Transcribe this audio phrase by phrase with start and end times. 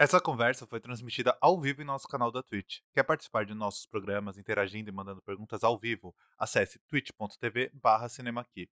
[0.00, 2.78] Essa conversa foi transmitida ao vivo em nosso canal da Twitch.
[2.94, 6.14] Quer participar de nossos programas, interagindo e mandando perguntas ao vivo?
[6.38, 8.66] Acesse twitch.tv barra cinemaqui.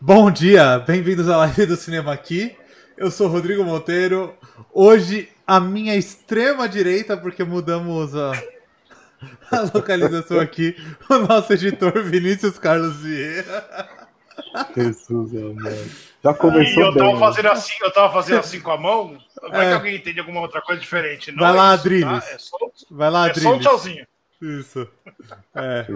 [0.00, 2.56] Bom dia, bem-vindos à live do Cinema Aqui.
[2.96, 4.36] Eu sou Rodrigo Monteiro.
[4.74, 8.32] Hoje, a minha extrema direita, porque mudamos a,
[9.52, 10.74] a localização aqui,
[11.08, 14.08] o nosso editor Vinícius Carlos Vieira.
[14.74, 16.15] Jesus, amado.
[16.26, 17.18] Já começou e eu tava bem.
[17.20, 19.18] fazendo assim, eu tava fazendo assim com a mão.
[19.50, 19.68] Vai É.
[19.70, 21.30] que alguém entende alguma outra coisa diferente.
[21.32, 22.24] Não Vai é lá, Adriles.
[22.24, 22.30] tá?
[22.32, 22.56] É só,
[22.90, 23.62] Vai lá, é só um Adriles.
[23.66, 24.06] tchauzinho.
[24.42, 24.86] Isso.
[25.54, 25.86] É.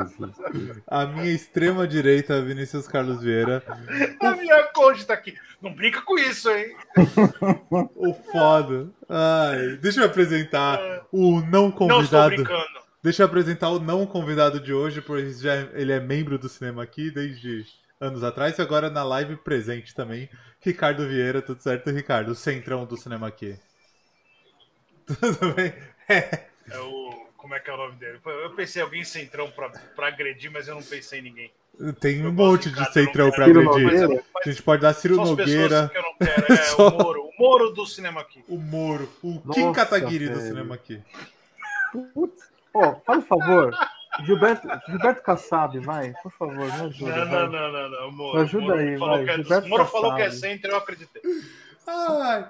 [0.87, 3.63] A minha extrema direita, Vinícius Carlos Vieira.
[4.23, 5.35] A minha coach tá aqui.
[5.61, 6.75] Não brinca com isso, hein?
[7.97, 8.89] O foda.
[9.09, 10.81] Ai, deixa eu apresentar
[11.13, 12.29] o não Não estou convidado.
[12.35, 12.81] brincando.
[13.03, 16.83] Deixa eu apresentar o não convidado de hoje, pois já ele é membro do cinema
[16.83, 17.65] aqui desde
[18.01, 20.29] anos atrás e agora na live presente também.
[20.61, 22.31] Ricardo Vieira, tudo certo, Ricardo?
[22.31, 23.57] O centrão do cinema aqui.
[25.07, 25.73] Tudo bem?
[26.09, 26.45] É.
[26.71, 27.29] É o.
[27.37, 28.21] Como é que é o nome dele?
[28.25, 31.53] Eu pensei em alguém centrão pra, pra agredir, mas eu não pensei em ninguém.
[31.99, 33.91] Tem um Eu monte de Ricardo, centrão pra Ciro agredir.
[34.07, 34.25] Nogueira?
[34.45, 36.53] A gente pode dar Ciro Só as Nogueira, pessoas que eu não quero.
[36.53, 37.23] É Só- o Moro.
[37.23, 38.45] O Moro do cinema aqui.
[38.47, 40.47] o Moro, o Nossa, Kim Kataguiri do velho.
[40.49, 41.03] cinema aqui.
[42.15, 42.49] Putz.
[42.75, 43.75] Ó, faz um favor.
[44.25, 46.13] Gilberto, Gilberto Kassab, vai.
[46.23, 47.25] Por favor, me ajuda.
[47.25, 48.09] Não, não, não, não, não.
[48.09, 50.23] O Moro, Me ajuda o Moro aí, vai, que é, Gilberto o Moro falou que
[50.23, 50.41] é Kassab.
[50.41, 51.23] centro, eu acreditei.
[51.87, 52.47] Ai,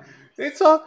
[0.54, 0.86] só.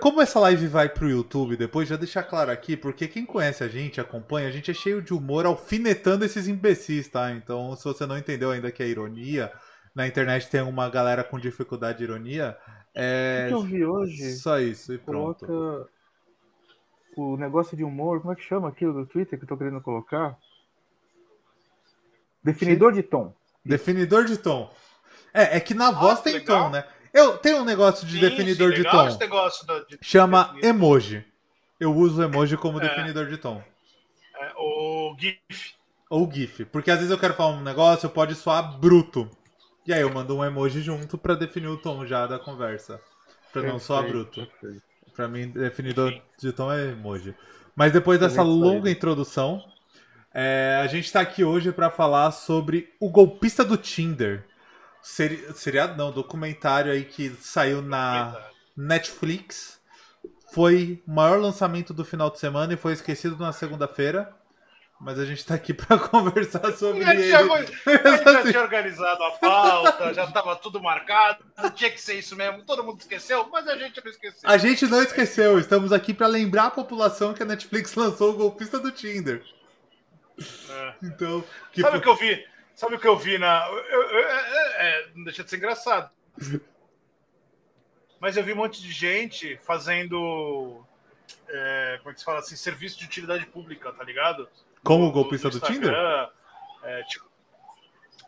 [0.00, 3.68] Como essa live vai pro YouTube depois, já deixar claro aqui, porque quem conhece a
[3.68, 7.32] gente, acompanha, a gente é cheio de humor alfinetando esses imbecis, tá?
[7.32, 9.50] Então, se você não entendeu ainda que é ironia,
[9.92, 12.56] na internet tem uma galera com dificuldade de ironia.
[12.66, 13.46] O É.
[13.48, 15.44] que eu vi hoje Só isso e pronto.
[15.46, 15.88] coloca
[17.16, 18.20] o negócio de humor.
[18.20, 20.36] Como é que chama aquilo do Twitter que eu tô querendo colocar?
[22.42, 23.34] Definidor de tom.
[23.64, 24.72] Definidor de tom.
[25.32, 26.64] É, é que na voz tem legal.
[26.64, 26.84] tom, né?
[27.12, 29.06] Eu tenho um negócio de Sim, definidor sim, de tom.
[29.06, 31.24] esse negócio da- de- Chama emoji.
[31.78, 32.88] Eu uso emoji como É.
[32.88, 33.62] definidor de tom.
[34.40, 35.74] É, o GIF.
[36.10, 36.64] Ou GIF.
[36.66, 39.30] Porque às vezes eu quero falar um negócio, pode soar bruto.
[39.86, 43.00] E aí eu mando um emoji junto pra definir o tom já da conversa.
[43.52, 44.46] Pra não soar bruto.
[44.46, 44.82] perfeito.
[45.14, 47.34] Pra mim, definidor de tom é emoji.
[47.74, 49.62] Mas depois dessa longa introdução,
[50.32, 54.44] é, a gente tá aqui hoje pra falar sobre o golpista do Tinder.
[55.02, 58.36] Seri seriado não, documentário aí que saiu na
[58.76, 59.80] Netflix.
[60.52, 64.34] Foi o maior lançamento do final de semana e foi esquecido na segunda-feira.
[65.04, 67.50] Mas a gente tá aqui pra conversar sobre gente, já, ele.
[67.50, 67.56] a
[68.16, 72.64] gente já tinha organizado a pauta, já estava tudo marcado, tinha que ser isso mesmo.
[72.64, 74.48] Todo mundo esqueceu, mas a gente não esqueceu.
[74.48, 78.36] A gente não esqueceu, estamos aqui pra lembrar a população que a Netflix lançou o
[78.36, 79.42] golpista do Tinder.
[80.70, 80.94] É.
[81.02, 82.46] Então, que Sabe o que eu vi?
[82.76, 83.66] Sabe o que eu vi na.
[83.68, 86.10] eu- eu- eu- é, é, não deixa de ser engraçado.
[88.20, 90.84] Mas eu vi um monte de gente fazendo.
[91.48, 92.54] é, como é que se fala assim?
[92.56, 94.48] Serviço de utilidade pública, tá ligado?
[94.84, 95.94] Como o golpista no do Tinder?
[96.82, 97.32] É, tipo,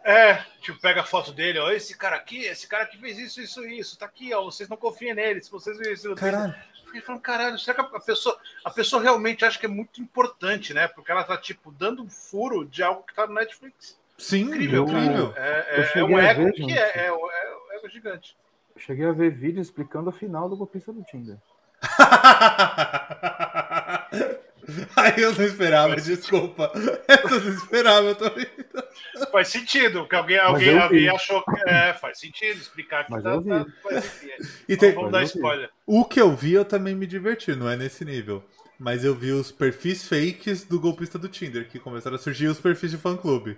[0.04, 1.70] é, tipo, pega a foto dele, ó.
[1.70, 3.98] Esse cara aqui, esse cara aqui fez isso, isso, isso.
[3.98, 4.44] Tá aqui, ó.
[4.44, 5.40] Vocês não confiam nele.
[5.40, 6.54] Se vocês viram isso Caralho.
[6.54, 10.02] eu Fiquei falando, caralho, será que a pessoa, a pessoa realmente acha que é muito
[10.02, 10.86] importante, né?
[10.86, 13.98] Porque ela tá, tipo, dando um furo de algo que tá no Netflix.
[14.18, 15.32] Sim, Incrível, incrível.
[15.32, 15.48] cara.
[15.48, 18.36] É, Eu é, é cheguei um ver, que é, é, é ego gigante.
[18.76, 21.38] Eu cheguei a ver vídeo explicando a final do golpista do Tinder.
[24.96, 26.72] Aí eu não esperava, desculpa.
[27.06, 29.28] Essa eu não esperava, eu tô rindo.
[29.30, 33.30] Faz sentido, porque alguém, alguém, alguém achou que é, faz sentido explicar que Mas tá,
[33.30, 33.50] eu vi.
[33.50, 34.36] tá- é.
[34.68, 35.32] E tem- vamos Mas dar eu vi.
[35.34, 35.70] spoiler.
[35.86, 38.44] O que eu vi, eu também me diverti, não é nesse nível.
[38.78, 42.58] Mas eu vi os perfis fakes do golpista do Tinder, que começaram a surgir os
[42.60, 43.56] perfis de fã-clube.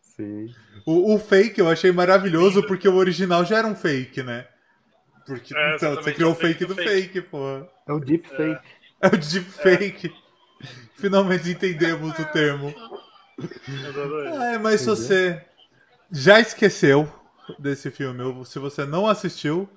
[0.00, 0.46] Sim.
[0.86, 4.46] O, o fake eu achei maravilhoso porque o original já era um fake, né?
[5.26, 7.66] Porque, É, então, você criou é o o fake fake do do fake, pô.
[7.86, 8.40] É o deep fake.
[8.42, 10.12] É o deepfake.
[10.94, 12.74] Finalmente entendemos o termo.
[14.52, 15.44] É, mas se você
[16.12, 17.10] já esqueceu
[17.58, 19.68] desse filme, ou se você não assistiu,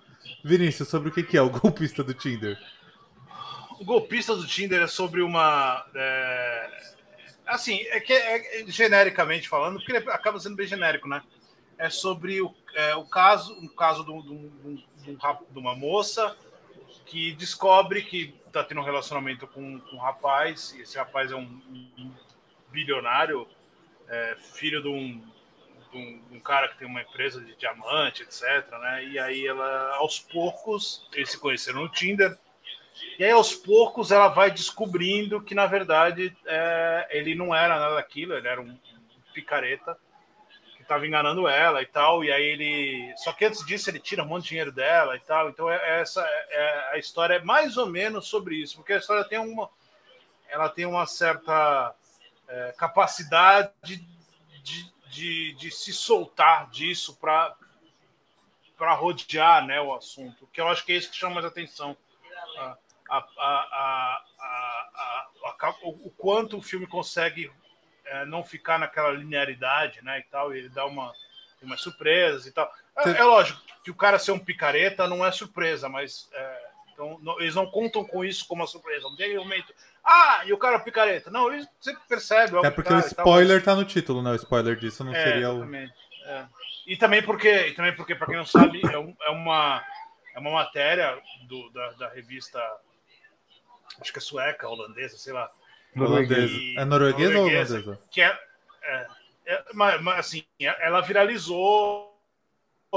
[0.44, 2.58] Vinícius, sobre o que é o golpista do Tinder?
[3.80, 5.86] O golpista do Tinder é sobre uma.
[5.96, 6.70] é,
[7.46, 11.22] Assim, é que é, é genericamente falando, porque ele acaba sendo bem genérico, né?
[11.78, 14.52] É sobre o, é, o caso, um caso de, um- de um-
[15.08, 15.16] um
[15.52, 16.36] de uma moça
[17.06, 21.36] que descobre que tá tendo um relacionamento com, com um rapaz, e esse rapaz é
[21.36, 21.62] um,
[21.98, 22.12] um
[22.72, 23.48] bilionário,
[24.08, 25.20] é, filho de um,
[25.92, 28.44] de um, de um cara que tem uma empresa de diamante, etc.
[28.80, 29.06] Né?
[29.06, 32.38] E aí ela, aos poucos, eles se conheceram no Tinder.
[33.18, 37.96] E aí, aos poucos, ela vai descobrindo que, na verdade, é, ele não era nada
[37.96, 38.78] daquilo, ele era um
[39.34, 39.98] picareta
[40.84, 43.14] que que tava enganando ela e tal, e aí ele.
[43.18, 45.50] Só que antes disso ele tira um monte de dinheiro dela e tal.
[45.50, 48.98] Então é, é essa é, a história é mais ou menos sobre isso, porque a
[48.98, 49.70] história tem uma.
[50.50, 51.96] Ela tem uma certa
[52.48, 54.06] é, capacidade de,
[55.10, 57.56] de, de, se soltar disso para
[58.78, 61.96] para rodear né, o assunto, que eu acho que é isso que chama mais atenção.
[62.58, 62.78] A,
[63.10, 64.24] a, a,
[65.84, 67.50] o quanto o filme consegue
[68.06, 71.14] é, não ficar naquela linearidade, né, e tal, e ele dá uma
[71.62, 72.70] umas surpresas e tal.
[72.98, 76.64] É, é, lógico que o cara ser um picareta não é surpresa, mas é,
[76.94, 79.04] então, não, eles não contam com isso como uma surpresa.
[79.04, 79.74] Não tem momento.
[80.04, 81.32] Ah, e o cara é picareta.
[81.32, 82.58] Não, eles você percebe.
[82.66, 83.66] É porque o spoiler tal, mas...
[83.66, 84.32] tá no título, né?
[84.32, 85.94] O spoiler disso não é, seria exatamente.
[85.94, 86.30] o.
[86.30, 86.48] É.
[86.86, 89.84] E também porque, e também porque para quem não sabe, é, um, é, uma,
[90.36, 91.18] é uma matéria
[91.48, 92.60] do, da, da revista
[94.00, 95.50] acho que é sueca, holandesa, sei lá.
[95.96, 96.54] Norueguesa.
[96.78, 98.00] É norueguesa, ou holandesa?
[98.10, 98.40] Que é,
[98.82, 99.08] é,
[99.46, 102.14] é mas, mas, assim, ela viralizou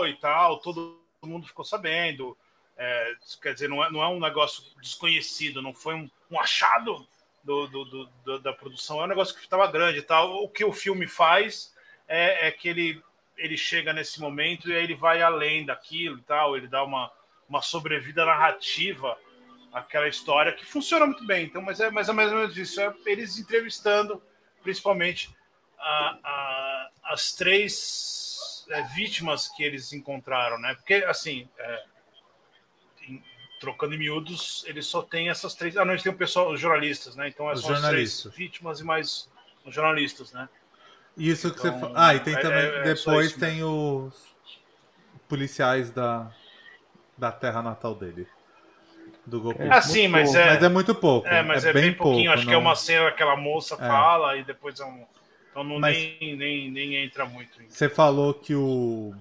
[0.07, 2.37] e tal, todo mundo ficou sabendo.
[2.77, 7.07] É, quer dizer, não é, não é um negócio desconhecido, não foi um, um achado
[7.43, 7.85] do, do,
[8.25, 10.43] do, da produção, é um negócio que estava grande e tal.
[10.43, 11.75] O que o filme faz
[12.09, 13.03] é, é, que ele,
[13.37, 17.11] ele chega nesse momento e aí ele vai além daquilo e tal, ele dá uma,
[17.49, 19.17] uma sobrevida narrativa
[19.77, 21.45] aquela história que funciona muito bem.
[21.45, 22.81] Então, mas é, mais ou menos isso.
[22.81, 24.23] É eles entrevistando,
[24.63, 25.31] principalmente,
[25.79, 30.75] a, a, as três é, vítimas que eles encontraram, né?
[30.77, 31.85] Porque, assim, é,
[33.03, 33.23] em,
[33.61, 35.77] trocando em miúdos, eles só têm essas três.
[35.77, 37.29] Ah, não, eles têm o pessoal, os jornalistas, né?
[37.29, 39.29] Então, é são as três vítimas e mais
[39.65, 40.49] os jornalistas, né?
[41.19, 42.65] Isso que então, você Ah, e tem é, também.
[42.65, 44.35] É depois tem os
[45.29, 46.31] policiais da,
[47.19, 48.27] da terra natal dele
[49.27, 49.63] do golpe.
[49.63, 51.27] É, sim, mas é, mas é muito pouco.
[51.27, 52.31] É, mas é, é bem, bem pouquinho.
[52.31, 52.51] Pouco, Acho não...
[52.51, 53.79] que é uma cena que aquela moça é.
[53.79, 55.05] fala e depois é um.
[55.51, 57.59] Então não mas nem, nem, nem entra muito.
[57.69, 59.15] Você falou que o.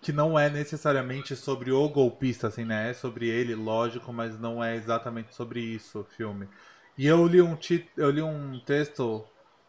[0.00, 2.90] Que não é necessariamente sobre o golpista, assim, né?
[2.90, 6.48] É sobre ele, lógico, mas não é exatamente sobre isso o filme.
[6.96, 7.88] E eu li um, tit...
[7.96, 9.24] eu li um texto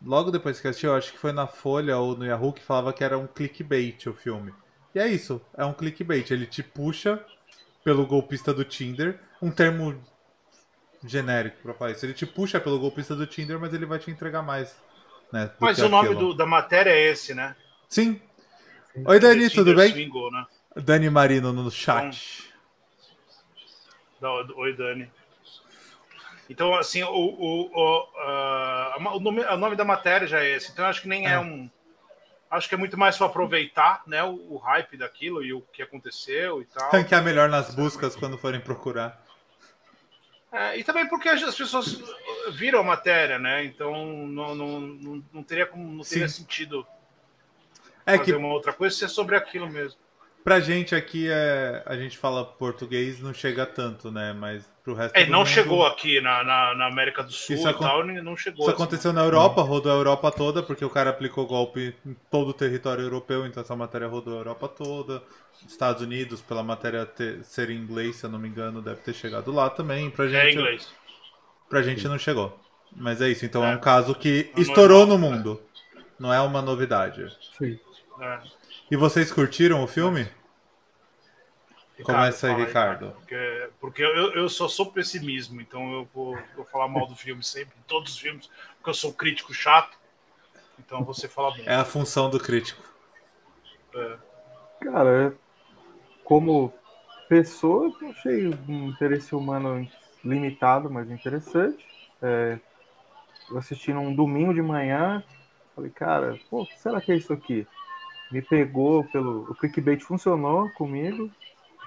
[0.06, 2.94] logo depois que assisti, eu acho que foi na Folha ou no Yahoo, que falava
[2.94, 4.54] que era um clickbait o filme.
[4.94, 6.30] E é isso, é um clickbait.
[6.32, 7.24] Ele te puxa
[7.84, 10.02] pelo golpista do Tinder, um termo
[11.04, 12.06] genérico para falar isso.
[12.06, 14.76] Ele te puxa pelo golpista do Tinder, mas ele vai te entregar mais.
[15.32, 17.56] Né, mas o nome do, da matéria é esse, né?
[17.88, 18.20] Sim.
[19.06, 20.10] Oi, Dani, tudo bem?
[20.10, 20.46] Né?
[20.76, 22.52] Dani Marino no chat.
[24.18, 25.10] Então, oi, Dani.
[26.50, 30.72] Então, assim, o, o, o, uh, o, nome, o nome da matéria já é esse.
[30.72, 31.70] Então, acho que nem é, é um
[32.50, 35.84] Acho que é muito mais para aproveitar né, o, o, hype daquilo e o que
[35.84, 36.90] aconteceu e tal.
[36.92, 39.24] Ranquear melhor nas buscas quando forem procurar.
[40.52, 42.02] É, e também porque as pessoas
[42.54, 43.64] viram a matéria, né?
[43.64, 46.86] Então não, não, não, não teria, como, não teria sentido
[48.06, 48.38] é fazer que...
[48.38, 50.00] uma outra coisa se é sobre aquilo mesmo.
[50.44, 54.34] Pra gente aqui, é, a gente fala português, não chega tanto, né?
[54.34, 55.48] Mas pro resto É, não mundo...
[55.48, 58.62] chegou aqui na, na, na, América do Sul isso e tal, não chegou.
[58.62, 58.82] Isso assim.
[58.82, 62.54] aconteceu na Europa, rodou a Europa toda, porque o cara aplicou golpe em todo o
[62.54, 65.22] território europeu, então essa matéria rodou a Europa toda.
[65.68, 69.14] Estados Unidos, pela matéria ter, ser em inglês, se eu não me engano, deve ter
[69.14, 70.10] chegado lá também.
[70.10, 70.94] Pra é gente, é inglês.
[71.70, 72.58] Pra gente não chegou.
[72.96, 75.62] Mas é isso, então é, é um caso que é estourou no mundo.
[76.18, 77.28] Não é uma novidade.
[77.58, 77.78] Sim.
[78.22, 78.40] É.
[78.92, 80.28] E vocês curtiram o filme?
[81.96, 83.12] Ricardo, Começa aí, Ricardo.
[83.12, 87.44] Porque, porque eu, eu só sou pessimismo, então eu vou, vou falar mal do filme
[87.44, 89.98] sempre, em todos os filmes, porque eu sou crítico chato.
[90.80, 91.68] Então você fala bem.
[91.68, 92.82] É a função do crítico.
[93.94, 94.18] É.
[94.82, 95.36] Cara,
[96.24, 96.74] como
[97.28, 99.88] pessoa, eu achei um interesse humano
[100.24, 101.86] limitado, mas interessante.
[102.22, 102.58] É,
[103.50, 105.24] eu assisti num domingo de manhã,
[105.76, 107.68] falei, cara, pô, o que será que é isso aqui?
[108.32, 109.44] Me pegou pelo.
[109.50, 111.30] O clickbait funcionou comigo,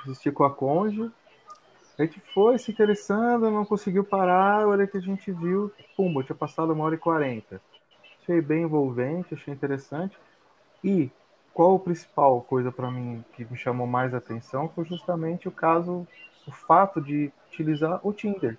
[0.03, 1.11] assisti com a Conge.
[1.99, 4.63] A gente foi se interessando, não conseguiu parar.
[4.63, 7.61] A hora que a gente viu, pumba, tinha passado uma hora e quarenta.
[8.21, 10.19] Achei bem envolvente, achei interessante.
[10.83, 11.11] E
[11.53, 16.07] qual a principal coisa para mim que me chamou mais atenção foi justamente o caso,
[16.47, 18.59] o fato de utilizar o Tinder,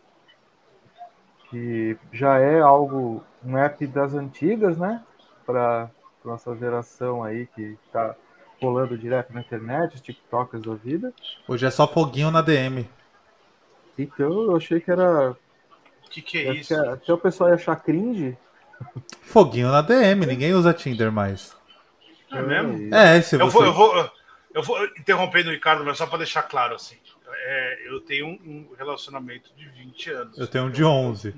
[1.50, 5.04] que já é algo, um app das antigas, né?
[5.46, 5.90] Para
[6.26, 8.16] nossa geração aí que está
[8.62, 11.14] rolando direto na internet, os TikTokers da vida.
[11.48, 12.90] Hoje é só foguinho na DM.
[13.98, 15.32] Então eu achei que era.
[15.32, 16.74] O que, que é isso?
[16.74, 18.38] Que até o pessoal ia achar cringe.
[19.22, 21.56] Foguinho na DM, ninguém usa Tinder mais.
[22.32, 22.94] É mesmo?
[22.94, 23.44] É, se você...
[23.44, 24.12] eu, vou, eu, vou,
[24.54, 26.98] eu vou interrompendo o Ricardo, mas só para deixar claro assim.
[27.46, 30.38] É, eu tenho um, relacionamento de 20 anos.
[30.38, 31.34] Eu tenho um de 11.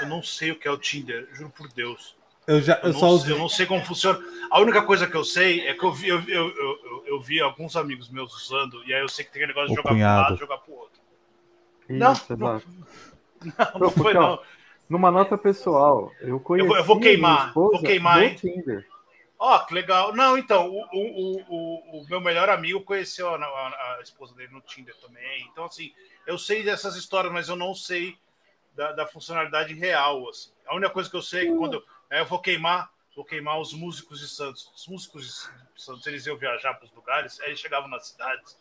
[0.00, 2.16] Eu não sei o que é o Tinder, juro por Deus.
[2.50, 3.34] Eu, já, eu, eu só não, usei.
[3.34, 4.18] Eu não sei como funciona.
[4.50, 7.40] A única coisa que eu sei é que eu vi, eu, eu, eu, eu vi
[7.40, 9.90] alguns amigos meus usando, e aí eu sei que tem aquele negócio de O jogar
[9.90, 10.14] cunhado.
[10.14, 11.00] para um lado jogar pro outro.
[11.88, 12.66] Isso, Não, exato.
[13.74, 14.38] Não, não foi porque, ó, não.
[14.88, 18.34] Numa nota pessoal, eu conheci vou- eu vou queimar, minha esposa vou queimar, hein?
[18.34, 18.86] Tinder.
[19.38, 20.14] Ó, que legal.
[20.14, 24.34] Não, então, o, o, o, o- o meu melhor amigo conheceu a, a- a esposa
[24.34, 25.48] dele no Tinder também.
[25.50, 25.90] Então, assim,
[26.26, 28.18] eu sei dessas histórias, mas eu não sei
[28.74, 30.28] da, da funcionalidade real.
[30.28, 30.50] Assim.
[30.66, 31.82] A única coisa que eu sei é que quando eu,
[32.18, 34.70] eu vou queimar, vou queimar os músicos de Santos.
[34.74, 38.56] Os músicos de Santos, eles iam viajar para os lugares, aí eles chegavam nas cidades,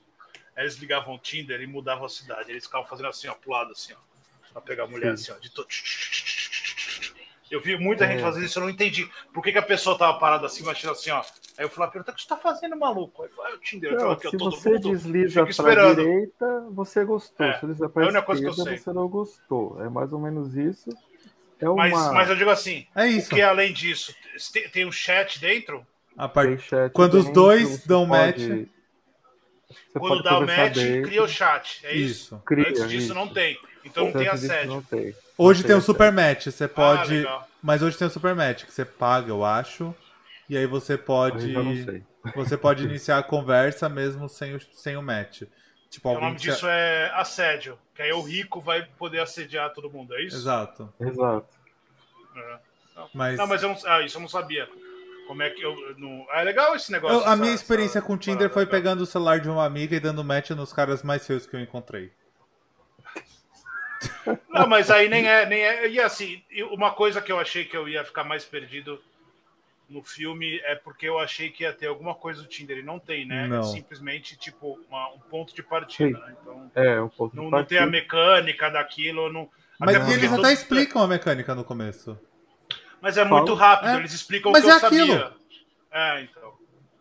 [0.55, 2.51] aí eles ligavam o Tinder e mudavam a cidade.
[2.51, 5.35] Eles ficavam fazendo assim, ó, pro lado, assim, ó, pra pegar a mulher, assim, ó,
[5.39, 5.67] de todo.
[7.51, 8.21] Eu vi muita gente É.
[8.21, 9.09] fazendo isso, eu não entendi.
[9.33, 11.21] Por que, que a pessoa tava parada assim, batendo assim, ó?
[11.57, 13.23] Aí eu falei, pergunta, o que você tá fazendo, maluco?
[13.23, 14.91] Aí eu falei, ah, o Tinder, eu Não, aqui, se todo você mundo.
[14.91, 15.95] desliza para esperando.
[15.95, 17.43] direita, você gostou.
[17.47, 19.83] É, Se desliza é a para única coisa que eu esquerda, você não gostou.
[19.83, 20.91] É mais ou menos isso.
[21.59, 21.87] É uma...
[21.87, 23.29] Mas, mas eu digo assim, É isso.
[23.29, 24.13] que além disso,
[24.53, 25.85] tem, tem um chat dentro?
[26.17, 26.49] A part...
[26.49, 28.67] tem chat Quando os dentro, dois você dão pode- match-
[29.69, 31.01] Você Quando pode dá o match, dentro.
[31.09, 31.79] cria o chat.
[31.85, 32.11] É isso?
[32.35, 32.43] Isso.
[32.45, 33.13] Cria, Antes disso isso.
[33.13, 33.57] não tem.
[33.85, 34.67] Então não tem assédio.
[34.71, 35.15] Não tem.
[35.37, 37.13] Hoje Não tem o super match, você Ah, pode.
[37.17, 37.47] legal.
[37.61, 39.95] Mas hoje tem o super match, que você paga, eu acho.
[40.49, 41.47] E aí você pode.
[41.47, 42.03] Eu já não sei.
[42.35, 45.43] Você pode iniciar a conversa mesmo sem o, sem o match.
[45.89, 47.77] Tipo, o nome que disso é assédio.
[47.95, 50.35] Que aí o rico vai poder assediar todo mundo, é isso?
[50.37, 50.93] Exato.
[50.99, 51.47] Exato.
[52.35, 52.59] É.
[53.13, 54.69] Mas, Não, mas eu não, ah, isso eu não sabia.
[55.27, 55.75] Como é que eu.
[55.97, 56.25] não...
[56.31, 57.17] Ah, é legal esse negócio.
[57.17, 58.71] eu- a essa- minha experiência essa com o Tinder foi legal.
[58.79, 61.59] pegando o celular de uma amiga e dando match nos caras mais feios que eu
[61.59, 62.11] encontrei.
[64.49, 65.89] Não, mas aí nem é, nem é.
[65.89, 66.41] E assim,
[66.71, 69.01] uma coisa que eu achei que eu ia ficar mais perdido
[69.89, 72.99] no filme é porque eu achei que ia ter alguma coisa do Tinder e não
[72.99, 73.47] tem, né?
[73.47, 73.59] Não.
[73.59, 76.17] É simplesmente tipo uma- um ponto de partida.
[76.19, 76.35] Né?
[76.41, 77.85] Então É, um pouco não, de não tem a partida.
[78.01, 79.31] mecânica daquilo.
[79.31, 79.49] Não...
[79.79, 82.17] Mas até porque eles todo- até explicam a mecânica no começo.
[83.01, 83.97] Mas é muito rápido, É.
[83.97, 85.03] eles explicam Mas o que é eu sabia.
[85.03, 85.33] aquilo.
[85.91, 86.53] É, então.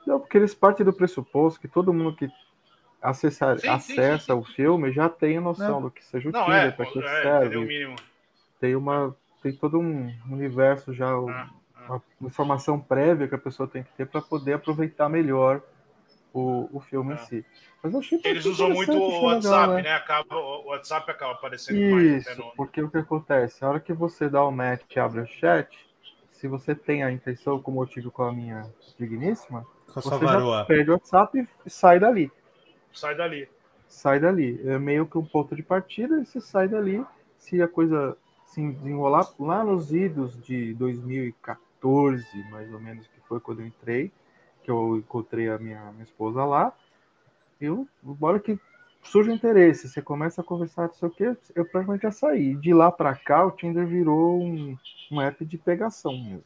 [0.06, 2.28] Não, porque eles partem do pressuposto que todo mundo que
[3.02, 4.32] acessar, Sim, acessa sim, sim.
[4.32, 5.82] o filme já tem noção Não.
[5.82, 7.56] do que seja o Não, Tinder, é, para que é, serve.
[7.56, 7.96] o mínimo.
[8.60, 9.14] Tem uma.
[9.42, 11.48] Tem todo um universo já, Ah,
[11.90, 15.62] uma informação prévia que a pessoa tem que ter para poder aproveitar melhor
[16.32, 17.18] o, o filme em Ah.
[17.18, 17.44] si.
[17.82, 19.92] Mas eu achei Eles usam muito o achei legal, WhatsApp, né?
[19.94, 22.50] Acaba, o WhatsApp acaba aparecendo mais Isso, até no.
[22.56, 23.64] porque o que acontece?
[23.64, 25.68] A hora que você dá o match e abre o chat,
[26.30, 28.66] se você tem a intenção, como eu tive com a minha
[28.98, 32.30] digníssima, Com você já perde o WhatsApp e sai dali.
[32.92, 33.48] Sai dali.
[33.86, 34.60] Sai dali.
[34.68, 37.04] É meio que um ponto de partida e você sai dali.
[37.38, 41.67] Se a coisa se desenrolar lá nos idos de 2014,
[42.50, 44.12] mais ou menos, que foi quando eu entrei,
[44.62, 46.72] que eu encontrei a minha, minha esposa lá,
[47.60, 48.58] eu, bora que
[49.02, 52.54] surge interesse, você começa a conversar, não sei o que, eu praticamente já saí.
[52.56, 54.76] De lá pra cá, o Tinder virou um,
[55.10, 56.44] um app de pegação mesmo.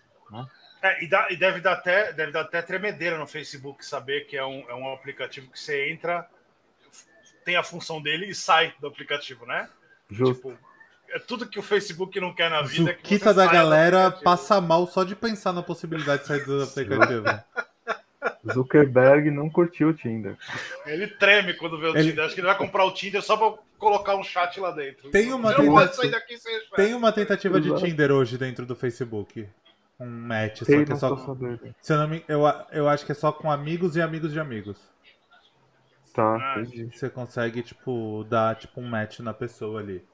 [0.82, 4.36] É, e, dá- e deve, dar até, deve dar até tremedeira no Facebook saber que
[4.36, 6.28] é um, é um aplicativo que você entra,
[7.44, 9.68] tem a função dele e sai do aplicativo, né?
[10.10, 10.50] Justo.
[10.50, 10.71] Tipo,
[11.10, 12.90] é tudo que o Facebook não quer na vida.
[12.90, 16.62] é Zuquita você da galera passa mal só de pensar na possibilidade de sair do
[16.64, 17.24] aplicativo.
[18.52, 20.36] Zuckerberg não curtiu o Tinder.
[20.86, 22.24] Ele treme quando vê o Ele- Tinder.
[22.24, 25.10] Acho que ele vai comprar o Tinder só pra colocar um chat lá dentro.
[25.10, 26.70] Tem uma Você não pode tentativa- sair daqui sem chat.
[26.76, 27.74] Tem uma tentativa de.
[27.76, 29.48] Tinder hoje dentro do Facebook.
[30.00, 31.16] Um match, só Sei, que é só.
[31.80, 32.42] Se eu, não me, eu,
[32.72, 34.76] eu acho que é só com amigos e amigos de amigos.
[36.14, 36.90] Tá, Ah, entendi.
[36.96, 40.04] Você consegue, tipo, dar tipo, um match na pessoa ali.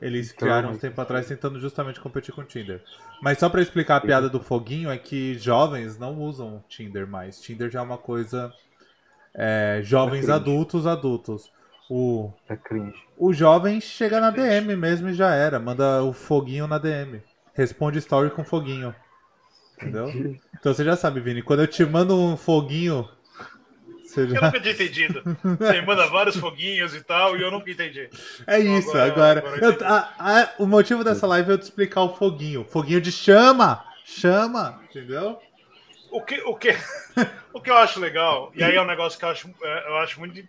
[0.00, 2.82] Eles Então, criaram uns mas- tempo atrás tentando justamente competir com o Tinder.
[3.22, 7.40] Mas só pra explicar a piada do foguinho é que jovens não usam Tinder mais.
[7.40, 8.52] Tinder já é uma coisa.
[9.38, 10.32] é, jovens cringe.
[10.32, 11.52] adultos, adultos.
[11.90, 12.96] O, É cringe.
[13.18, 15.58] o jovem chega na DM mesmo e já era.
[15.60, 17.22] Manda o foguinho na DM.
[17.54, 18.94] Responde story com foguinho.
[19.76, 20.08] Entendeu?
[20.58, 21.42] Então você já sabe, Vini.
[21.42, 23.06] Quando eu te mando um foguinho.
[24.24, 25.22] Você Eu nunca tinha entendido.
[25.58, 28.08] Você manda vários foguinhos e tal, e eu nunca entendi.
[28.46, 29.40] É isso, Agora- agora.
[29.40, 32.64] agora eu- a- a- o motivo dessa live é eu te explicar o foguinho.
[32.64, 33.84] Foguinho de chama!
[34.04, 34.80] Chama!
[34.88, 35.40] Entendeu?
[36.10, 36.74] O que, o, que,
[37.52, 39.96] o que eu acho legal, e aí é um negócio que eu acho, é, eu
[39.98, 40.38] acho muito.
[40.38, 40.40] É,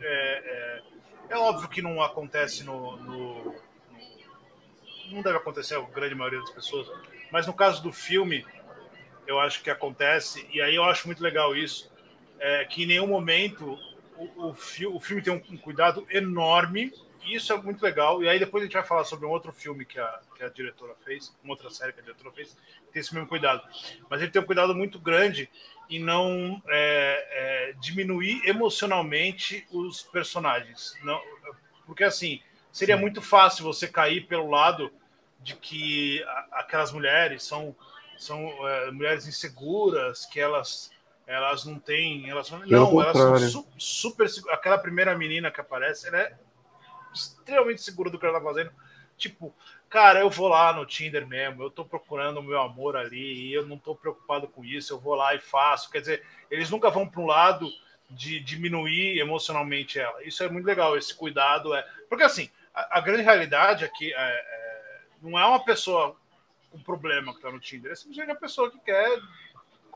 [0.00, 0.80] é,
[1.30, 3.54] é óbvio que não acontece no, no-
[5.10, 6.86] Não deve acontecer a grande maioria das pessoas,
[7.30, 8.44] mas no caso do filme,
[9.26, 11.90] eu acho que acontece, e aí eu acho muito legal isso,
[12.38, 13.78] é, que em nenhum momento
[14.16, 16.92] o, o, o filme tem um, um cuidado enorme,
[17.24, 19.52] e isso é muito legal, e aí depois a gente vai falar sobre um outro
[19.52, 22.92] filme que a, que a diretora fez, uma outra série que a diretora fez, que
[22.92, 23.62] tem esse mesmo cuidado.
[24.08, 25.48] Mas ele tem um cuidado muito grande
[25.90, 30.94] em não é, é, diminuir emocionalmente os personagens.
[31.02, 31.20] Não,
[31.86, 32.40] porque assim,
[32.70, 33.00] seria Sim.
[33.00, 34.92] muito fácil você cair pelo lado
[35.40, 37.74] de que aquelas mulheres são,
[38.16, 40.90] são é, mulheres inseguras, que elas
[41.28, 46.08] elas não têm, elas não, não elas são su, super aquela primeira menina que aparece,
[46.08, 46.34] ela é
[47.12, 48.72] extremamente segura do que ela tá fazendo.
[49.18, 49.54] Tipo,
[49.90, 53.52] cara, eu vou lá no Tinder mesmo, eu tô procurando o meu amor ali, e
[53.52, 55.90] eu não tô preocupado com isso, eu vou lá e faço.
[55.90, 57.68] Quer dizer, eles nunca vão para um lado
[58.08, 60.24] de diminuir emocionalmente ela.
[60.24, 61.86] Isso é muito legal, esse cuidado é.
[62.08, 66.16] Porque assim, a, a grande realidade aqui é, é, não é uma pessoa
[66.70, 69.20] com problema que está no Tinder, é simplesmente uma pessoa que quer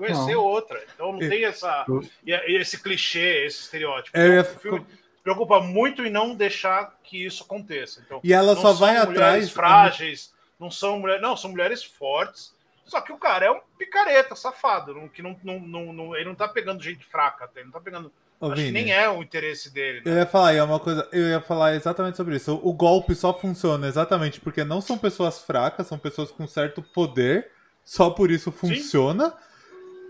[0.07, 0.45] conhecer não.
[0.45, 0.83] outra.
[0.95, 1.85] Então não tem essa
[2.27, 4.17] esse clichê, esse estereótipo.
[4.17, 4.87] É, então, o filme
[5.23, 8.03] preocupa muito em não deixar que isso aconteça.
[8.05, 12.53] Então, e ela só vai atrás frágeis, não são mulheres, não, são mulheres fortes.
[12.85, 16.35] Só que o cara é um picareta, safado, que não, não, não, não ele não
[16.35, 19.23] tá pegando gente fraca, ele não tá pegando Ô, Acho Vini, que nem é o
[19.23, 20.03] interesse dele.
[20.05, 20.11] Né?
[20.11, 22.61] Eu ia falar, é uma coisa, eu ia falar exatamente sobre isso.
[22.61, 27.53] O golpe só funciona exatamente porque não são pessoas fracas, são pessoas com certo poder,
[27.85, 29.31] só por isso funciona.
[29.31, 29.37] Sim.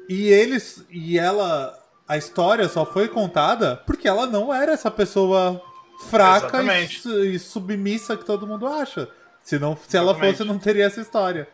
[0.09, 5.63] E eles e ela a história só foi contada porque ela não era essa pessoa
[6.11, 9.09] fraca e, e, submissa que todo mundo acha.
[9.43, 11.49] Se, não, se ela fosse, não teria essa história.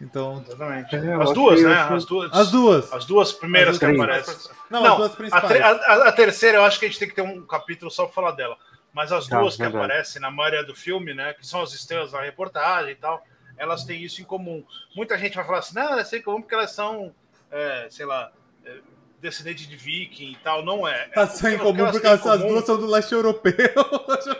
[0.00, 0.44] Então.
[0.46, 0.96] Exatamente.
[0.96, 1.74] É, as duas, né?
[1.74, 2.32] As duas.
[2.32, 2.92] As duas.
[2.92, 4.50] As duas primeiras as que aparecem.
[4.68, 5.60] Não, não, as duas principais.
[5.60, 8.04] A, a, a, terceira, eu acho que a gente tem que ter um capítulo só
[8.04, 8.56] para falar dela.
[8.92, 9.84] Mas as tá, duas que verdade.
[9.84, 11.32] aparecem na maioria do filme, né?
[11.34, 13.24] Que são as estrelas da reportagem e tal,
[13.56, 14.64] elas têm isso em comum.
[14.94, 17.14] Muita gente vai falar assim, não, é sem comum porque elas são,
[17.52, 18.32] é, sei lá,
[18.64, 18.78] é,
[19.22, 21.08] descendente de viking e tal, não é.
[21.08, 22.48] Tá sem comum porque as, comum...
[22.48, 23.52] duas são do leste europeu.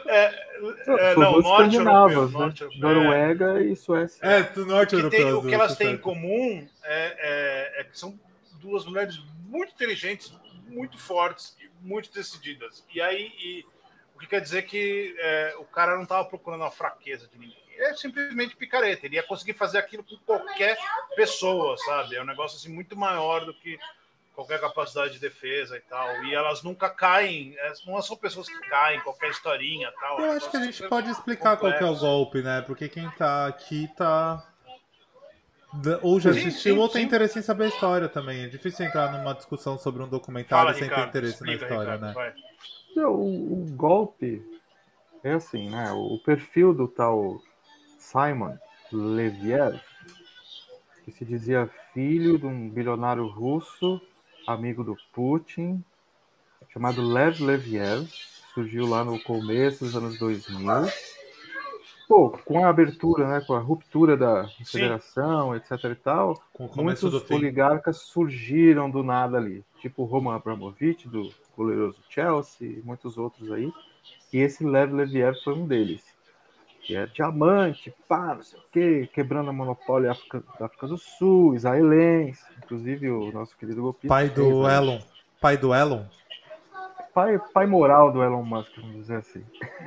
[0.06, 0.52] É,
[0.86, 2.38] é, não, norte europeu, né?
[2.38, 2.80] norte europeu.
[2.80, 4.24] Noruega e Suécia.
[4.24, 5.20] É, do norte o europeu.
[5.20, 8.16] Tem, o que elas têm em comum é, é, é, que são
[8.60, 10.32] duas mulheres muito inteligentes,
[10.68, 12.86] muito fortes e muito decididas.
[12.94, 13.64] E aí, e,
[14.14, 17.61] o que quer dizer que é, o cara não estava procurando a fraqueza de ninguém.
[17.78, 19.06] É simplesmente picareta.
[19.06, 20.76] Ele ia conseguir fazer aquilo com qualquer
[21.16, 22.16] pessoa, sabe?
[22.16, 23.78] É um negócio assim muito maior do que
[24.34, 26.24] qualquer capacidade de defesa e tal.
[26.24, 30.20] E elas nunca caem, é, não são pessoas que caem, qualquer historinha tal.
[30.20, 31.78] Eu acho que a gente pode explicar complexo.
[31.78, 32.62] qual é o golpe, né?
[32.62, 34.46] Porque quem tá aqui tá.
[36.02, 37.06] Ou já assistiu sim, sim, ou tem sim.
[37.06, 38.44] interesse em saber a história também.
[38.44, 41.72] É difícil entrar numa discussão sobre um documentário Fala, sem Ricardo, ter interesse explica, na
[41.74, 42.32] história, Ricardo,
[42.94, 43.06] né?
[43.06, 44.42] O, o golpe
[45.24, 45.90] é assim, né?
[45.92, 47.40] O perfil do tal
[48.02, 48.58] Simon
[48.90, 49.80] Leviev,
[51.04, 54.00] que se dizia filho de um bilionário russo
[54.46, 55.82] amigo do Putin,
[56.68, 58.08] chamado Lev Leviev,
[58.52, 60.58] surgiu lá no começo dos anos 2000.
[62.08, 66.42] Pô, com a abertura, né, com a ruptura da federação, etc e tal,
[66.74, 73.50] muitos oligarcas surgiram do nada ali, tipo Roman Abramovich, do goleroso Chelsea, e muitos outros
[73.50, 73.72] aí,
[74.32, 76.11] e esse Lev Leviev foi um deles.
[76.82, 80.86] Que é diamante, pá, não sei o quê, quebrando a monopólio da África, da África
[80.88, 84.08] do Sul, israelense, inclusive o nosso querido golpista.
[84.08, 84.76] Pai do fez, né?
[84.76, 84.98] Elon.
[85.40, 86.04] Pai do Elon?
[87.14, 89.44] Pai, pai moral do Elon Musk, vamos dizer assim.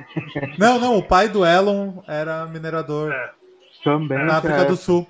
[0.58, 3.12] Não, não, o pai do Elon era minerador.
[3.12, 3.30] É.
[3.82, 4.24] Também.
[4.24, 4.64] Na África é.
[4.64, 5.06] do Sul.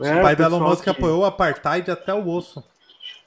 [0.00, 0.90] É, o pai do Elon Musk que...
[0.90, 2.64] apoiou o apartheid até o osso.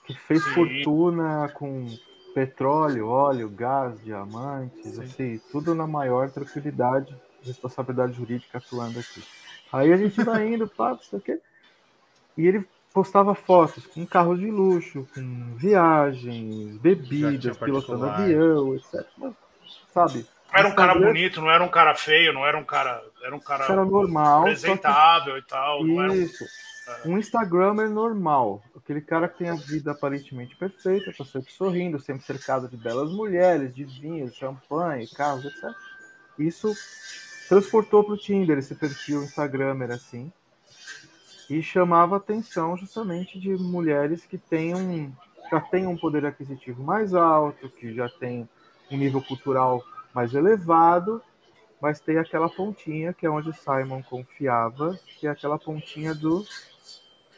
[0.05, 0.53] Que fez Sim.
[0.53, 1.85] fortuna com
[2.33, 5.03] petróleo, óleo, gás, diamantes, Sim.
[5.03, 9.23] assim, tudo na maior tranquilidade, responsabilidade jurídica atuando aqui.
[9.71, 11.39] Aí a gente vai indo, pá, não sei o quê.
[12.37, 19.05] E ele postava fotos com carros de luxo, com viagens, bebidas, pilotando avião, etc.
[19.93, 20.25] sabe?
[20.53, 23.01] Era um cara bonito, não era um cara feio, não era um cara.
[23.23, 25.39] Era um cara era normal, apresentável que...
[25.39, 25.87] e tal.
[25.87, 26.43] Isso.
[27.05, 28.61] Um, um Instagramer normal.
[28.75, 33.09] Aquele cara que tem a vida aparentemente perfeita, tá sempre sorrindo, sempre cercado de belas
[33.11, 35.71] mulheres, de vinhos, champanhe, carros, etc.
[36.37, 36.75] Isso
[37.51, 40.31] transportou para o Tinder esse perfil Instagramer assim
[41.49, 45.11] e chamava atenção justamente de mulheres que tenham,
[45.51, 48.47] já têm um poder aquisitivo mais alto, que já têm
[48.89, 49.83] um nível cultural
[50.13, 51.21] mais elevado,
[51.81, 56.45] mas tem aquela pontinha que é onde Simon confiava, que é aquela pontinha do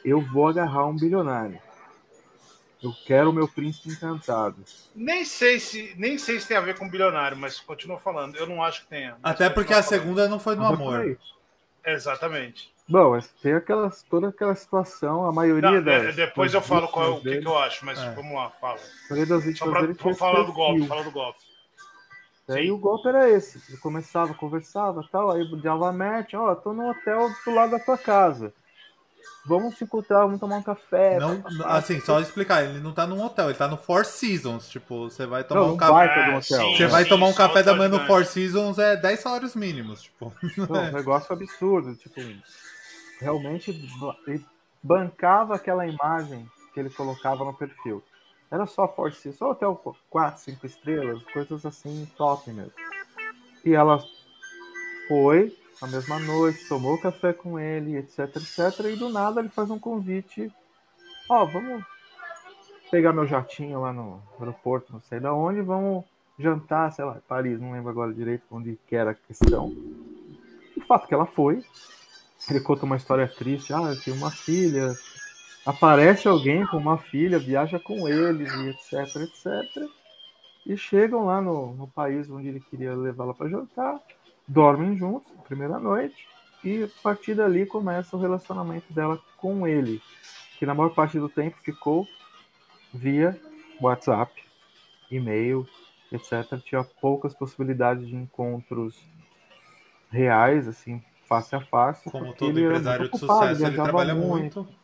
[0.05, 1.59] eu vou agarrar um bilionário.
[2.83, 4.57] Eu quero o meu príncipe encantado.
[4.93, 8.35] Nem sei se nem sei se tem a ver com bilionário, mas continua falando.
[8.35, 9.15] Eu não acho que tenha.
[9.23, 10.01] Até porque a falando.
[10.01, 11.17] segunda não foi no amor.
[11.85, 12.73] Exatamente.
[12.87, 16.05] Bom, tem aquelas, toda aquela situação, a maioria Não, das.
[16.07, 18.11] É, depois eu falo qual, o que, que, eu acho, mas é.
[18.11, 18.77] vamos lá, fala.
[19.55, 21.39] Só pra, vamos falar do golpe, fala do golpe.
[22.49, 23.61] Aí o golpe era esse.
[23.69, 27.79] Ele começava, conversava tal, aí dava match, ó, oh, tô no hotel do lado da
[27.79, 28.53] tua casa.
[29.45, 31.19] Vamos se encontrar, vamos tomar um café.
[31.19, 34.69] Não, assim, só explicar, ele não tá num hotel, ele tá no Four Seasons.
[34.69, 36.41] Tipo, você vai tomar não, um café.
[36.41, 40.03] você vai tomar um café da manhã no Four Seasons é 10 salários mínimos.
[40.03, 40.33] Tipo.
[40.57, 41.95] Não, um negócio absurdo.
[41.95, 42.21] Tipo,
[43.19, 43.71] realmente
[44.27, 44.45] ele
[44.81, 48.03] bancava aquela imagem que ele colocava no perfil.
[48.49, 52.71] Era só Four Seasons, só hotel 4, 5 estrelas, coisas assim top mesmo.
[53.65, 54.03] E ela
[55.07, 58.85] foi, na mesma noite, tomou café com ele, etc, etc.
[58.85, 60.51] E do nada ele faz um convite.
[61.29, 61.83] Ó, oh, vamos
[62.91, 66.05] pegar meu jatinho lá no aeroporto, não sei da onde, vamos
[66.37, 69.75] jantar, sei lá, Paris, não lembro agora direito onde que era a questão.
[70.77, 71.63] O fato que ela foi,
[72.49, 74.93] ele conta uma história triste, ah, eu tenho uma filha,
[75.65, 79.89] aparece alguém com uma filha, viaja com eles, etc, etc.
[80.65, 83.99] E chegam lá no, no país onde ele queria levá-la para jantar
[84.47, 86.27] dormem juntos, primeira noite,
[86.63, 90.01] e a partir dali começa o relacionamento dela com ele,
[90.57, 92.07] que na maior parte do tempo ficou
[92.93, 93.39] via
[93.81, 94.31] WhatsApp,
[95.11, 95.67] e-mail,
[96.11, 96.59] etc.
[96.63, 99.03] Tinha poucas possibilidades de encontros
[100.09, 102.09] reais, assim, face a face.
[102.09, 104.61] Como todo empresário de sucesso, ele trabalha muito.
[104.61, 104.83] muito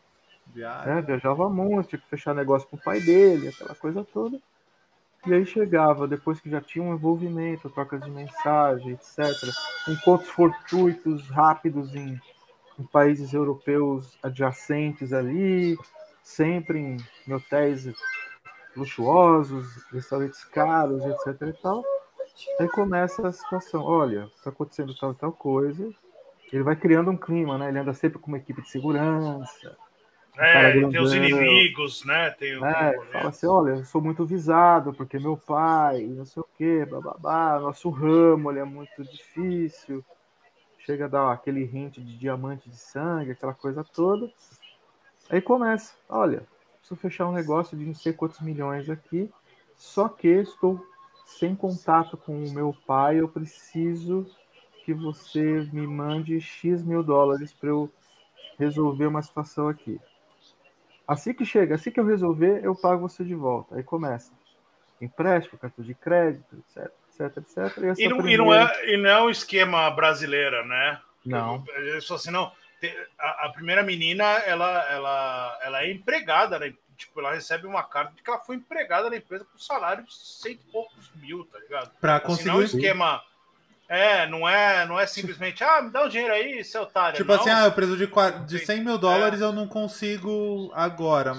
[0.53, 0.89] viaja.
[0.89, 4.39] É, viajava muito, tinha que fechar negócio com o pai dele, aquela coisa toda.
[5.27, 9.27] E aí chegava, depois que já tinha um envolvimento, trocas de mensagem, etc.,
[9.87, 12.19] encontros fortuitos, rápidos em,
[12.79, 15.77] em países europeus adjacentes ali,
[16.23, 17.93] sempre em, em hotéis
[18.75, 21.41] luxuosos, restaurantes caros, etc.
[21.49, 21.83] e tal.
[22.59, 25.93] Aí começa a situação, olha, está acontecendo tal tal coisa.
[26.51, 27.67] Ele vai criando um clima, né?
[27.67, 29.77] Ele anda sempre com uma equipe de segurança,
[30.39, 32.31] é, tem os inimigos, né?
[32.31, 36.41] Tem o, é, fala assim, olha, eu sou muito visado, porque meu pai, não sei
[36.41, 40.03] o quê, bababá, nosso ramo ele é muito difícil.
[40.85, 44.31] Chega a dar aquele hint de diamante de sangue, aquela coisa toda.
[45.29, 46.43] Aí começa, olha,
[46.79, 49.29] preciso fechar um negócio de não sei quantos milhões aqui,
[49.75, 50.83] só que estou
[51.25, 54.25] sem contato com o meu pai, eu preciso
[54.83, 57.91] que você me mande X mil dólares para eu
[58.57, 59.99] resolver uma situação aqui.
[61.09, 63.75] Assim que chega, assim que eu resolver, eu pago você de volta.
[63.75, 64.31] Aí começa.
[65.01, 67.97] Empréstimo, cartão de crédito, etc, etc, etc.
[67.97, 68.43] E, e, não, primeira...
[68.43, 71.01] e, não, é, e não é um esquema brasileiro, né?
[71.25, 71.63] Não.
[71.67, 72.51] Eu, eu, assim, não.
[73.17, 76.75] A, a, primeira menina, ela, ela, ela é empregada, né?
[76.95, 80.13] Tipo, ela recebe uma carta de que ela foi empregada na empresa com salário de
[80.13, 81.91] cento e poucos mil, tá ligado?
[81.99, 82.49] Pra conseguir.
[82.49, 83.23] Assim, não é um esquema
[83.89, 87.17] é, não é, não é simplesmente, ah, me dá um dinheiro aí, seu otário.
[87.17, 87.39] Tipo não.
[87.39, 88.07] assim, ah, eu preciso de,
[88.45, 89.43] de 100 mil dólares, é.
[89.43, 91.35] eu não consigo agora.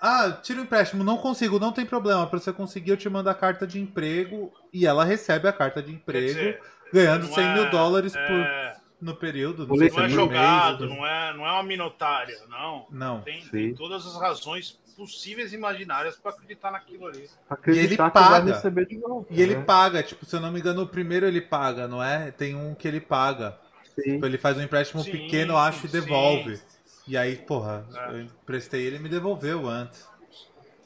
[0.00, 2.26] Ah, tira o empréstimo, não consigo, não tem problema.
[2.26, 5.82] Para você conseguir, eu te mando a carta de emprego e ela recebe a carta
[5.82, 6.60] de emprego, dizer,
[6.90, 8.71] ganhando 100 é, mil dólares é, por,
[9.02, 9.66] no período.
[9.66, 12.86] Não, não é jogado, mês, não, é, não é uma minotária, não.
[12.90, 13.20] Não.
[13.22, 17.28] Tem, tem todas as razões possíveis e imaginárias para acreditar naquilo ali.
[17.66, 18.60] E ele paga.
[18.60, 19.64] Volta, e ele né?
[19.64, 22.30] paga, tipo, se eu não me engano, o primeiro ele paga, não é?
[22.30, 23.58] Tem um que ele paga.
[24.00, 26.56] Tipo, ele faz um empréstimo sim, pequeno, acho, e devolve.
[26.56, 26.62] Sim.
[27.08, 28.10] E aí, porra, é.
[28.12, 30.08] eu emprestei ele e me devolveu antes.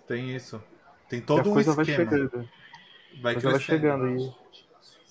[0.09, 0.63] Tem isso.
[1.09, 1.77] Tem todo um esquema.
[1.77, 2.49] Vai chegando.
[3.21, 4.35] Vai, vai chegando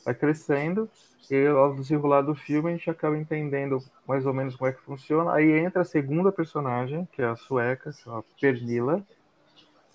[0.06, 0.88] vai crescendo.
[1.32, 4.82] E ao desenrolar do filme a gente acaba entendendo mais ou menos como é que
[4.82, 5.34] funciona.
[5.34, 9.04] Aí entra a segunda personagem, que é a sueca, é a Pernila,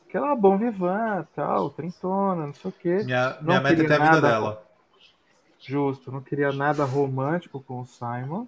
[0.08, 3.02] que ela é bom vivan, tal, trintona, não sei o quê.
[3.04, 4.62] Minha, não minha meta é a vida dela.
[5.60, 8.46] Justo, não queria nada romântico com o Simon,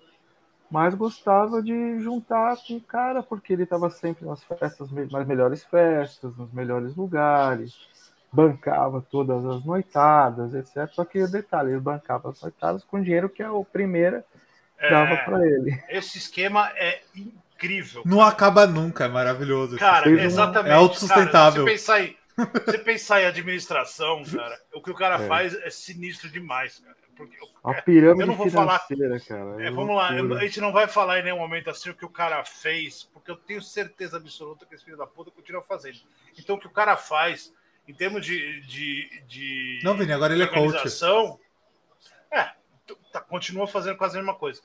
[0.70, 5.62] mas gostava de juntar com o cara, porque ele estava sempre nas festas, nas melhores
[5.64, 7.91] festas, nos melhores lugares
[8.32, 10.88] bancava todas as noitadas, etc.
[10.92, 14.24] Só que o detalhe, ele bancava as noitadas com dinheiro que a primeira
[14.80, 15.82] dava é, para ele.
[15.88, 18.02] Esse esquema é incrível.
[18.06, 19.76] Não acaba nunca, é maravilhoso.
[19.76, 20.72] Cara, exatamente.
[20.72, 21.64] É autossustentável.
[21.64, 22.16] Cara, você pensar em,
[22.66, 25.28] você pensar em administração, cara, o que o cara é.
[25.28, 26.96] faz é sinistro demais, cara.
[27.14, 28.78] Porque a pirâmide eu não vou falar,
[29.28, 29.62] cara.
[29.62, 32.08] É, vamos lá, a gente não vai falar em nenhum momento assim o que o
[32.08, 35.98] cara fez, porque eu tenho certeza absoluta que esse filho da puta continua fazendo.
[36.38, 37.52] Então o que o cara faz
[37.86, 40.88] em termos de, de, de não, Vini, agora ele é coach.
[42.30, 42.50] É,
[43.12, 44.62] tá, continua fazendo quase a mesma coisa.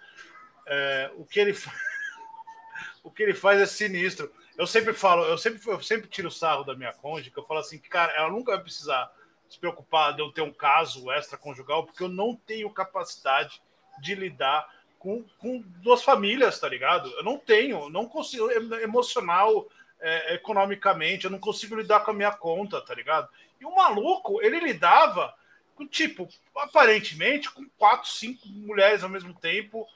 [0.66, 1.54] É, o que ele
[3.04, 4.32] o que ele faz é sinistro.
[4.58, 7.46] Eu sempre falo, eu sempre, eu sempre tiro o sarro da minha cônjuge, que eu
[7.46, 9.12] falo assim, que, cara, ela nunca vai precisar
[9.48, 13.62] se preocupar de eu ter um caso extraconjugal, porque eu não tenho capacidade
[14.02, 14.68] de lidar
[15.00, 17.10] com, com duas famílias, tá ligado?
[17.12, 19.68] Eu não tenho, não consigo, emocional,
[20.00, 23.30] é, economicamente, eu não consigo lidar com a minha conta, tá ligado?
[23.60, 25.34] E o maluco, ele lidava
[25.76, 29.88] com, tipo, aparentemente, com quatro, cinco mulheres ao mesmo tempo.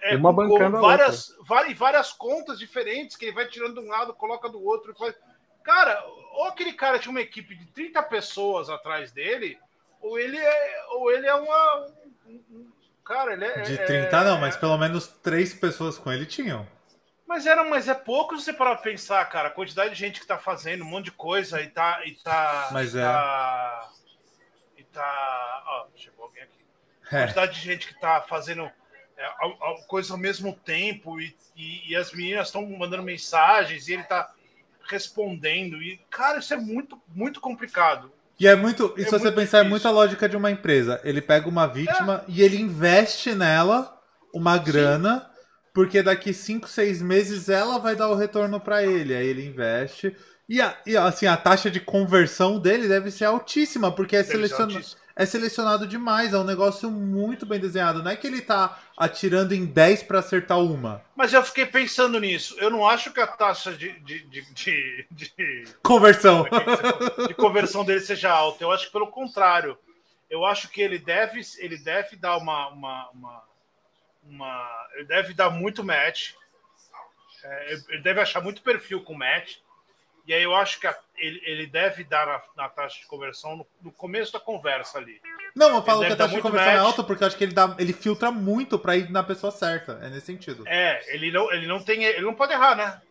[0.00, 4.14] é, uma bancando várias, várias, várias contas diferentes que ele vai tirando de um lado,
[4.14, 4.94] coloca do outro.
[4.94, 5.14] Faz...
[5.62, 9.58] Cara, ou aquele cara tinha uma equipe de 30 pessoas atrás dele,
[10.00, 11.86] ou ele é, ou ele é uma.
[12.26, 12.70] Um,
[13.04, 13.60] cara, ele é.
[13.62, 16.66] De 30 é, não, mas pelo menos três pessoas com ele tinham.
[17.26, 20.26] Mas era, mas é pouco se você parar pensar, cara, a quantidade de gente que
[20.26, 22.00] tá fazendo um monte de coisa e tá.
[22.04, 23.02] E tá mas e é.
[23.02, 23.90] Tá,
[24.76, 25.64] e tá.
[25.66, 26.64] Ó, chegou alguém aqui.
[27.10, 27.22] A é.
[27.22, 28.70] quantidade de gente que tá fazendo
[29.16, 29.26] é,
[30.10, 34.32] ao mesmo tempo e, e, e as meninas estão mandando mensagens e ele tá
[34.88, 35.82] respondendo.
[35.82, 38.12] E, cara, isso é muito, muito complicado.
[38.38, 38.94] E é muito.
[38.96, 39.58] E é se você pensar, difícil.
[39.60, 41.00] é muita lógica de uma empresa.
[41.04, 42.30] Ele pega uma vítima é.
[42.30, 43.96] e ele investe nela
[44.34, 45.31] uma grana, Sim.
[45.72, 49.14] Porque daqui 5, 6 meses ela vai dar o retorno para ele.
[49.14, 50.16] Aí ele investe.
[50.48, 54.80] E, a, e assim, a taxa de conversão dele deve ser altíssima, porque é selecionado
[55.14, 58.02] é selecionado demais, é um negócio muito bem desenhado.
[58.02, 61.02] Não é que ele tá atirando em 10 para acertar uma.
[61.14, 62.56] Mas eu fiquei pensando nisso.
[62.58, 66.46] Eu não acho que a taxa de, de, de, de, de conversão.
[67.28, 68.64] De conversão dele seja alta.
[68.64, 69.76] Eu acho que pelo contrário.
[70.30, 73.42] Eu acho que ele deve, ele deve dar uma, uma, uma,
[74.24, 76.32] uma ele deve dar muito match.
[77.44, 79.56] É, ele deve achar muito perfil com match
[80.26, 83.56] e aí eu acho que a, ele, ele, deve dar na, na taxa de conversão
[83.56, 85.20] no, no, começo da conversa ali.
[85.54, 86.84] Não, eu falo que a taxa de conversão é match.
[86.84, 89.50] é alta porque eu acho que ele, dá, ele filtra muito para ir na pessoa
[89.50, 89.98] certa.
[90.00, 90.66] É nesse sentido.
[90.66, 92.04] É, ele não, ele não tem.
[92.04, 93.02] Ele não pode errar, né?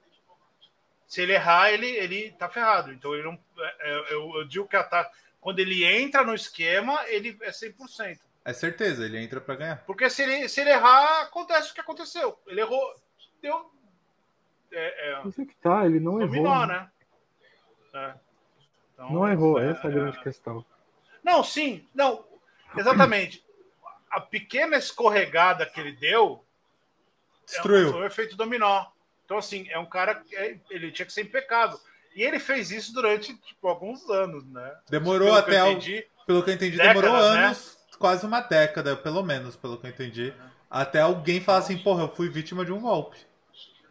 [1.06, 2.94] Se ele errar, ele, ele tá ferrado.
[2.94, 3.38] Então ele não.
[3.60, 5.10] É, é, eu, eu digo que a taxa.
[5.42, 8.20] Quando ele entra no esquema, ele é 100%.
[8.44, 9.84] É certeza, ele entra para ganhar.
[9.86, 12.40] Porque se ele, se ele errar, acontece o que aconteceu.
[12.48, 12.96] Ele errou.
[13.42, 13.72] Deu.
[14.72, 16.68] É, é, que tá, ele não dominou, errou.
[16.68, 16.90] né?
[17.94, 18.16] né?
[18.16, 18.16] É.
[18.94, 20.24] Então, não errou, é, essa é a grande é.
[20.24, 20.66] questão.
[21.24, 22.26] Não, sim, não,
[22.76, 23.46] exatamente.
[24.10, 26.44] A pequena escorregada que ele deu
[27.46, 27.90] Destruiu.
[27.90, 28.86] É foi o efeito dominó.
[29.26, 30.36] Então, assim, é um cara que
[30.70, 31.80] ele tinha que ser impecável.
[32.16, 34.76] E ele fez isso durante tipo, alguns anos, né?
[34.90, 35.64] Demorou pelo até.
[35.64, 37.46] Que entendi, pelo que eu entendi, décadas, demorou né?
[37.46, 37.81] anos, né?
[38.02, 40.34] Quase uma década, pelo menos, pelo que eu entendi.
[40.70, 43.18] Até alguém falar assim, porra, eu fui vítima de um golpe.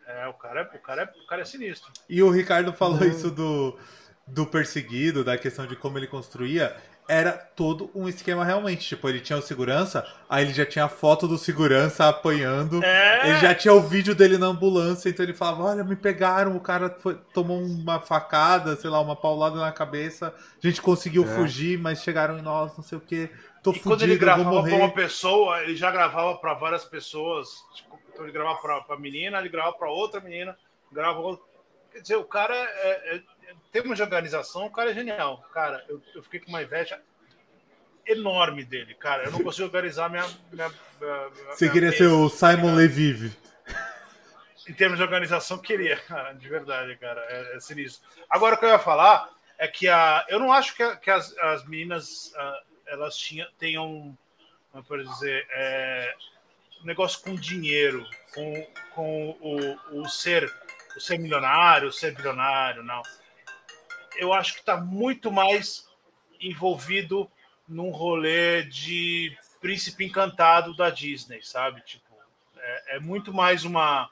[0.07, 1.93] É, o cara, é, o cara, é, o cara é sinistro.
[2.09, 3.07] E o Ricardo falou uhum.
[3.07, 3.79] isso do,
[4.27, 6.77] do perseguido, da questão de como ele construía.
[7.09, 8.89] Era todo um esquema realmente.
[8.89, 12.83] Tipo, ele tinha o segurança, aí ele já tinha a foto do segurança apanhando.
[12.85, 13.31] É.
[13.31, 16.61] Ele já tinha o vídeo dele na ambulância, então ele falava: Olha, me pegaram, o
[16.61, 20.33] cara foi, tomou uma facada, sei lá, uma paulada na cabeça.
[20.63, 21.27] A gente conseguiu é.
[21.27, 23.29] fugir, mas chegaram em nós, não sei o que.
[23.63, 27.63] Tô e fudido, quando ele gravava pra uma pessoa, ele já gravava para várias pessoas.
[27.75, 30.57] Tipo, então ele gravava para a menina, ele gravava para outra menina,
[30.91, 31.45] gravava outra.
[31.93, 33.23] Quer dizer, o cara é, é,
[33.73, 35.45] termos de organização, o cara é genial.
[35.53, 37.01] Cara, eu, eu fiquei com uma inveja
[38.07, 39.25] enorme dele, cara.
[39.25, 40.27] Eu não consigo organizar minha.
[40.53, 43.37] minha, minha Você minha queria mesa, ser o Simon Levive.
[44.69, 47.21] Em termos de organização, queria, cara, de verdade, cara.
[47.29, 48.09] É, é sinistro.
[48.29, 51.11] Agora, o que eu ia falar é que a, eu não acho que, a, que
[51.11, 54.19] as, as meninas uh, elas tinham, tenham,
[54.71, 56.15] como por dizer, é,
[56.83, 60.53] um negócio com dinheiro, com, com o, o ser
[60.97, 63.03] o ser milionário, o ser bilionário, não.
[64.17, 65.89] Eu acho que está muito mais
[66.41, 67.31] envolvido
[67.69, 71.81] num rolê de príncipe encantado da Disney, sabe?
[71.83, 72.15] Tipo,
[72.57, 74.11] é, é muito mais uma,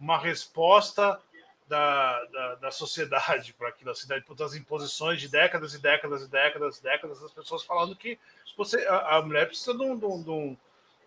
[0.00, 1.20] uma resposta
[1.66, 6.78] da, da, da sociedade para aquilo, assim, das imposições de décadas e décadas e décadas
[6.78, 8.18] e décadas, das pessoas falando que
[8.56, 10.56] você, a, a mulher precisa de um, de um, de um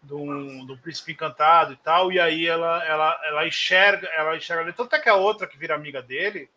[0.02, 4.96] do, do príncipe encantado e tal, e aí ela, ela, ela enxerga, ela enxerga tanto
[4.96, 6.50] é que a outra que vira amiga dele,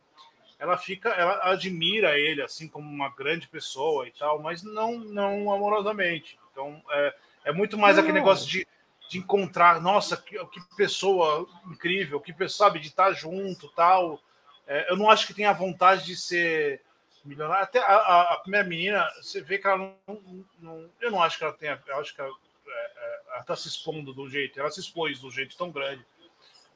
[0.59, 5.53] ela fica, ela admira ele assim como uma grande pessoa e tal, mas não não
[5.53, 6.39] amorosamente.
[6.53, 7.15] Então é,
[7.47, 8.03] é muito mais não.
[8.03, 8.67] aquele negócio de,
[9.11, 14.23] de encontrar, nossa, que, que pessoa incrível, que pessoa sabe de estar junto, tal.
[14.69, 16.81] É, eu não acho que tenha vontade de ser
[17.25, 17.65] milionário.
[17.65, 21.37] Até a, a, a primeira menina, você vê que ela não, não, eu não acho
[21.37, 22.31] que ela tenha, eu acho que ela,
[22.69, 22.93] é,
[23.37, 26.07] é, está se expondo do jeito, ela se expôs do jeito tão grande,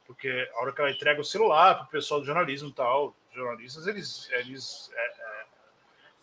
[0.05, 3.14] porque a hora que ela entrega o celular para o pessoal do jornalismo e tal,
[3.33, 5.44] jornalistas eles, eles é, é,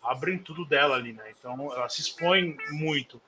[0.04, 1.32] abrem tudo dela ali, né?
[1.40, 3.22] Então ela se expõe muito.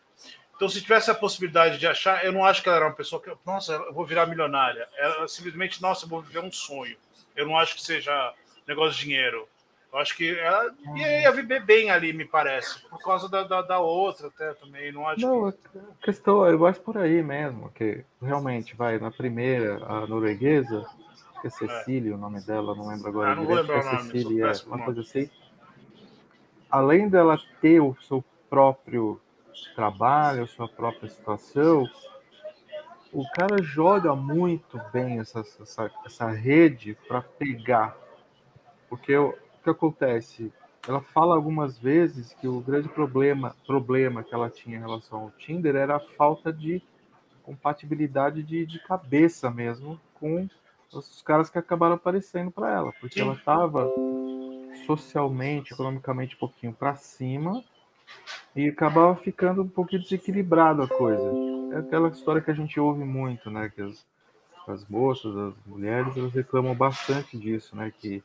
[0.55, 3.21] Então, se tivesse a possibilidade de achar, eu não acho que ela era uma pessoa
[3.21, 4.87] que, nossa, eu vou virar milionária.
[4.97, 6.95] Ela simplesmente, nossa, eu vou viver um sonho.
[7.35, 8.33] Eu não acho que seja
[8.67, 9.47] negócio de dinheiro.
[9.91, 13.79] Eu acho que ela ia, viver bem ali, me parece, por causa da, da, da
[13.79, 14.91] outra até também.
[14.91, 15.77] Não acho não, que...
[15.77, 20.83] a questão, eu gosto por aí mesmo, que realmente vai na primeira, a norueguesa,
[21.41, 22.15] que é Cecília, é.
[22.15, 23.33] o nome dela, não lembro agora.
[23.33, 25.29] Ah, não direito, vou lembrar é Cecília, é, uma coisa assim.
[26.71, 29.21] Além dela ter o seu próprio
[29.75, 31.87] trabalho, a sua própria situação,
[33.11, 37.95] o cara joga muito bem essa, essa, essa rede para pegar.
[38.89, 40.51] Porque o que acontece?
[40.87, 45.31] Ela fala algumas vezes que o grande problema, problema que ela tinha em relação ao
[45.31, 46.81] Tinder era a falta de
[47.43, 50.49] compatibilidade de, de cabeça mesmo com
[50.91, 53.91] os caras que acabaram aparecendo para ela, porque ela estava
[54.85, 57.63] socialmente, economicamente um pouquinho para cima
[58.55, 61.31] e acabava ficando um pouquinho desequilibrado a coisa.
[61.73, 63.71] É aquela história que a gente ouve muito, né?
[63.73, 64.05] Que as,
[64.67, 67.91] as moças, as mulheres, elas reclamam bastante disso, né?
[67.99, 68.23] Que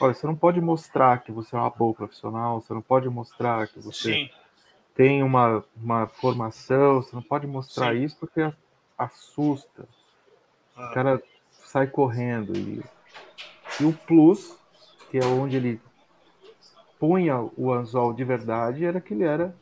[0.00, 3.68] olha, você não pode mostrar que você é uma boa profissional, você não pode mostrar
[3.68, 4.30] que você Sim.
[4.94, 8.04] tem uma, uma formação, você não pode mostrar Sim.
[8.04, 8.50] isso porque
[8.96, 9.86] assusta.
[10.74, 10.90] Ah.
[10.90, 12.56] O cara sai correndo.
[12.56, 12.82] E,
[13.80, 14.56] e o plus,
[15.10, 15.80] que é onde ele
[16.98, 19.54] punha o anzol de verdade, era que ele era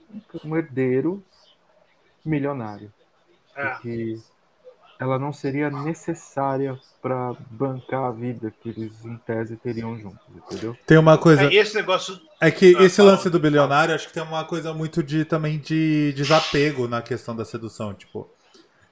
[0.44, 1.22] um herdeiro
[2.24, 2.92] milionário.
[3.56, 3.66] É.
[3.66, 4.18] Porque
[4.98, 10.76] ela não seria necessária para bancar a vida que eles, em tese, teriam juntos, entendeu?
[10.86, 11.44] Tem uma coisa.
[11.44, 12.18] É, esse negócio.
[12.40, 15.58] É que ah, esse lance do bilionário, acho que tem uma coisa muito de também
[15.58, 17.92] de desapego na questão da sedução.
[17.92, 18.28] Tipo,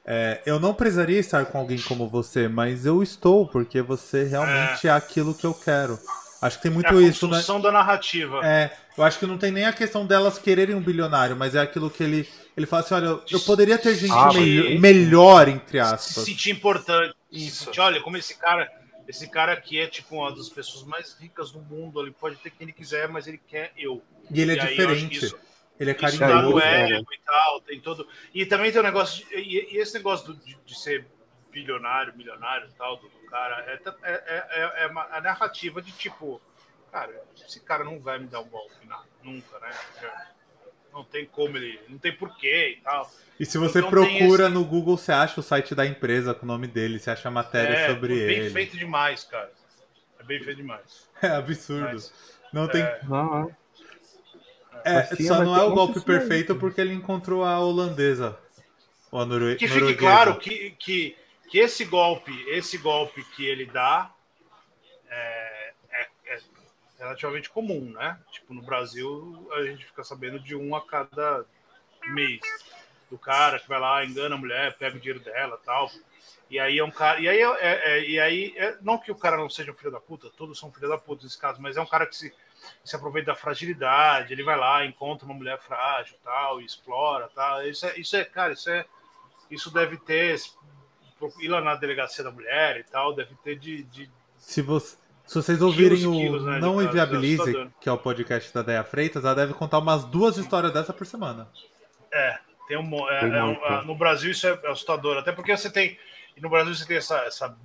[0.04, 4.86] é, eu não precisaria estar com alguém como você, mas eu estou, porque você realmente
[4.86, 5.98] é, é aquilo que eu quero.
[6.42, 7.40] Acho que tem muito é a isso, né?
[7.62, 8.40] da narrativa.
[8.44, 11.60] É, eu acho que não tem nem a questão delas quererem um bilionário, mas é
[11.60, 15.78] aquilo que ele ele fala assim, olha, eu poderia ter gente ah, me melhor entre
[15.78, 16.02] aspas.
[16.02, 17.14] Se sentir importante.
[17.30, 17.66] Isso.
[17.66, 18.68] Sentir, olha, como esse cara,
[19.08, 22.50] esse cara aqui é tipo uma das pessoas mais ricas do mundo, ele pode ter
[22.50, 24.02] quem ele quiser, mas ele quer eu.
[24.30, 25.24] E ele é diferente.
[25.24, 25.38] Isso,
[25.78, 26.32] ele é carinhoso.
[26.32, 28.06] Tá no ego e tal, tem todo.
[28.34, 29.24] E também tem o um negócio.
[29.24, 31.06] De, e, e, esse negócio de, de, ser
[31.50, 34.12] bilionário, milionário e tal, do, do cara, é, é,
[34.50, 36.38] é, é, a narrativa de tipo,
[36.92, 39.70] cara, esse cara não vai me dar um golpe, não, nunca, né?
[40.92, 41.80] Não tem como ele.
[41.88, 43.10] Não tem porquê e tal.
[43.40, 44.52] E se você então, procura esse...
[44.52, 47.74] no Google, você acha o site da empresa com o nome dele, você acha matéria
[47.74, 48.40] é, sobre é bem ele.
[48.42, 49.50] bem feito demais, cara.
[50.20, 51.10] É bem feito demais.
[51.22, 51.84] É absurdo.
[51.84, 52.12] Mas,
[52.52, 52.84] não tem.
[53.04, 53.56] Não, é.
[54.84, 58.36] É, só não é o golpe perfeito porque ele encontrou a holandesa.
[59.12, 61.16] Ou a Norue que fique claro que, que,
[61.52, 64.10] que esse golpe, esse golpe que ele dá
[65.06, 66.40] é, é, é,
[66.98, 68.18] relativamente comum, né?
[68.30, 71.44] Tipo, no Brasil a gente fica sabendo de um a cada
[72.06, 72.40] mês.
[73.10, 75.90] Do cara que vai lá, engana a mulher, pega o dinheiro dela tal.
[76.48, 77.20] E aí é um cara.
[77.20, 79.76] E aí, é, é, é e aí é, não que o cara não seja um
[79.76, 82.16] filho da puta, todos são filho da puta nesse caso, mas é um cara que
[82.16, 82.34] se
[82.82, 87.66] se aproveita da fragilidade, ele vai lá, encontra uma mulher frágil, tal, e explora, tal.
[87.66, 88.86] Isso é, isso é, cara, isso é,
[89.50, 90.40] isso deve ter
[91.40, 95.36] ir lá na delegacia da mulher e tal, deve ter de, de se você se
[95.36, 99.24] vocês ouvirem quilos, o quilos, né, Não Inviabilize, que é o podcast da Deia Freitas,
[99.24, 101.48] ela deve contar umas duas histórias dessa por semana.
[102.12, 105.96] É, tem um, é, é um no Brasil isso é assustador, até porque você tem,
[106.38, 107.56] no Brasil você tem essa, essa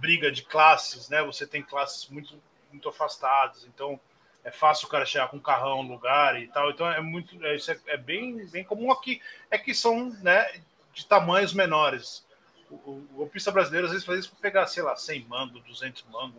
[0.00, 1.22] briga de classes, né?
[1.22, 2.34] Você tem classes muito,
[2.72, 4.00] muito afastadas, então
[4.44, 6.70] é fácil o cara chegar com um carrão no lugar e tal.
[6.70, 7.44] Então é muito.
[7.44, 9.20] É, isso é, é, bem, bem comum aqui.
[9.50, 10.60] É que são né,
[10.92, 12.25] de tamanhos menores.
[12.70, 15.60] O, o, o golpista brasileiro às vezes faz isso para pegar, sei lá, 100 mango,
[15.60, 16.34] 200 mango,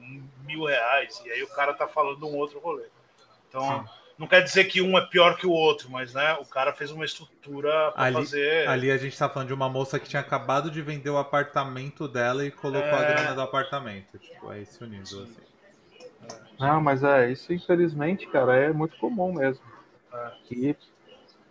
[0.46, 2.86] mil reais, e aí o cara tá falando um outro rolê.
[3.48, 3.90] Então, Sim.
[4.18, 6.92] não quer dizer que um é pior que o outro, mas né, o cara fez
[6.92, 8.68] uma estrutura para fazer.
[8.68, 12.08] Ali a gente tá falando de uma moça que tinha acabado de vender o apartamento
[12.08, 13.06] dela e colocou é...
[13.06, 14.20] a grana do apartamento.
[14.20, 15.48] Tipo, é esse o nível, assim.
[16.60, 19.64] Não, mas é, isso infelizmente, cara, é muito comum mesmo.
[20.12, 20.32] É.
[20.52, 20.76] E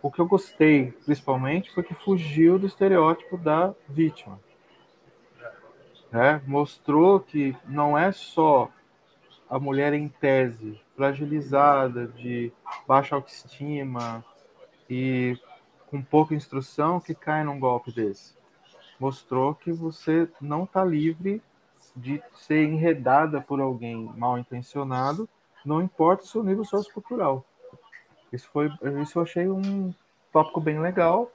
[0.01, 4.39] o que eu gostei, principalmente, foi que fugiu do estereótipo da vítima.
[6.11, 8.69] É, mostrou que não é só
[9.49, 12.51] a mulher em tese fragilizada, de
[12.87, 14.23] baixa autoestima
[14.89, 15.37] e
[15.87, 18.35] com pouca instrução que cai num golpe desse.
[18.99, 21.41] Mostrou que você não está livre
[21.95, 25.29] de ser enredada por alguém mal intencionado,
[25.65, 27.45] não importa o seu nível sociocultural.
[28.31, 29.93] Isso foi, isso eu achei um
[30.31, 31.31] tópico bem legal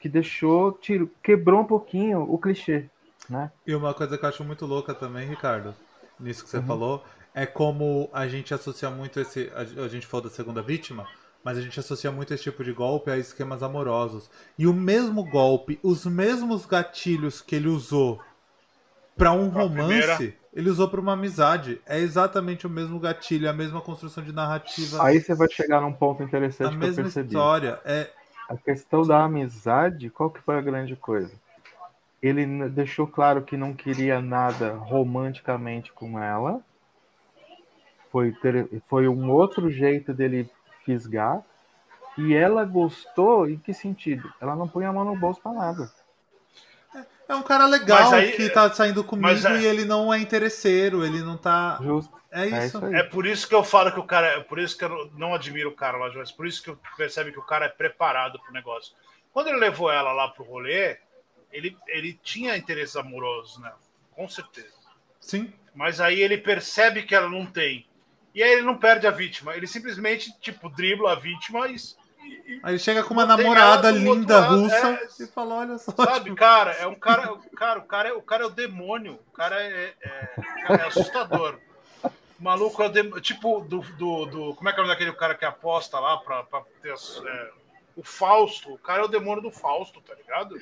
[0.00, 2.90] que deixou, tiro, quebrou um pouquinho o clichê,
[3.28, 3.50] né?
[3.66, 5.74] E uma coisa que eu acho muito louca também, Ricardo,
[6.18, 6.66] nisso que você uhum.
[6.66, 11.06] falou, é como a gente associa muito esse, a, gente falou da segunda vítima,
[11.42, 14.30] mas a gente associa muito esse tipo de golpe a esquemas amorosos.
[14.58, 18.20] E o mesmo golpe, os mesmos gatilhos que ele usou
[19.16, 21.80] para um romance, ele usou para uma amizade.
[21.84, 25.04] É exatamente o mesmo gatilho, a mesma construção de narrativa.
[25.04, 27.28] Aí você vai chegar num ponto interessante a que mesma eu percebi.
[27.28, 27.80] história.
[27.84, 28.10] É...
[28.48, 31.32] A questão da amizade, qual que foi a grande coisa?
[32.26, 36.62] Ele deixou claro que não queria nada romanticamente com ela.
[38.10, 38.66] Foi, ter...
[38.86, 40.48] foi um outro jeito dele
[40.86, 41.42] fisgar.
[42.16, 44.32] E ela gostou em que sentido?
[44.40, 45.92] Ela não põe a mão no bolso para nada.
[47.28, 49.60] É um cara legal aí, que tá saindo comigo é...
[49.60, 51.78] e ele não é interesseiro, ele não tá.
[51.82, 52.14] Justo.
[52.32, 52.86] É, é isso.
[52.86, 54.28] É, é, por isso que eu falo que o cara.
[54.28, 56.78] É por isso que eu não admiro o cara lá, mas por isso que eu
[56.96, 58.94] percebe que o cara é preparado pro negócio.
[59.30, 60.96] Quando ele levou ela lá pro rolê,
[61.54, 63.72] ele, ele tinha interesses amorosos, né?
[64.10, 64.74] Com certeza.
[65.20, 65.52] Sim.
[65.72, 67.86] Mas aí ele percebe que ela não tem.
[68.34, 69.56] E aí ele não perde a vítima.
[69.56, 71.76] Ele simplesmente, tipo, dribla a vítima e.
[72.62, 75.92] Aí ele chega com uma namorada linda russa é, e fala: Olha só.
[75.92, 76.36] Sabe, tipo...
[76.36, 77.38] cara, é um cara.
[77.56, 79.20] Cara, o cara é, o cara é o demônio.
[79.28, 80.34] O cara é, é,
[80.70, 81.58] é assustador.
[82.02, 83.20] O maluco é o demônio.
[83.20, 84.54] Tipo, do, do, do.
[84.54, 86.92] Como é que é o nome daquele cara que aposta lá pra, pra ter.
[86.92, 87.50] É,
[87.96, 88.72] o Fausto.
[88.74, 90.58] O cara é o demônio do Fausto, tá ligado?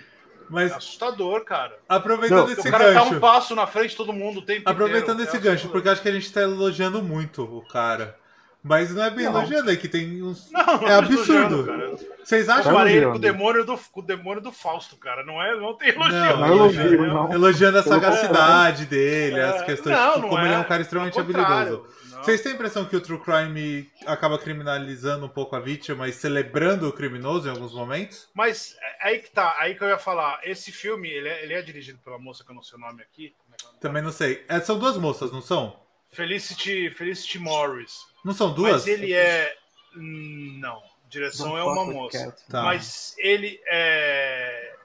[0.48, 1.78] Mas é assustador, cara.
[1.88, 2.68] Aproveitando não, esse gancho.
[2.68, 5.28] O cara gancho, tá um passo na frente de todo mundo o tempo Aproveitando inteiro,
[5.28, 8.16] esse é gancho, porque acho que a gente tá elogiando muito o cara.
[8.64, 9.38] Mas não é bem não.
[9.38, 10.48] elogiando, é que tem uns.
[10.52, 11.98] Não, não é absurdo.
[12.22, 12.70] Vocês acham?
[12.70, 15.24] Eu parei com o demônio do, com o demônio do Fausto, cara.
[15.24, 16.12] Não, é, não tem elogio.
[16.12, 17.32] Não, não, elogio, não.
[17.32, 19.96] Elogiando a sagacidade dele, é, as questões.
[19.96, 20.44] Não, tipo, como é.
[20.44, 21.84] ele é um cara extremamente habilidoso.
[22.24, 26.12] Vocês têm a impressão que o True Crime acaba criminalizando um pouco a vítima e
[26.12, 28.28] celebrando o criminoso em alguns momentos?
[28.32, 30.40] Mas é aí que tá, aí que eu ia falar.
[30.44, 33.02] Esse filme, ele é, ele é dirigido pela moça que eu não sei o nome
[33.02, 33.34] aqui.
[33.52, 34.44] É Também não sei.
[34.48, 35.80] É, são duas moças, não são?
[36.10, 38.06] Felicity, Felicity Morris.
[38.24, 38.72] Não são duas?
[38.72, 39.56] Mas ele é.
[39.94, 40.82] Não.
[41.08, 42.34] Direção é uma moça.
[42.48, 42.62] Tá.
[42.62, 44.76] Mas ele é.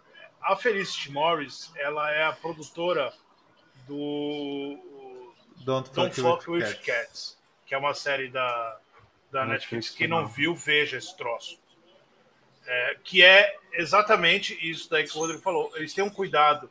[0.41, 3.13] A Felicity Morris, ela é a produtora
[3.87, 4.77] do
[5.67, 6.85] Don't, Don't Fuck, Fuck with, with cats.
[6.85, 7.37] cats.
[7.65, 8.79] que é uma série da,
[9.29, 9.89] da Netflix.
[9.89, 11.59] Quem não, viu, veja esse troço.
[12.65, 15.69] É, que é exatamente isso daí que o Rodrigo falou.
[15.75, 16.69] Eles têm um cuidado.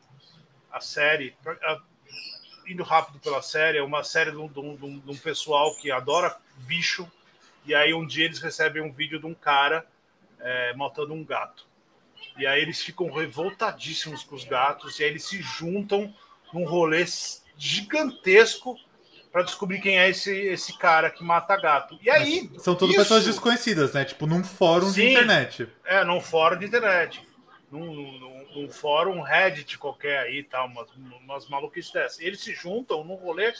[0.71, 1.79] A série, a,
[2.67, 5.91] indo rápido pela série, é uma série de um, de, um, de um, pessoal que
[5.91, 6.35] adora
[6.65, 7.07] bicho.
[7.67, 9.85] E aí um dia eles recebem um vídeo de um cara
[10.39, 11.67] é, matando um gato.
[12.35, 14.99] E aí eles ficam revoltadíssimos com os gatos.
[14.99, 16.11] E aí eles se juntam
[16.51, 17.05] num rolê
[17.55, 18.79] gigantesco
[19.37, 21.95] para descobrir quem é esse, esse cara que mata gato.
[22.01, 22.49] E aí.
[22.51, 23.03] Mas são todas isso...
[23.03, 24.03] pessoas desconhecidas, né?
[24.03, 25.69] Tipo, num fórum Sim, de internet.
[25.85, 27.21] É, num fórum de internet.
[27.71, 30.89] Num, num, num fórum Reddit qualquer aí tal, umas,
[31.21, 32.19] umas maluquices dessas.
[32.19, 33.53] Eles se juntam num rolê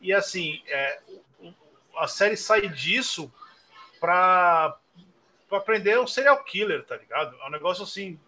[0.00, 1.00] e assim, é,
[1.98, 3.30] a série sai disso
[4.00, 4.74] pra,
[5.50, 7.36] pra prender um serial killer, tá ligado?
[7.42, 8.18] É um negócio assim.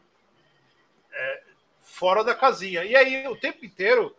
[1.10, 1.42] É,
[1.80, 2.84] fora da casinha.
[2.84, 4.14] E aí, o tempo inteiro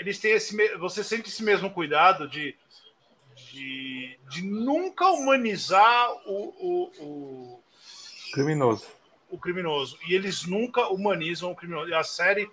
[0.00, 0.56] eles têm esse.
[0.78, 2.56] Você sente esse mesmo cuidado de,
[3.52, 7.62] de, de nunca humanizar o, o, o,
[8.32, 8.86] criminoso.
[9.28, 9.98] O criminoso.
[10.08, 11.90] E eles nunca humanizam o criminoso.
[11.90, 12.50] E a série,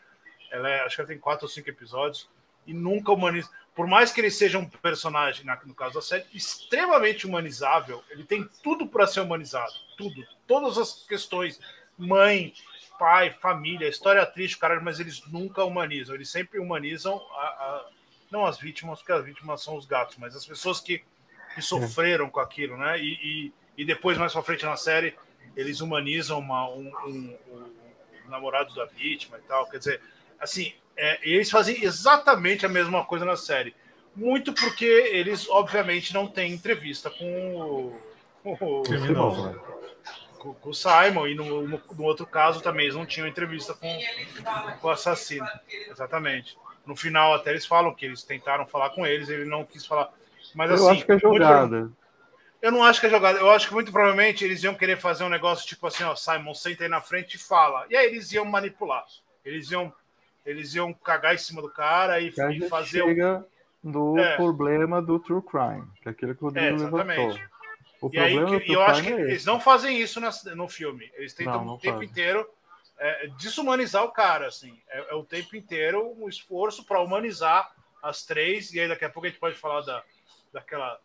[0.52, 2.30] ela é, acho que ela tem quatro ou cinco episódios,
[2.68, 3.50] e nunca humaniza.
[3.74, 8.48] Por mais que ele seja um personagem, no caso da série, extremamente humanizável, ele tem
[8.62, 9.72] tudo para ser humanizado.
[9.98, 10.28] Tudo.
[10.46, 11.60] Todas as questões.
[11.98, 12.54] Mãe,
[12.98, 16.16] pai, família, história triste, caralho, mas eles nunca humanizam.
[16.16, 17.86] Eles sempre humanizam a, a,
[18.32, 21.04] não as vítimas, porque as vítimas são os gatos, mas as pessoas que,
[21.56, 23.00] que sofreram com aquilo, né?
[23.00, 25.16] E, e, e depois, mais pra frente na série,
[25.56, 29.70] eles humanizam uma, um, um, um, namorado da vítima e tal.
[29.70, 30.02] Quer dizer,
[30.40, 33.76] assim, é, eles fazem exatamente a mesma coisa na série.
[34.16, 38.02] Muito porque eles, obviamente, não têm entrevista com o,
[38.44, 39.52] o, criminoso.
[39.52, 39.60] Né?
[40.38, 43.74] Com, com o Simon, e no, no, no, outro caso também eles não tinham entrevista
[43.74, 43.88] com,
[44.80, 45.48] com o assassino.
[45.90, 46.58] Exatamente.
[46.86, 50.12] No final, até eles falam que eles tentaram falar com eles, ele não quis falar.
[50.56, 50.92] Mas eu assim.
[50.92, 51.92] acho que é jogada.
[52.62, 53.40] Eu não acho que é jogada.
[53.40, 56.54] Eu acho que muito provavelmente eles iam querer fazer um negócio tipo assim, ó, Simon,
[56.54, 57.86] senta aí na frente e fala.
[57.90, 59.06] E aí eles iam manipular.
[59.44, 59.94] Eles iam,
[60.46, 63.04] eles iam cagar em cima do cara e, e fazer.
[63.04, 63.46] Chega
[63.84, 64.36] do é.
[64.36, 67.40] problema do true crime, que é aquilo que o Rodrigo é, levantou.
[68.02, 70.20] O e aí, que, eu acho que é eles não fazem isso
[70.56, 71.12] no filme.
[71.16, 72.10] Eles tentam não, não o tempo faz.
[72.10, 72.48] inteiro
[72.98, 74.80] é, desumanizar o cara, assim.
[74.90, 77.72] É, é o tempo inteiro um esforço para humanizar
[78.02, 78.74] as três.
[78.74, 80.04] E aí daqui a pouco a gente pode falar da,
[80.52, 81.00] daquela,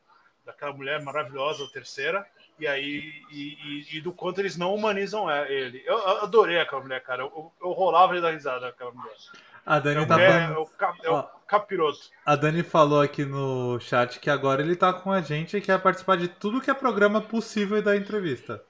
[0.44, 2.26] daquela mulher maravilhosa, a terceira.
[2.58, 5.82] E aí e, e, e do quanto eles não humanizam ele.
[5.84, 7.22] Eu, eu adorei aquela mulher, cara.
[7.22, 9.16] Eu, eu, eu rolava de dar risada daquela mulher.
[9.64, 10.52] A Dani é, tá é, falando...
[10.52, 10.68] é, o,
[11.04, 12.00] é o capiroto.
[12.26, 15.80] A Dani falou aqui no chat que agora ele tá com a gente e quer
[15.80, 18.62] participar de tudo que é programa possível da entrevista.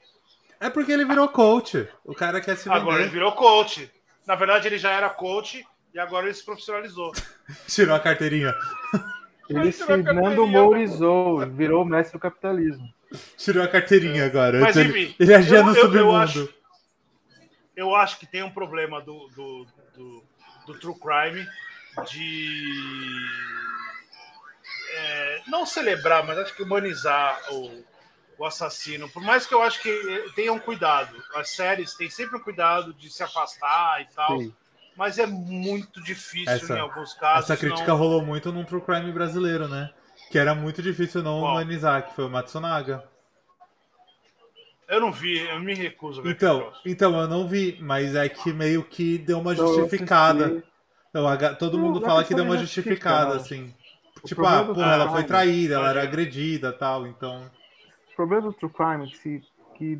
[0.61, 1.89] É porque ele virou coach.
[2.05, 2.81] O cara quer se vender.
[2.81, 3.91] Agora ele virou coach.
[4.27, 7.13] Na verdade, ele já era coach e agora ele se profissionalizou.
[7.67, 8.55] Tirou a carteirinha.
[9.49, 9.85] Ele se
[10.47, 12.89] mourizou, virou mestre do capitalismo.
[13.37, 14.61] Tirou a carteirinha agora.
[14.61, 15.99] Mas, enfim, ele agia no submundo.
[15.99, 16.55] Eu acho,
[17.77, 19.67] eu acho que tem um problema do, do,
[19.97, 20.25] do
[20.67, 21.47] do True Crime
[22.11, 22.73] de
[24.95, 27.85] é, não celebrar, mas acho que humanizar o,
[28.39, 29.09] o assassino.
[29.09, 33.11] Por mais que eu acho que tenham cuidado, as séries têm sempre um cuidado de
[33.11, 34.39] se afastar e tal.
[34.39, 34.55] Sim.
[34.97, 37.51] mas é muito difícil essa, em alguns casos.
[37.51, 37.97] Essa crítica não...
[37.97, 39.91] rolou muito no True Crime brasileiro, né?
[40.31, 41.53] Que era muito difícil não Qual?
[41.53, 43.12] humanizar, que foi o Matsunaga.
[44.89, 48.29] Eu não vi, eu me recuso a ver Então, então eu não vi, mas é
[48.29, 50.63] que meio que deu uma justificada.
[51.11, 53.75] Então, a, todo não, mundo fala que deu uma justificada, assim.
[54.23, 57.51] O tipo, ah, porra, ela foi traída, ela era agredida tal, então.
[58.13, 59.43] O problema do True Crime é se,
[59.77, 59.99] que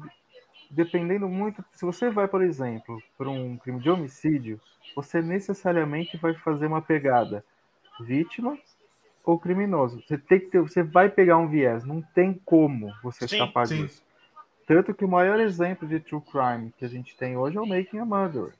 [0.71, 4.61] dependendo muito, se você vai, por exemplo, para um crime de homicídio,
[4.97, 7.45] você necessariamente vai fazer uma pegada
[8.01, 8.59] vítima
[9.25, 10.03] ou criminoso.
[10.03, 13.67] Você tem que ter, você vai pegar um viés, não tem como você sim, escapar
[13.67, 13.83] sim.
[13.83, 14.03] disso.
[14.67, 17.67] Tanto que o maior exemplo de true crime que a gente tem hoje é o
[17.67, 18.53] Making a Murder,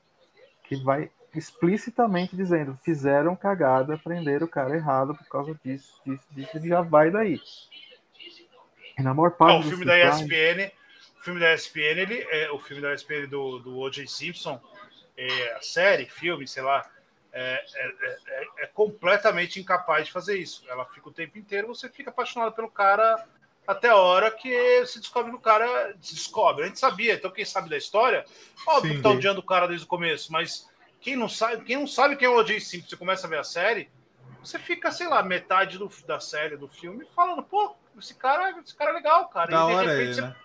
[0.63, 6.57] que vai explicitamente dizendo fizeram cagada, prenderam o cara errado por causa disso, disso, disso,
[6.57, 7.39] e já vai daí.
[8.97, 10.71] E na maior parte ah, o filme da ESPN,
[11.19, 14.05] o filme da ESPN, ele é o filme da ESPN do, do O.J.
[14.07, 14.61] Simpson,
[15.17, 16.87] é, a série, filme, sei lá,
[17.31, 17.87] é, é,
[18.27, 20.63] é, é, completamente incapaz de fazer isso.
[20.69, 23.25] Ela fica o tempo inteiro, você fica apaixonado pelo cara
[23.67, 26.63] até a hora que se descobre que o cara descobre.
[26.63, 28.25] A gente sabia, então quem sabe da história,
[28.67, 31.77] óbvio Sim, que tá odiando o cara desde o começo, mas quem não sabe, quem
[31.77, 32.59] não sabe quem é o O.J.
[32.59, 33.89] Simpson, você começa a ver a série,
[34.39, 38.75] você fica, sei lá, metade do, da série, do filme, falando, pô, esse cara, esse
[38.75, 39.51] cara é legal, cara.
[39.51, 40.21] Da e, hora repente, aí, você...
[40.21, 40.35] né?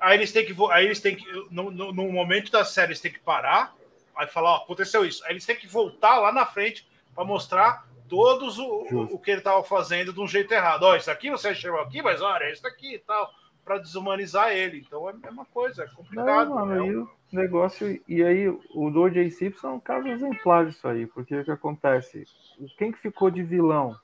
[0.00, 3.00] aí eles têm que, aí eles têm que, no, no, no, momento da série, eles
[3.00, 3.74] têm que parar,
[4.14, 5.24] aí falar, ó, aconteceu isso.
[5.24, 9.38] Aí eles têm que voltar lá na frente para mostrar todos o, o, que ele
[9.38, 10.84] estava fazendo de um jeito errado.
[10.84, 13.28] Ó, isso aqui você chegou aqui, mas olha, isso aqui e tal,
[13.64, 14.84] para desumanizar ele.
[14.86, 16.50] Então é a mesma coisa, é complicado.
[16.50, 16.80] Não, mano, né?
[16.80, 18.00] aí o negócio.
[18.06, 19.28] E aí o do J.
[19.30, 22.24] Simpson é um caso exemplar disso aí, porque o que acontece?
[22.78, 23.98] Quem que ficou de vilão?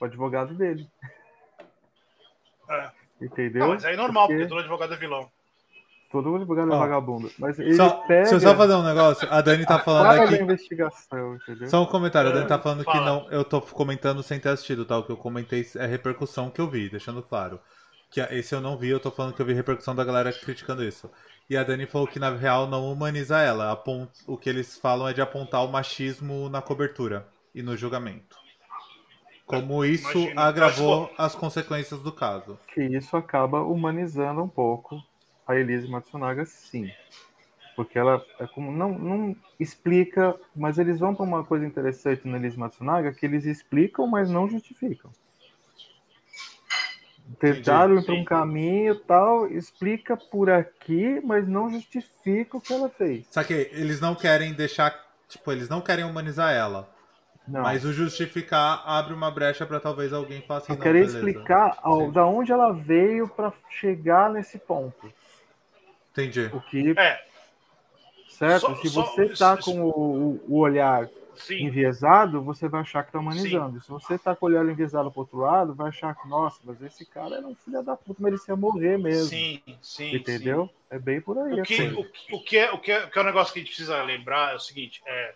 [0.00, 0.88] O advogado dele.
[2.70, 2.90] É.
[3.20, 3.62] Entendeu?
[3.62, 5.28] Não, mas aí é normal, porque, porque todo advogado é vilão.
[6.10, 7.30] Todo advogado é vagabundo.
[7.38, 8.22] Mas ele só, pega...
[8.22, 9.28] Deixa eu só fazer um negócio.
[9.30, 10.42] A Dani tá falando aqui.
[10.42, 11.68] investigação, entendeu?
[11.68, 12.30] Só um comentário.
[12.30, 12.98] A Dani tá falando Fala.
[12.98, 13.30] que não.
[13.30, 14.96] Eu tô comentando sem ter assistido, tá?
[14.96, 17.60] O que eu comentei é repercussão que eu vi, deixando claro.
[18.10, 20.82] Que esse eu não vi, eu tô falando que eu vi repercussão da galera criticando
[20.82, 21.10] isso.
[21.50, 23.78] E a Dani falou que na real não humaniza ela.
[24.26, 28.36] O que eles falam é de apontar o machismo na cobertura e no julgamento.
[29.44, 32.58] Como isso Imagina, agravou as consequências do caso.
[32.74, 35.02] Que isso acaba humanizando um pouco
[35.48, 36.90] a Elise Matsunaga, sim.
[37.74, 42.36] Porque ela é como, não, não explica, mas eles vão para uma coisa interessante na
[42.36, 45.10] Elise Matsunaga, que eles explicam, mas não justificam.
[47.38, 52.88] Tentaram ir para um caminho tal, explica por aqui, mas não justifica o que ela
[52.88, 53.26] fez.
[53.30, 54.94] Só que eles não querem deixar,
[55.28, 56.88] tipo, eles não querem humanizar ela.
[57.46, 57.62] Não.
[57.62, 60.72] Mas o justificar abre uma brecha para talvez alguém faça.
[60.72, 65.10] Eu queria explicar ao, da onde ela veio para chegar nesse ponto.
[66.18, 66.50] Entendi.
[66.52, 66.98] O que.
[66.98, 67.24] É.
[68.28, 68.60] Certo?
[68.60, 71.64] Só, Se você está com o, o olhar Sim.
[71.64, 73.78] enviesado, você vai achar que está humanizando.
[73.78, 73.84] Sim.
[73.84, 76.80] Se você está com o olhar enviesado para outro lado, vai achar que, nossa, mas
[76.82, 79.28] esse cara era um filho da puta, merecia morrer mesmo.
[79.28, 80.14] Sim, sim.
[80.14, 80.66] Entendeu?
[80.66, 80.74] Sim.
[80.90, 81.60] É bem por aí.
[81.60, 82.00] O que, o,
[82.36, 84.02] o, que é, o, que é, o que é um negócio que a gente precisa
[84.02, 85.34] lembrar é o seguinte: é,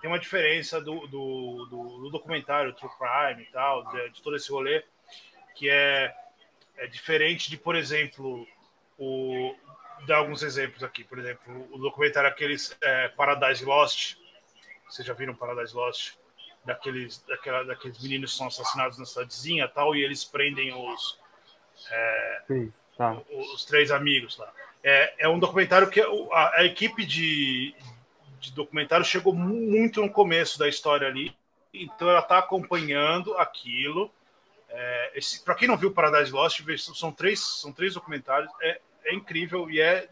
[0.00, 4.36] tem uma diferença do, do, do, do documentário True Crime e tal, de, de, todo
[4.36, 4.84] esse rolê,
[5.54, 6.14] que é,
[6.76, 8.46] é diferente de, por exemplo,
[8.98, 9.54] o,
[10.06, 11.04] dar alguns exemplos aqui.
[11.04, 14.16] Por exemplo, o documentário aqueles é, Paradise Lost.
[14.88, 16.14] Vocês já viram Paradise Lost?
[16.64, 21.18] Daqueles, daquela, daqueles meninos que são assassinados na cidadezinha tal, e eles prendem os,
[21.90, 23.20] é, Sim, tá.
[23.52, 24.52] os três amigos lá.
[24.84, 27.74] É, é um documentário que a, a equipe de,
[28.38, 31.36] de documentário chegou muito no começo da história ali,
[31.72, 34.12] então ela está acompanhando aquilo.
[34.68, 36.60] É, Para quem não viu Paradise Lost,
[36.94, 38.50] são três, são três documentários.
[38.62, 40.08] É, é incrível e é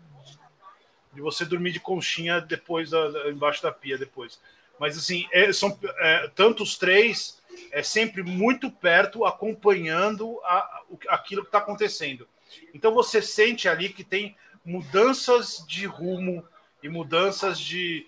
[1.12, 4.40] de você dormir de conchinha depois da, embaixo da pia depois.
[4.78, 7.40] Mas assim, é, são é, tanto os três
[7.72, 12.26] é sempre muito perto acompanhando a, aquilo que está acontecendo.
[12.72, 16.46] Então você sente ali que tem mudanças de rumo
[16.82, 18.06] e mudanças de,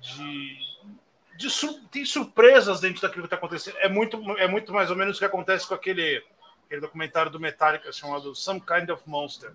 [0.00, 0.58] de,
[1.36, 3.76] de sur, tem surpresas dentro daquilo que está acontecendo.
[3.78, 6.22] É muito, é muito mais ou menos o que acontece com aquele,
[6.66, 9.52] aquele documentário do Metallica chamado Some Kind of Monster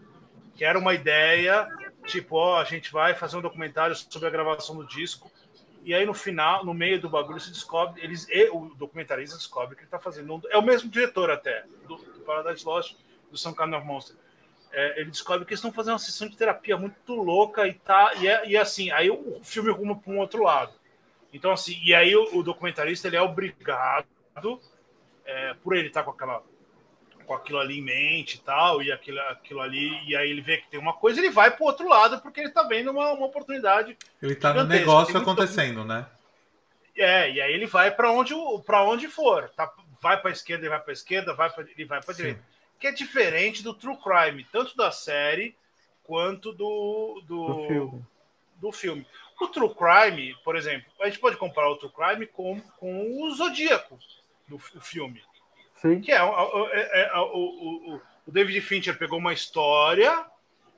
[0.55, 1.67] que era uma ideia,
[2.05, 5.31] tipo, ó, a gente vai fazer um documentário sobre a gravação do disco,
[5.83, 9.81] e aí no final, no meio do bagulho, se descobre, eles, o documentarista descobre que
[9.81, 12.95] ele está fazendo um, é o mesmo diretor até, do, do Paradise Lost,
[13.31, 14.15] do Some Kind of Monster.
[14.71, 18.13] É, ele descobre que eles estão fazendo uma sessão de terapia muito louca e tá,
[18.15, 20.73] e, é, e assim, aí o filme ruma para um outro lado.
[21.33, 24.05] Então, assim, e aí o, o documentarista ele é obrigado,
[25.25, 26.43] é, por ele estar tá com aquela
[27.31, 30.57] com aquilo ali em mente e tal, e aquilo, aquilo ali, e aí ele vê
[30.57, 33.13] que tem uma coisa, ele vai para o outro lado, porque ele está vendo uma,
[33.13, 33.97] uma oportunidade.
[34.21, 36.05] Ele está no negócio acontecendo, né?
[36.93, 38.33] É, e aí ele vai para onde,
[38.65, 39.49] pra onde for.
[39.51, 42.43] Tá, vai para esquerda, ele vai para esquerda, vai pra, ele vai para direita.
[42.77, 45.55] Que é diferente do True Crime, tanto da série
[46.03, 48.05] quanto do, do, do, filme.
[48.57, 49.07] do filme.
[49.39, 53.31] O True Crime, por exemplo, a gente pode comparar o True Crime com, com o
[53.33, 53.97] Zodíaco
[54.49, 55.23] do filme.
[55.81, 55.99] Sim.
[55.99, 60.25] Que é, é, é o, o, o David Fincher pegou uma história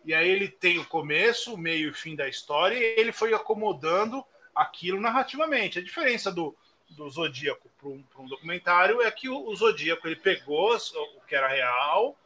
[0.05, 3.33] e aí ele tem o começo, o meio e fim da história e ele foi
[3.33, 4.23] acomodando
[4.55, 5.79] aquilo narrativamente.
[5.79, 6.55] A diferença do,
[6.89, 11.35] do Zodíaco para um, um, documentário é que o, o, Zodíaco ele pegou o que
[11.35, 12.17] era real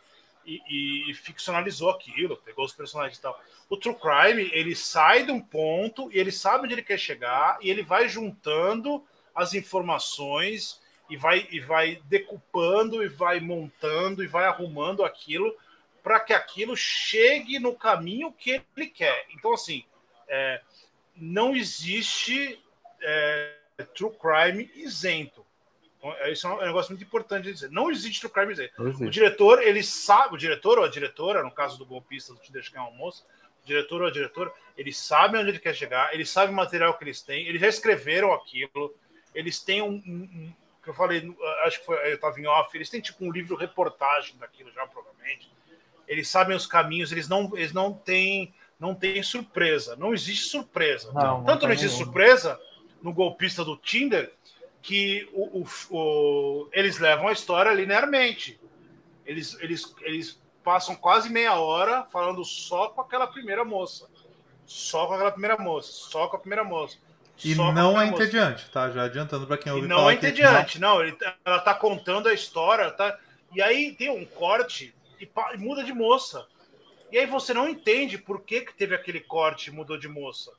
[0.46, 3.40] e, e, ficcionalizou aquilo, pegou os personagens e tal.
[3.70, 7.58] O True Crime ele sai de um ponto e ele sabe onde ele quer chegar
[7.62, 9.04] e ele vai juntando
[9.36, 10.80] as informações
[11.10, 15.56] e vai, e vai decupando e vai montando e vai arrumando aquilo
[16.04, 19.26] para que aquilo chegue no caminho que ele quer.
[19.32, 19.84] Então, assim,
[20.28, 20.62] é,
[21.16, 22.64] não existe
[23.02, 23.56] é,
[23.94, 25.46] true crime isento.
[25.98, 27.72] Então, isso é um negócio muito importante de dizer.
[27.72, 28.82] Não existe true crime isento.
[28.82, 32.64] O diretor, ele sabe, o diretor ou a diretora, no caso do golpista do Tinder,
[32.70, 33.26] que é um almoço,
[33.64, 36.98] o diretor ou a diretora, eles sabem onde ele quer chegar, eles sabem o material
[36.98, 38.96] que eles têm, eles já escreveram aquilo,
[39.34, 40.54] eles têm um, um
[40.88, 41.36] que eu falei,
[41.66, 44.88] acho que foi, eu estava em off, eles têm tipo um livro reportagem daquilo já,
[44.88, 45.52] provavelmente.
[46.08, 49.96] Eles sabem os caminhos, eles não, eles não têm não tem surpresa.
[49.96, 51.12] Não existe surpresa.
[51.12, 52.60] Não, Tanto não, não existe surpresa
[53.02, 54.32] no golpista do Tinder
[54.82, 58.60] que o, o, o, eles levam a história linearmente.
[59.26, 64.08] Eles, eles, eles passam quase meia hora falando só com aquela primeira moça.
[64.66, 65.92] Só com aquela primeira moça.
[65.92, 66.98] Só com a primeira moça.
[67.44, 68.90] E não é entediante, tá?
[68.90, 71.02] Já adiantando para quem ouviu Não é entediante, não.
[71.02, 73.18] ele, tá, ela tá contando a história, tá?
[73.54, 76.48] E aí tem um corte e, e, muda de moça.
[77.12, 80.52] E aí você não entende por que, que teve aquele corte e mudou de moça.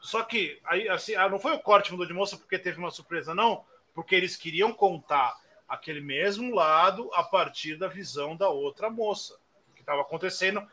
[0.00, 2.90] Só que aí assim, ah, não foi o corte mudou de moça porque teve uma
[2.90, 5.36] surpresa, não, porque eles queriam contar
[5.68, 9.38] aquele mesmo lado a partir da visão da outra moça
[9.74, 10.66] que estava acontecendo.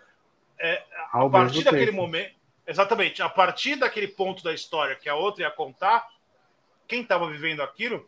[0.60, 1.98] É, a partir daquele tempo.
[1.98, 2.34] momento,
[2.68, 3.22] Exatamente.
[3.22, 6.07] A partir daquele ponto da história que a outra ia contar,
[6.86, 8.07] quem estava vivendo aquilo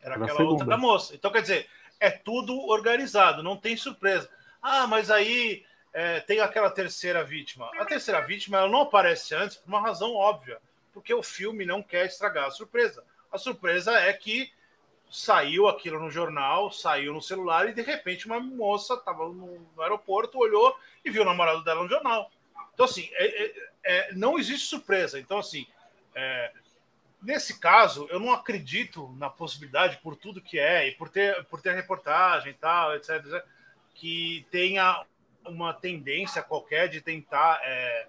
[0.00, 1.14] era aquela outra moça.
[1.14, 1.68] Então, quer dizer,
[2.00, 4.28] é tudo organizado, não tem surpresa.
[4.62, 7.70] Ah, mas aí é, tem aquela terceira vítima.
[7.78, 10.58] A terceira vítima ela não aparece antes por uma razão óbvia,
[10.92, 13.04] porque o filme não quer estragar a surpresa.
[13.30, 14.52] A surpresa é que
[15.10, 19.82] saiu aquilo no jornal, saiu no celular e de repente uma moça estava no, no
[19.82, 22.30] aeroporto, olhou e viu o namorado dela no jornal.
[22.74, 23.54] Então, assim, é, é,
[23.84, 25.18] é, não existe surpresa.
[25.18, 25.66] Então, assim,
[26.14, 26.52] é,
[27.22, 31.60] nesse caso, eu não acredito na possibilidade, por tudo que é, e por ter, por
[31.60, 33.44] ter reportagem e tal, etc., etc.,
[33.94, 35.04] que tenha
[35.46, 38.08] uma tendência qualquer de tentar é,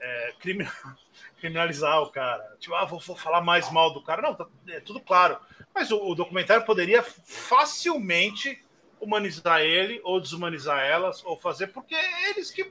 [0.00, 0.34] é,
[1.40, 2.56] criminalizar o cara.
[2.58, 4.22] Tipo, ah, vou, vou, falar mais mal do cara.
[4.22, 5.38] Não, tá, é tudo claro.
[5.74, 8.62] Mas o, o documentário poderia facilmente
[9.00, 12.64] humanizar ele ou desumanizar elas ou fazer porque é eles que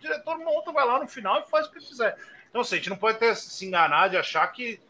[0.00, 2.16] diretor monta vai lá no final e faz o que quiser
[2.48, 4.80] então assim, a gente não pode ter, se enganar de achar que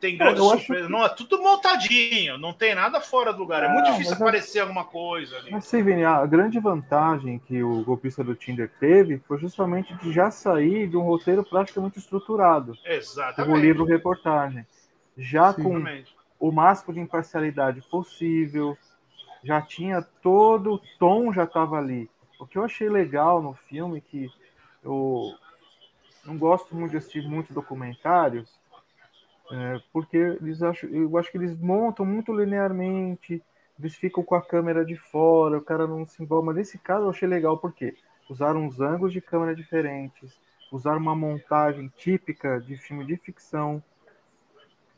[0.00, 0.92] tem grande surpresa que...
[0.92, 4.60] não é tudo montadinho não tem nada fora do lugar é, é muito difícil aparecer
[4.60, 5.50] alguma coisa ali.
[5.50, 10.30] mas Steven, a grande vantagem que o golpista do Tinder teve foi justamente de já
[10.30, 14.66] sair de um roteiro praticamente estruturado exatamente como livro reportagem
[15.16, 15.62] já Sim.
[15.62, 16.04] com
[16.38, 18.76] o máximo de imparcialidade possível
[19.42, 22.10] já tinha todo o tom já estava ali.
[22.38, 24.30] O que eu achei legal no filme que
[24.82, 25.34] eu
[26.24, 28.58] não gosto muito de assistir muitos documentários,
[29.50, 33.42] é, porque eles acham, eu acho que eles montam muito linearmente,
[33.78, 36.46] eles ficam com a câmera de fora, o cara não se envolve.
[36.46, 37.96] Mas nesse caso eu achei legal porque
[38.28, 40.38] usaram uns ângulos de câmera diferentes,
[40.70, 43.82] usaram uma montagem típica de filme de ficção,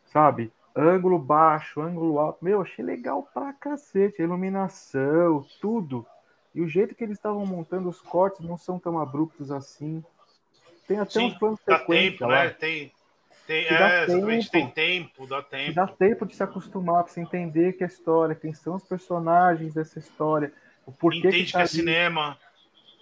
[0.07, 0.53] sabe?
[0.75, 2.45] ângulo baixo, ângulo alto.
[2.45, 4.21] Meu, achei legal pra cacete.
[4.21, 6.07] A iluminação, tudo.
[6.55, 10.05] E o jeito que eles estavam montando os cortes não são tão abruptos assim.
[10.87, 12.45] Tem até Sim, uns planos dá tempo, lá.
[12.45, 12.51] né?
[12.51, 12.93] Tem,
[13.47, 15.75] tem, é, tempo, tem tempo, dá tempo.
[15.75, 19.75] Dá tempo de se acostumar, pra você entender que a história, quem são os personagens
[19.75, 20.53] dessa história,
[20.85, 22.39] o porquê Entende que, tá que é cinema.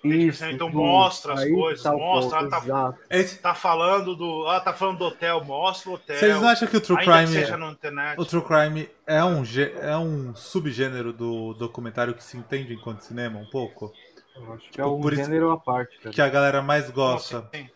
[0.04, 3.38] Isso, então mostra as coisas, tá mostra, ela tá, Esse...
[3.38, 6.16] tá falando do, ela tá falando do hotel, mostra o hotel.
[6.16, 9.42] Vocês não acham que o True Crime, o True Crime é um
[9.80, 13.92] é um subgênero do documentário que se entende enquanto cinema um pouco?
[14.36, 15.98] Eu acho que tipo, é um gênero à parte.
[15.98, 16.14] Cara.
[16.14, 17.40] Que a galera mais gosta.
[17.40, 17.70] Nossa,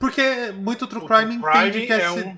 [0.00, 2.36] Porque muito True Crime, True Crime entende que é, é um...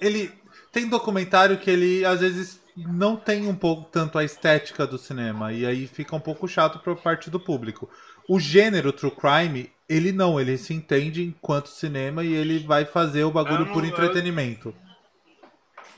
[0.00, 0.32] ele
[0.72, 5.52] tem documentário que ele às vezes não tem um pouco tanto a estética do cinema
[5.52, 7.88] e aí fica um pouco chato para parte do público.
[8.28, 13.24] O gênero true crime, ele não, ele se entende enquanto cinema e ele vai fazer
[13.24, 14.74] o bagulho não, por entretenimento.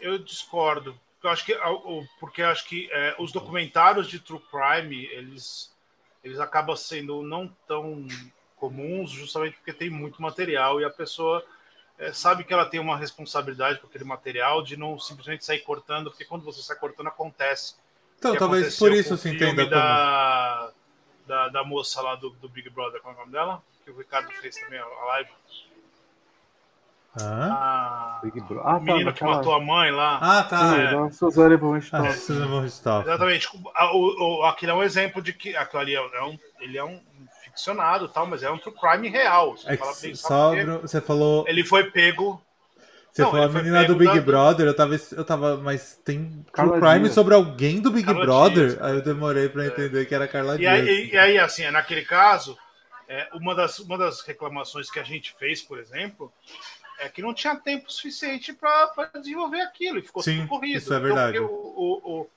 [0.01, 0.99] eu discordo.
[1.23, 1.59] Eu acho que,
[2.21, 5.75] porque eu acho que é, os documentários de True Crime, eles,
[6.23, 8.07] eles acabam sendo não tão
[8.55, 11.45] comuns, justamente porque tem muito material e a pessoa
[11.99, 16.11] é, sabe que ela tem uma responsabilidade com aquele material de não simplesmente sair cortando,
[16.11, 17.75] porque quando você sai cortando acontece.
[18.19, 21.27] Então, talvez por isso se entenda da, como...
[21.27, 23.63] da, da moça lá do, do Big Brother, qual é o nome dela?
[23.85, 25.31] Que o Ricardo fez também a live.
[27.21, 28.67] Ah, Big Brother.
[28.67, 30.19] Ah, tá, menino que matou a mãe lá.
[30.21, 30.77] Ah, tá.
[30.79, 30.95] É.
[30.95, 31.11] é.
[31.11, 32.13] Suzane von Richthofen.
[32.13, 33.09] Suzane von Richthofen.
[33.09, 33.49] Exatamente.
[33.93, 37.01] O, o, aquilo é um exemplo de que aquilo ali é um, ele é um
[37.59, 39.57] ficcionado, tal, mas é um true crime real.
[39.57, 41.45] Você, é só, você falou.
[41.47, 42.43] Ele foi pego.
[43.11, 44.21] Você não, falou a menina do Big da...
[44.21, 45.57] Brother, eu tava, eu tava.
[45.57, 47.15] Mas tem Carla true crime Dias.
[47.15, 48.69] sobre alguém do Big Carla Brother?
[48.69, 49.67] Dias, aí eu demorei pra é.
[49.67, 50.73] entender que era Carla e Dias.
[50.73, 52.57] Aí, e aí, assim, naquele caso,
[53.09, 56.33] é, uma, das, uma das reclamações que a gente fez, por exemplo,
[57.01, 60.79] é que não tinha tempo suficiente para desenvolver aquilo e ficou Sim, tudo corrido.
[60.79, 61.39] Isso é verdade.
[61.39, 62.31] Então, o, o, o,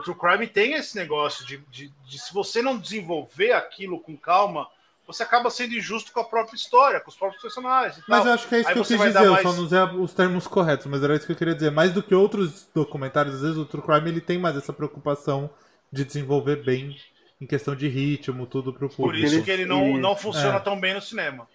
[0.00, 4.68] True Crime tem esse negócio de, de, de, se você não desenvolver aquilo com calma,
[5.06, 8.04] você acaba sendo injusto com a própria história, com os próprios personagens.
[8.06, 9.44] mas eu acho que é isso Aí que eu quis dizer, mais...
[9.44, 11.70] eu só não usei os termos corretos, mas era isso que eu queria dizer.
[11.70, 15.48] Mais do que outros documentários, às vezes o True Crime ele tem mais essa preocupação
[15.90, 16.94] de desenvolver bem
[17.40, 19.26] em questão de ritmo, tudo pro público.
[19.26, 20.60] Por isso que ele não, não funciona é.
[20.60, 21.48] tão bem no cinema.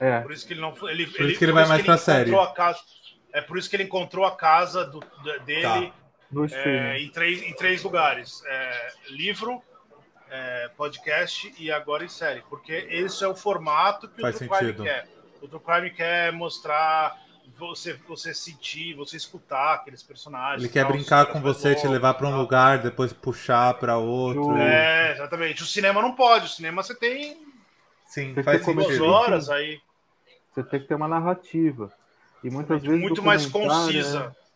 [0.00, 0.20] É.
[0.20, 0.70] Por isso que ele não.
[0.88, 2.32] Ele, por ele, isso que ele vai mais pra série.
[2.54, 2.78] Casa,
[3.32, 5.00] é por isso que ele encontrou a casa do,
[5.44, 5.92] dele tá.
[6.52, 9.62] É, em, três, em três lugares: é, livro,
[10.30, 12.42] é, podcast e agora em série.
[12.48, 15.08] Porque esse é o formato que Faz o True Crime quer.
[15.40, 17.28] O True Crime quer mostrar.
[17.58, 20.62] Você, você sentir, você escutar aqueles personagens.
[20.62, 24.56] Ele quer brincar com você, te levar para um lugar, depois puxar para outro.
[24.56, 25.64] É, exatamente.
[25.64, 26.46] O cinema não pode.
[26.46, 27.36] O cinema você tem
[28.08, 29.80] Sim, você faz duas horas aí.
[30.54, 31.92] Você tem que ter uma narrativa.
[32.42, 33.00] E muitas vezes.
[33.00, 34.34] Muito mais concisa.
[34.34, 34.47] É...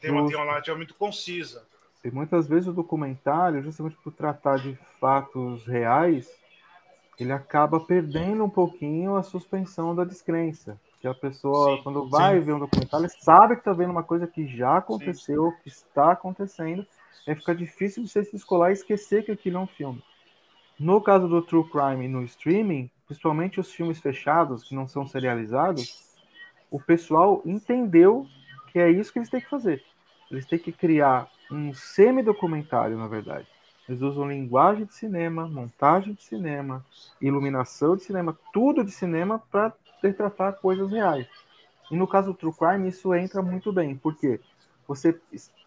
[0.00, 1.64] Tem, uma, tem uma narrativa muito concisa.
[2.04, 6.30] E muitas vezes o documentário, justamente por tratar de fatos reais,
[7.18, 10.78] ele acaba perdendo um pouquinho a suspensão da descrença.
[11.00, 12.44] Que a pessoa, sim, quando vai sim.
[12.44, 15.56] ver um documentário, sabe que está vendo uma coisa que já aconteceu, sim.
[15.62, 16.86] que está acontecendo,
[17.26, 20.02] aí fica difícil você se descolar e esquecer que aquilo é um filme.
[20.78, 26.16] No caso do True Crime no streaming, principalmente os filmes fechados, que não são serializados,
[26.70, 28.26] o pessoal entendeu
[28.70, 29.82] que é isso que eles têm que fazer.
[30.30, 33.46] Eles têm que criar um semi-documentário, na verdade.
[33.88, 36.84] Eles usam linguagem de cinema, montagem de cinema,
[37.20, 41.26] iluminação de cinema, tudo de cinema para retratar coisas reais.
[41.90, 44.40] E no caso do True Crime, isso entra muito bem, porque
[44.86, 45.18] você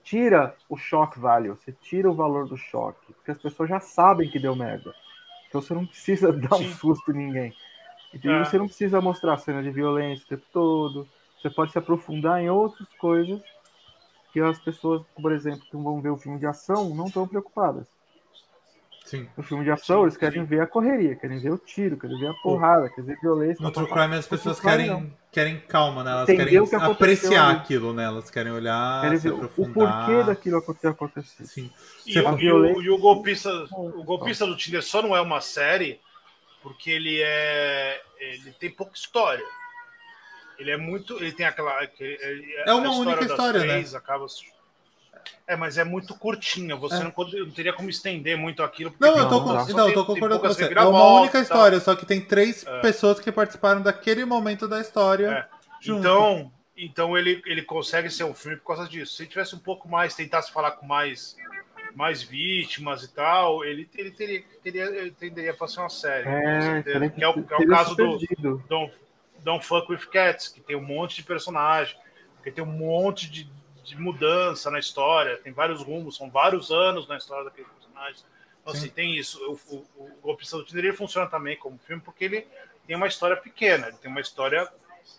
[0.04, 4.30] tira o shock value, você tira o valor do choque, porque as pessoas já sabem
[4.30, 4.94] que deu merda.
[5.48, 7.54] Então você não precisa dar um susto em ninguém.
[8.14, 8.46] Então é.
[8.46, 11.08] você não precisa mostrar cena de violência o tempo todo.
[11.42, 13.42] Você pode se aprofundar em outras coisas
[14.32, 17.88] que as pessoas, por exemplo, que vão ver o filme de ação, não estão preocupadas.
[19.04, 19.28] Sim.
[19.36, 20.48] No filme de ação, sim, eles querem sim.
[20.48, 23.62] ver a correria, querem ver o tiro, querem ver a porrada, querem ver violência.
[23.62, 26.12] No True Crime, as pessoas querem, querem calma, né?
[26.12, 27.58] Elas Entendeu querem apreciar ali.
[27.58, 28.06] aquilo, né?
[28.06, 31.46] Elas querem olhar, querem ver o porquê daquilo ter acontecido.
[31.46, 31.70] Sim.
[32.06, 35.42] E, o, e, o, e o, golpista, o golpista do Tinder só não é uma
[35.42, 36.00] série
[36.62, 38.02] porque ele é.
[38.20, 39.46] ele tem pouca história.
[40.62, 41.18] Ele é muito.
[41.18, 41.72] Ele tem aquela.
[41.82, 43.98] é uma única história, três, né?
[43.98, 44.28] Acaba,
[45.48, 46.76] é, mas é muito curtinha.
[46.76, 47.04] Você é.
[47.04, 48.94] não, não, teria como estender muito aquilo.
[49.00, 50.72] Não, eu tô, com, não, não, tô concordando com você.
[50.72, 52.80] É uma única história, só que tem três é.
[52.80, 55.28] pessoas que participaram daquele momento da história.
[55.28, 55.48] É.
[55.90, 59.16] Então, então ele, ele consegue ser um filme por causa disso.
[59.16, 61.36] Se ele tivesse um pouco mais, tentasse falar com mais,
[61.96, 66.30] mais vítimas e tal, ele, ele teria, teria, ele tenderia para ser uma série.
[66.30, 68.62] É, que, é o, que é o caso do
[69.44, 71.98] Don't Fuck With Cats, que tem um monte de personagem,
[72.44, 73.50] que tem um monte de
[73.84, 78.24] de mudança na história, tem vários rumos, são vários anos na história daquele personagem.
[78.62, 79.40] Então, assim, tem isso.
[79.46, 82.48] O, o, o Golpista do Tinder funciona também como filme porque ele
[82.86, 84.68] tem uma história pequena, ele tem uma história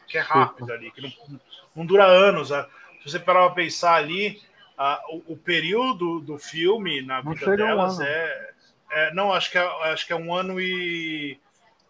[0.06, 1.40] que é rápida ali, que não,
[1.74, 2.48] não dura anos.
[2.48, 4.40] Se você parar para pensar ali,
[4.78, 8.50] a, o, o, período do filme na vida delas um é,
[8.90, 11.38] é, Não, acho que é, acho que é um ano e.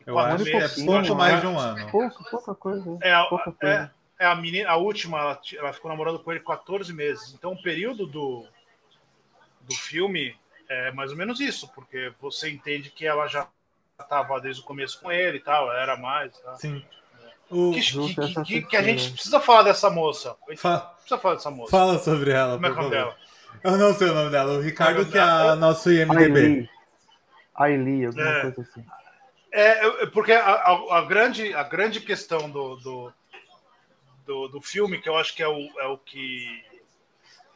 [0.07, 1.90] Eu acho que é pouco mais de um ano.
[1.90, 2.98] Pouco, pouca coisa.
[3.00, 3.92] É, pouca coisa.
[4.18, 7.34] É, é, a menina, a última, ela, ela ficou namorando com ele 14 meses.
[7.34, 8.46] Então, o período do,
[9.62, 10.36] do filme
[10.68, 13.46] é mais ou menos isso, porque você entende que ela já
[14.00, 16.36] estava desde o começo com ele e tal, era mais.
[16.38, 16.57] Tá?
[16.57, 16.84] Sim.
[17.50, 17.72] O...
[17.72, 20.34] Que, que, que, que, a gente precisa falar dessa moça.
[20.57, 20.78] Fa...
[20.78, 21.70] Precisa falar dessa moça.
[21.70, 22.55] Fala sobre ela.
[22.55, 23.16] Como é o nome dela?
[23.62, 24.53] Eu não sei o nome dela.
[24.55, 26.68] O Ricardo, que é nosso IMDB.
[27.55, 28.40] Aili, alguma é.
[28.40, 28.84] coisa assim.
[29.53, 33.12] É, porque a, a, a, grande, a grande questão do, do,
[34.24, 36.64] do, do filme, que eu acho que é o, é o que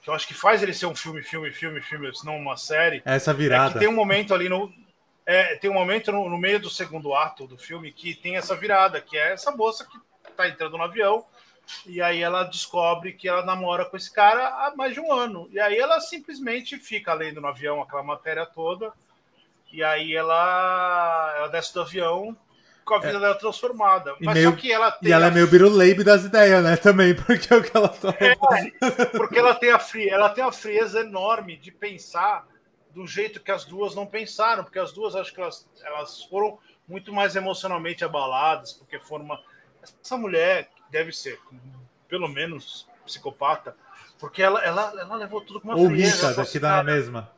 [0.06, 2.56] que eu acho que faz ele ser um filme, filme, filme, filme, se não uma
[2.56, 3.02] série.
[3.04, 3.70] Essa virada.
[3.70, 4.72] É que tem um momento ali no.
[5.26, 8.54] É, tem um momento no, no, meio do segundo ato do filme que tem essa
[8.54, 9.98] virada, que é essa moça que
[10.36, 11.26] tá entrando no avião,
[11.84, 15.48] e aí ela descobre que ela namora com esse cara há mais de um ano.
[15.50, 18.92] E aí ela simplesmente fica lendo no avião aquela matéria toda,
[19.72, 22.36] e aí ela, ela desce do avião
[22.86, 23.20] com a vida é.
[23.20, 24.14] dela transformada.
[24.20, 25.10] E Mas meio, só que ela tem.
[25.10, 25.28] E ela a...
[25.28, 26.76] é meio biruleibe das ideias, né?
[26.76, 28.14] Também, porque é o que ela tá.
[28.20, 28.34] É,
[29.16, 30.08] porque ela tem, a fri...
[30.08, 32.46] ela tem a frieza enorme de pensar
[32.94, 36.58] do jeito que as duas não pensaram, porque as duas acho que elas, elas foram
[36.88, 39.40] muito mais emocionalmente abaladas, porque foram uma.
[39.82, 41.38] Essa mulher deve ser,
[42.08, 43.76] pelo menos, psicopata,
[44.18, 46.28] porque ela, ela, ela levou tudo com uma Ou frieza.
[46.28, 47.35] Ou daqui dá na mesma.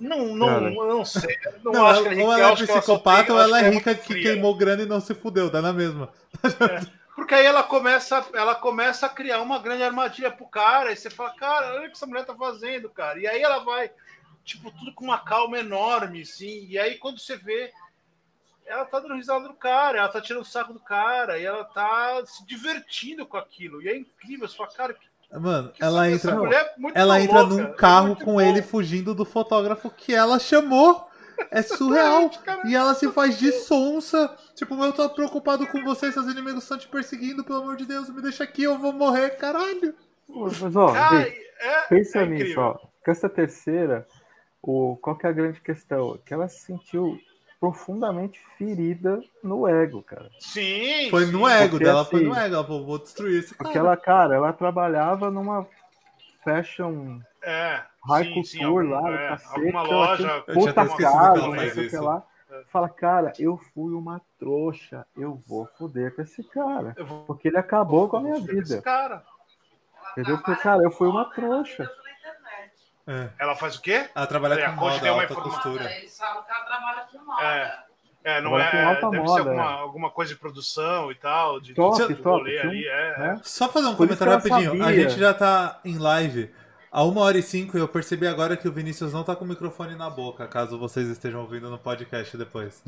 [0.00, 0.70] Não, não, Cara.
[0.70, 1.38] não sei.
[1.62, 4.14] Não, não acho que ela, é ou ela é psicopata ou ela é rica que
[4.14, 6.12] queimou grana e não se fudeu, dá na mesma.
[6.42, 10.96] É, porque aí ela começa, ela começa a criar uma grande armadilha pro cara, e
[10.96, 13.18] você fala, cara, olha o que essa mulher tá fazendo, cara.
[13.18, 13.90] E aí ela vai,
[14.44, 16.66] tipo, tudo com uma calma enorme, assim.
[16.68, 17.72] E aí quando você vê,
[18.66, 21.64] ela tá dando risada do cara, ela tá tirando o saco do cara, e ela
[21.64, 23.80] tá se divertindo com aquilo.
[23.80, 25.06] E é incrível, você fala, cara, que
[25.38, 28.40] Mano, que ela entra, é ela entra louca, num carro é com bom.
[28.40, 31.08] ele fugindo do fotógrafo que ela chamou.
[31.50, 32.30] É surreal.
[32.64, 34.32] e ela se faz de sonsa.
[34.54, 38.08] Tipo, eu tô preocupado com você, seus inimigos estão te perseguindo, pelo amor de Deus,
[38.08, 39.94] me deixa aqui, eu vou morrer, caralho.
[40.28, 42.74] Mas, ó, Ai, é, pensa é nisso, ó.
[43.04, 44.06] Com essa terceira,
[44.62, 46.18] o, qual que é a grande questão?
[46.24, 47.18] Que ela se sentiu
[47.64, 50.30] profundamente ferida no ego, cara.
[50.38, 51.08] Sim.
[51.08, 51.32] Foi sim.
[51.32, 52.54] no ego porque, dela, assim, foi no ego.
[52.56, 53.64] Ela falou, vou destruir esse cara.
[53.64, 55.66] Porque ela, cara, ela trabalhava numa
[56.44, 61.90] fashion é, high sim, sim, lá, é, cacete, alguma loja, puta casa, não sei o
[61.90, 62.22] que lá.
[62.68, 66.94] Fala, cara, eu fui uma trouxa, eu vou foder com esse cara.
[67.02, 67.24] Vou...
[67.24, 68.82] Porque ele acabou com a minha vida.
[70.12, 70.36] Entendeu?
[70.36, 71.90] Porque, cara, eu fui uma trouxa.
[73.06, 73.28] É.
[73.38, 74.08] Ela faz o quê?
[74.14, 75.92] Ela trabalha é, com moda, alta costura.
[75.92, 77.42] Eles falam que ela trabalha com moda.
[77.42, 77.84] É.
[78.26, 79.80] É, não é, deve moda, ser alguma, é.
[79.80, 83.40] alguma coisa de produção e tal, de top, de top, ali, é, é.
[83.42, 84.78] Só fazer um Por comentário rapidinho.
[84.78, 84.86] Sabia.
[84.86, 86.50] A gente já tá em live
[86.90, 89.44] há uma hora e cinco e eu percebi agora que o Vinícius não tá com
[89.44, 92.82] o microfone na boca, caso vocês estejam ouvindo no podcast depois.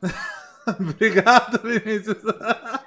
[0.78, 2.22] Obrigado, Vinícius.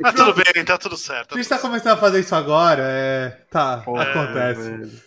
[0.00, 1.34] Mas tudo bem, tá tudo certo.
[1.34, 3.30] a gente tá começando a fazer isso agora, é.
[3.50, 5.02] Tá, Pô, acontece.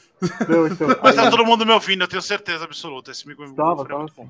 [0.49, 3.11] Não, então, Mas tá todo mundo me ouvindo, eu tenho certeza absoluta.
[3.11, 4.27] Esse micro tava, tava assim.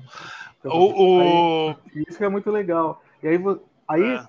[0.60, 1.70] Então, o, o...
[1.70, 3.02] Aí, isso é muito legal.
[3.22, 3.38] E aí,
[3.88, 4.24] aí é.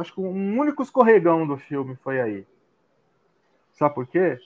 [0.00, 2.46] acho que um único escorregão do filme foi aí.
[3.74, 4.38] Sabe por quê?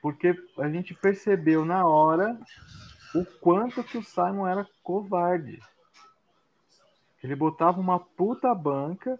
[0.00, 2.38] Porque a gente percebeu na hora
[3.14, 5.60] o quanto que o Simon era covarde.
[7.22, 9.18] Ele botava uma puta banca,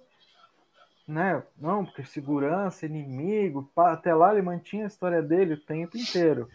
[1.06, 1.42] né?
[1.56, 6.48] Não, porque segurança, inimigo, até lá ele mantinha a história dele o tempo inteiro.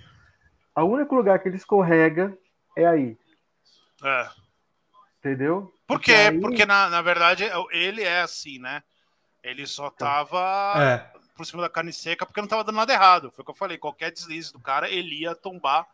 [0.76, 2.38] O único lugar que ele escorrega
[2.76, 3.18] é aí.
[4.04, 4.28] É.
[5.20, 5.74] Entendeu?
[5.88, 6.14] Por quê?
[6.14, 6.40] Aí...
[6.40, 8.84] Porque, na, na verdade, ele é assim, né?
[9.44, 11.20] Ele só tava é.
[11.36, 13.32] por cima da carne seca porque não tava dando nada errado.
[13.32, 13.78] Foi o que eu falei.
[13.78, 15.88] Qualquer deslize do cara, ele ia tombar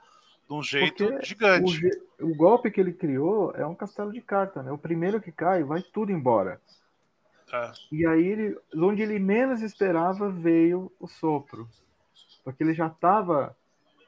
[0.50, 1.88] de um jeito Porque gigante.
[2.20, 4.72] O, o, golpe que ele criou é um castelo de carta, né?
[4.72, 6.60] O primeiro que cai, vai tudo embora.
[7.54, 7.72] É.
[7.92, 11.70] E aí, ele, onde ele menos esperava, veio o sopro.
[12.44, 13.56] Porque ele já estava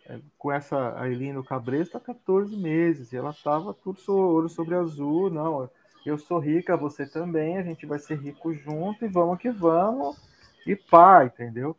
[0.08, 3.14] é, com essa Aileen no cabresto há 14 meses.
[3.14, 5.30] E ela estava tudo ouro sobre azul.
[5.30, 5.70] Não,
[6.04, 7.60] eu sou rica, você também.
[7.60, 10.18] A gente vai ser rico junto e vamos que vamos.
[10.66, 11.78] E pá, entendeu?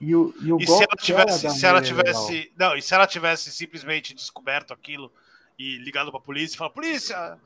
[0.00, 3.06] E, o, e, o e se ela tivesse, se ela tivesse, não, e se ela
[3.06, 5.12] tivesse simplesmente descoberto aquilo
[5.58, 7.38] e ligado para a polícia, e falar, polícia,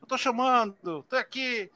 [0.00, 1.70] eu tô chamando, tô aqui.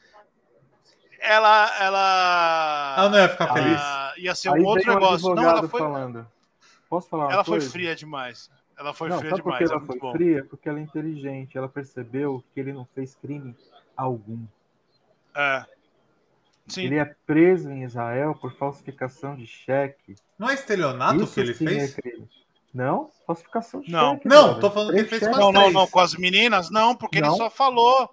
[1.18, 3.80] Ela, ela, ela não ia ficar feliz.
[4.18, 5.34] Ia ser um Aí outro negócio.
[5.34, 5.80] Não, ela foi.
[5.80, 6.26] Falando.
[6.89, 7.32] Posso falar?
[7.32, 8.51] ela foi fria demais.
[8.78, 9.59] Ela foi não, fria sabe demais.
[9.59, 10.12] Por que ela é foi bom.
[10.12, 10.45] fria?
[10.45, 11.57] Porque ela é inteligente.
[11.57, 13.57] Ela percebeu que ele não fez crime
[13.97, 14.45] algum.
[15.34, 15.64] É.
[16.68, 16.84] Sim.
[16.84, 20.16] Ele é preso em Israel por falsificação de cheque.
[20.38, 21.96] Não é estelionato Isso que ele fez?
[21.98, 22.12] É
[22.74, 24.14] não, falsificação de não.
[24.14, 24.28] cheque.
[24.28, 24.60] Não, cara.
[24.60, 27.20] tô falando que ele fez com as Não, não, não, com as meninas, não, porque
[27.20, 27.28] não.
[27.28, 28.10] ele só falou.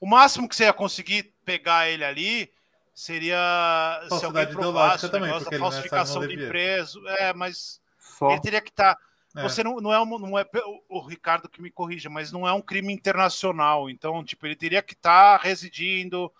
[0.00, 2.50] O máximo que você ia conseguir pegar ele ali
[2.94, 6.98] seria se alguém provasse também, negócio da falsificação de empresa.
[7.18, 8.30] É, mas só.
[8.30, 8.94] ele teria que estar.
[8.94, 9.00] Tá...
[9.36, 9.42] É.
[9.42, 10.46] Você não, não é, um, não é
[10.88, 13.90] o Ricardo que me corrija, mas não é um crime internacional.
[13.90, 16.32] Então, tipo, ele teria que estar tá residindo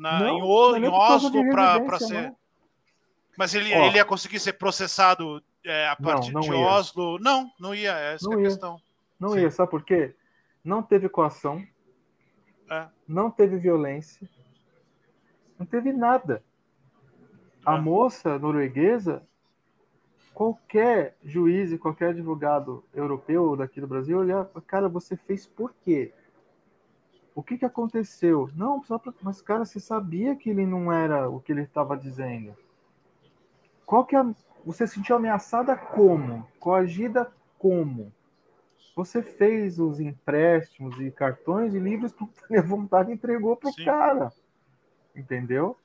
[0.00, 2.22] na, não, em, o, em Oslo para ser.
[2.22, 2.36] Não.
[3.36, 6.56] Mas ele, ele ia conseguir ser processado é, a partir não, de ia.
[6.56, 7.18] Oslo?
[7.18, 7.92] Não, não ia.
[7.92, 8.48] Essa não é a ia.
[8.48, 8.80] questão.
[9.18, 9.40] Não Sim.
[9.40, 10.14] ia, sabe por quê?
[10.64, 11.62] Não teve coação,
[12.70, 12.86] é.
[13.06, 14.26] não teve violência,
[15.58, 16.42] não teve nada.
[17.64, 17.80] A é.
[17.80, 19.22] moça norueguesa
[20.32, 26.14] qualquer juiz e qualquer advogado europeu daqui do Brasil olhar, cara, você fez por quê?
[27.34, 28.50] O que, que aconteceu?
[28.54, 29.12] Não, só pra...
[29.22, 32.54] mas cara, você sabia que ele não era o que ele estava dizendo.
[33.86, 34.22] Qual que é?
[34.64, 36.46] Você se sentiu ameaçada como?
[36.58, 38.12] Coagida como?
[38.94, 43.84] Você fez os empréstimos e cartões e livros por ter vontade e entregou pro Sim.
[43.84, 44.30] cara.
[45.14, 45.76] Entendeu?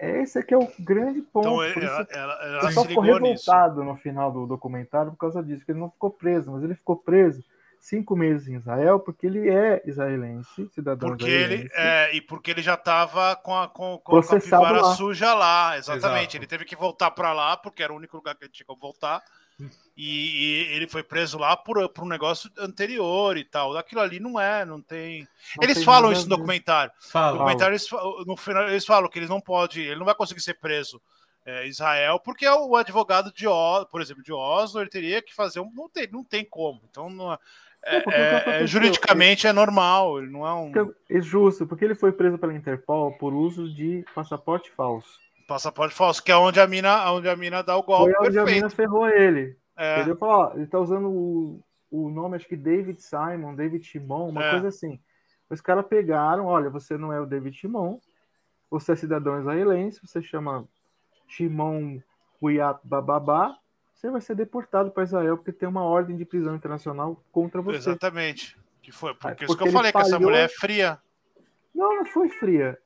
[0.00, 1.48] Esse aqui é o grande ponto.
[1.48, 3.92] Então, ela, ela, ela só ficou revoltado nisso.
[3.92, 6.96] no final do documentário por causa disso, que ele não ficou preso, mas ele ficou
[6.96, 7.44] preso
[7.88, 11.62] cinco meses em Israel porque ele é israelense, cidadão porque israelense.
[11.62, 14.94] Ele, é, e porque ele já estava com a, com, com a capivara lá.
[14.94, 16.22] suja lá, exatamente.
[16.22, 16.36] Exato.
[16.38, 18.80] Ele teve que voltar para lá porque era o único lugar que ele tinha que
[18.80, 19.22] voltar.
[19.96, 23.76] E, e, ele foi preso lá por, por um negócio anterior e tal.
[23.76, 25.20] Aquilo ali não é, não tem.
[25.56, 26.92] Não eles tem falam isso no documentário.
[27.00, 27.32] Fala.
[27.32, 27.88] No documentário, eles,
[28.26, 31.00] no final, eles falam que eles não pode, ele não vai conseguir ser preso.
[31.46, 35.32] É, Israel, porque é o advogado de Oslo, por exemplo, de Oslo, ele teria que
[35.32, 35.70] fazer um.
[35.72, 36.82] Não tem, não tem como.
[36.90, 37.38] Então, não,
[37.86, 40.72] é, é, juridicamente é normal, ele não é um.
[41.08, 45.18] É justo, porque ele foi preso pela Interpol por uso de passaporte falso.
[45.46, 48.12] Passaporte falso, que é onde a mina, onde a mina dá o golpe.
[48.14, 48.50] Foi onde perfeito.
[48.50, 49.56] a mina ferrou ele.
[49.76, 50.00] É.
[50.00, 54.30] Ele falou, ó, ele tá usando o, o nome, acho que David Simon, David Timon,
[54.30, 54.50] uma é.
[54.50, 54.98] coisa assim.
[55.48, 58.00] Os caras pegaram, olha, você não é o David Timon,
[58.68, 60.66] você é cidadão israelense, você chama
[61.28, 62.00] Timon
[62.40, 63.56] Huyat Bababá,
[63.96, 67.78] você vai ser deportado para Israel porque tem uma ordem de prisão internacional contra você.
[67.78, 68.56] Exatamente.
[68.82, 70.06] Que foi porque, porque isso que eu falei falhou...
[70.06, 71.00] que essa mulher é fria.
[71.74, 72.78] Não, não foi fria.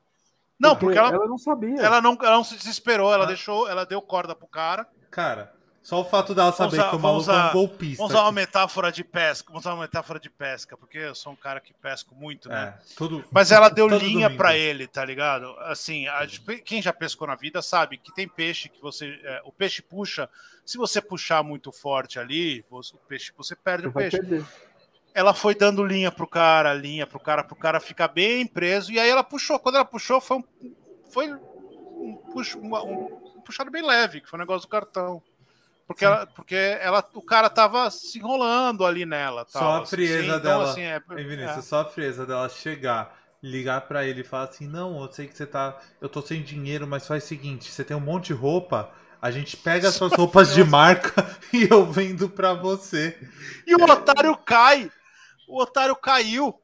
[0.59, 1.81] Não, porque, porque ela, ela, não sabia.
[1.81, 3.27] Ela não, ela não se desesperou, ela ah.
[3.27, 4.87] deixou, ela deu corda pro cara.
[5.11, 5.53] Cara,
[5.83, 7.97] só o fato dela saber usar, que o maluco usar, é um golpista.
[7.97, 9.49] Vamos usar uma metáfora de pesca.
[9.49, 12.75] Vamos usar uma metáfora de pesca, porque eu sou um cara que pesco muito, né?
[12.79, 15.47] É, tudo, Mas ela deu linha para ele, tá ligado?
[15.61, 16.27] Assim, a,
[16.65, 19.19] quem já pescou na vida sabe que tem peixe que você.
[19.25, 20.29] É, o peixe puxa.
[20.67, 24.19] Se você puxar muito forte ali, você, o peixe, você perde você o peixe.
[24.19, 24.45] Perder.
[25.15, 28.93] Ela foi dando linha pro cara, linha pro cara, pro cara ficar bem preso.
[28.93, 29.59] E aí ela puxou.
[29.59, 30.45] Quando ela puxou, foi um.
[31.11, 35.23] Foi um, puxo, um, um puxado bem leve, que foi um negócio do cartão.
[35.91, 39.45] Porque, ela, porque ela, o cara tava se enrolando ali nela.
[39.45, 40.39] Tal, só a frieza assim, dela.
[40.39, 41.63] Então, assim, é, Vinícius, é.
[41.63, 45.37] só a frieza dela chegar, ligar para ele e falar assim: Não, eu sei que
[45.37, 45.77] você tá.
[46.01, 48.93] Eu tô sem dinheiro, mas faz o seguinte: você tem um monte de roupa.
[49.21, 53.19] A gente pega as suas roupas de marca e eu vendo pra você.
[53.67, 54.89] E o otário cai.
[55.49, 56.55] O otário caiu.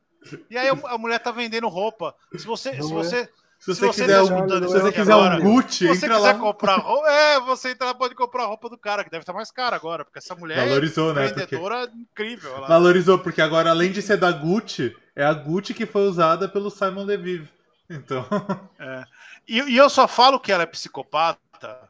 [0.48, 2.14] E aí a mulher tá vendendo roupa.
[2.38, 2.80] Se você.
[2.80, 3.28] se você
[3.74, 6.34] se você, se quiser, um, se você quiser agora, um Gucci, você quiser lá.
[6.34, 9.50] comprar roupa, é, você entra, pode comprar a roupa do cara, que deve estar mais
[9.50, 11.26] cara agora, porque essa mulher Valorizou, é né?
[11.28, 11.98] vendedora porque...
[11.98, 12.56] incrível.
[12.56, 12.68] Ela...
[12.68, 16.70] Valorizou, porque agora, além de ser da Gucci, é a Gucci que foi usada pelo
[16.70, 17.48] Simon Levy.
[17.90, 18.24] Então.
[18.78, 19.04] É.
[19.48, 21.88] E, e eu só falo que ela é psicopata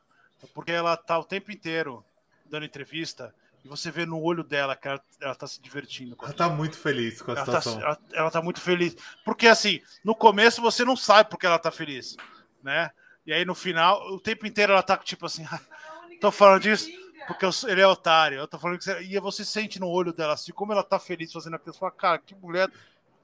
[0.55, 2.05] porque ela tá o tempo inteiro
[2.49, 3.35] dando entrevista
[3.67, 6.17] e você vê no olho dela que ela, ela tá se divertindo.
[6.23, 7.81] ela tá muito feliz com a ela tá situação.
[7.81, 8.97] Tá, ela, ela tá muito feliz.
[9.25, 12.17] Porque assim, no começo você não sabe porque ela tá feliz,
[12.63, 12.91] né?
[13.27, 15.45] E aí no final, o tempo inteiro ela tá tipo assim,
[16.21, 16.89] tô falando disso
[17.27, 18.39] porque eu, ele é otário.
[18.39, 21.01] Eu tô falando que você, e você sente no olho dela assim, como ela tá
[21.01, 21.73] feliz fazendo aquilo.
[21.73, 22.71] Você fala, cara, que mulher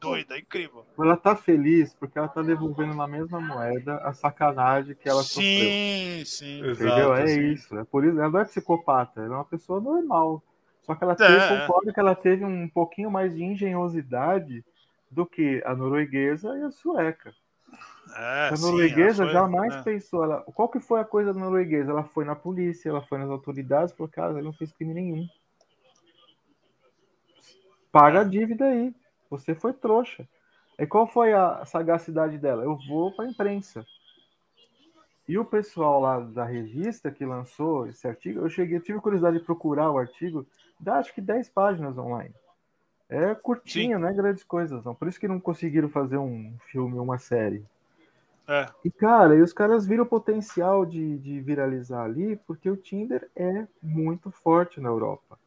[0.03, 0.85] doida, incrível.
[0.99, 5.29] Ela tá feliz porque ela tá devolvendo na mesma moeda a sacanagem que ela sim,
[5.29, 5.71] sofreu.
[5.71, 6.71] Sim, sim.
[6.71, 7.15] Entendeu?
[7.15, 7.53] é sim.
[7.53, 7.79] isso.
[7.79, 8.19] É por isso.
[8.19, 10.43] Ela não é psicopata, ela é uma pessoa normal.
[10.83, 11.61] Só que ela teve, é.
[11.61, 14.65] concordo que ela teve um pouquinho mais de engenhosidade
[15.09, 17.33] do que a norueguesa e a sueca.
[18.17, 19.83] É, a norueguesa sim, foi, jamais é.
[19.83, 20.25] pensou.
[20.25, 21.93] Ela, qual que foi a coisa da norueguesa?
[21.93, 25.27] Ela foi na polícia, ela foi nas autoridades, por causa ela não fez crime nenhum.
[27.93, 28.93] Paga a dívida aí.
[29.33, 30.29] Você foi trouxa.
[30.79, 32.65] E qual foi a sagacidade dela?
[32.65, 33.83] Eu vou para a imprensa.
[35.27, 39.39] E o pessoal lá da revista que lançou esse artigo, eu cheguei, eu tive curiosidade
[39.39, 40.47] de procurar o artigo,
[40.79, 42.35] dá acho que 10 páginas online.
[43.09, 44.03] É curtinho, Sim.
[44.03, 44.95] não é grandes coisas, não.
[44.95, 47.65] Por isso que não conseguiram fazer um filme, uma série.
[48.47, 48.67] É.
[48.85, 53.31] E, cara, e os caras viram o potencial de, de viralizar ali, porque o Tinder
[53.35, 55.39] é muito forte na Europa.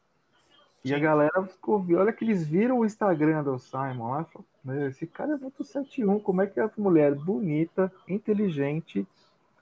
[0.86, 5.08] E a galera ficou, olha que eles viram o Instagram do Simon lá, falou, esse
[5.08, 9.08] cara é muito 71, como é que a mulher bonita, inteligente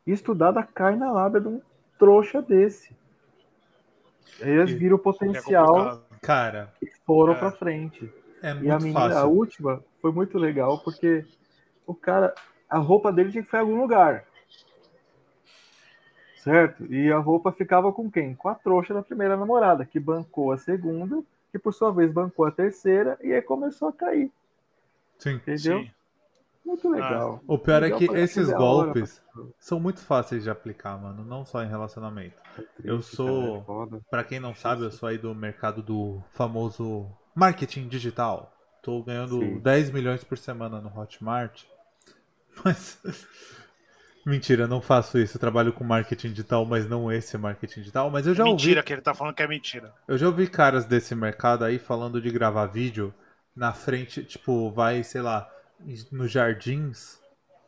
[0.05, 1.61] estudada cai na lábia de um
[1.97, 2.93] trouxa desse?
[4.37, 8.11] Eles viram o potencial é cara, e foram é, para frente.
[8.41, 9.17] É e a menina, fácil.
[9.17, 11.23] a última, foi muito legal, porque
[11.87, 12.35] o cara,
[12.69, 14.25] a roupa dele tinha que ficar em algum lugar
[16.43, 16.85] certo?
[16.93, 18.35] E a roupa ficava com quem?
[18.35, 21.21] Com a trouxa da primeira namorada, que bancou a segunda,
[21.51, 24.31] que por sua vez bancou a terceira, e aí começou a cair.
[25.17, 25.35] Sim.
[25.35, 25.79] Entendeu?
[25.79, 25.91] Sim.
[26.65, 27.41] Muito legal.
[27.45, 31.23] O pior legal é que esses golpes hora, são muito fáceis de aplicar, mano.
[31.25, 32.35] Não só em relacionamento.
[32.81, 34.01] Eu triste, sou- cara, é foda.
[34.09, 38.53] Pra quem não sabe, eu sou aí do mercado do famoso marketing digital.
[38.81, 39.59] Tô ganhando Sim.
[39.59, 41.63] 10 milhões por semana no Hotmart.
[42.63, 42.97] Mas.
[44.25, 45.35] Mentira, não faço isso.
[45.35, 48.09] Eu trabalho com marketing digital, mas não esse marketing digital.
[48.09, 49.93] Mas eu já ouvi mentira que ele tá falando que é mentira.
[50.07, 53.13] Eu já ouvi caras desse mercado aí falando de gravar vídeo
[53.55, 55.47] na frente, tipo, vai, sei lá,
[56.11, 57.19] nos jardins,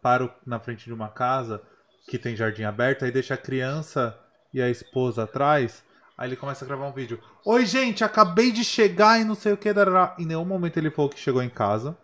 [0.01, 1.61] para o- na frente de uma casa
[2.07, 4.17] que tem jardim aberto, aí deixa a criança
[4.53, 5.83] e a esposa atrás,
[6.17, 7.19] aí ele começa a gravar um vídeo.
[7.45, 9.73] Oi, gente, acabei de chegar e não sei o que.
[9.73, 11.97] dará." Em nenhum momento ele falou que chegou em casa.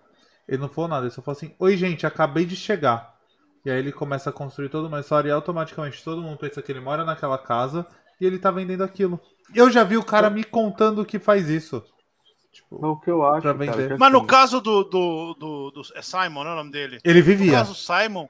[0.48, 3.11] Ele não falou nada, ele só falou assim: Oi, gente, acabei de chegar.
[3.64, 6.72] E aí ele começa a construir toda uma história e automaticamente todo mundo pensa que
[6.72, 7.86] ele mora naquela casa
[8.20, 9.20] e ele tá vendendo aquilo.
[9.54, 11.84] Eu já vi o cara me contando que faz isso.
[12.52, 13.94] Tipo, Mas o que eu acho, Pra cara, vender.
[13.94, 16.72] que, Mas no assim, caso do, do, do, do- É Simon, não é o nome
[16.72, 16.98] dele?
[17.04, 17.52] ele No vivia.
[17.54, 18.28] caso do Simon,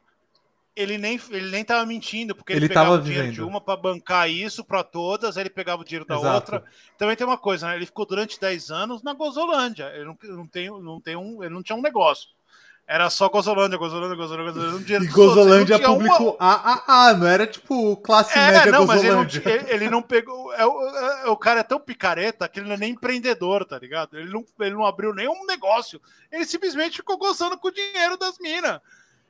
[0.76, 3.48] ele nem, ele nem tava mentindo, porque ele, Ele pegava tava o dinheiro de vivendo.
[3.50, 6.56] uma pra bancar isso pra todas, aí ele pegava o dinheiro da Exato.
[6.56, 6.64] outra.
[6.98, 7.76] Também tem uma coisa, né?
[7.76, 9.92] Ele ficou durante 10 anos na Gozolândia.
[9.96, 12.30] Ele não, não, tem, não, tem um, ele não tinha um negócio.
[12.88, 14.96] Era só Gozolândia, Gozolândia, Gozolândia, Gozolândia.
[14.98, 15.36] E dos outros.
[15.36, 19.66] Gozolândia tinha uma- AAA, não era tipo classe É, média não, mas ele não, Gozolândia.
[19.74, 20.54] ele, não pegou.
[20.54, 23.80] É, o- é- o cara é tão picareta que ele não é nem empreendedor, tá
[23.80, 24.18] ligado?
[24.20, 26.02] Ele não, ele não abriu nenhum negócio.
[26.30, 28.82] Ele simplesmente ficou gozando com o dinheiro das minas.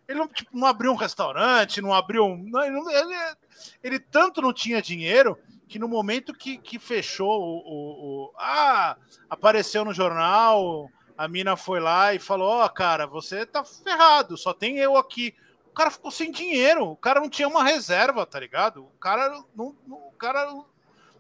[0.08, 2.36] Ele não, tipo, não abriu um restaurante, não abriu um.
[2.50, 3.36] não, ele, não- ele-
[3.84, 5.38] ele tanto não tinha dinheiro
[5.68, 8.98] que no momento que, que fechou o, o- o- Ah,
[9.30, 10.90] apareceu no jornal,
[11.24, 15.34] a mina foi lá e falou: Ó, cara, você tá ferrado, só tem eu aqui.
[15.68, 18.84] O cara ficou sem dinheiro, o cara não tinha uma reserva, tá ligado?
[18.84, 20.52] O cara não, não- o cara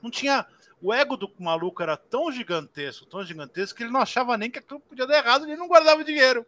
[0.02, 0.45] não tinha.
[0.82, 4.58] O ego do maluco era tão gigantesco, tão gigantesco, que ele não achava nem que
[4.60, 6.45] aquilo podia dar errado, ele não guardava dinheiro.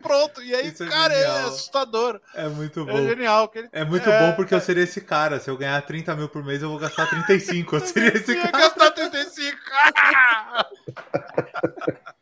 [0.00, 2.20] Pronto, e aí, é cara, é assustador.
[2.34, 2.96] É muito bom.
[2.98, 3.50] É genial.
[3.54, 5.40] Ele, É muito É, bom porque eu seria esse cara.
[5.40, 7.76] Se eu ganhar 30 mil por mês, eu vou gastar 35.
[7.76, 8.58] Eu seria esse ia cara.
[8.58, 9.58] gastar 35.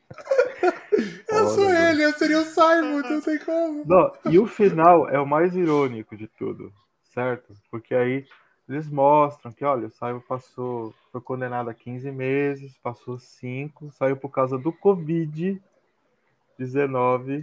[1.29, 3.85] Eu sou ele, eu seria o Simon, não tem como.
[3.87, 6.73] Não, e o final é o mais irônico de tudo,
[7.13, 7.53] certo?
[7.71, 8.25] Porque aí
[8.69, 14.17] eles mostram que, olha, o Simon passou, foi condenado a 15 meses, passou 5, saiu
[14.17, 15.61] por causa do Covid-19,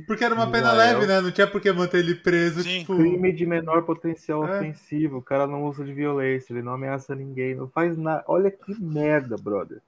[0.08, 0.94] Porque era uma pena Israel.
[1.00, 1.22] leve, né?
[1.22, 2.64] Não tinha por que manter ele preso.
[2.64, 2.80] Sim.
[2.80, 4.58] Tipo, crime de menor potencial É.
[4.58, 8.24] ofensivo, o cara não usa de violência, ele não ameaça ninguém, não faz nada.
[8.28, 9.82] Olha que merda, brother.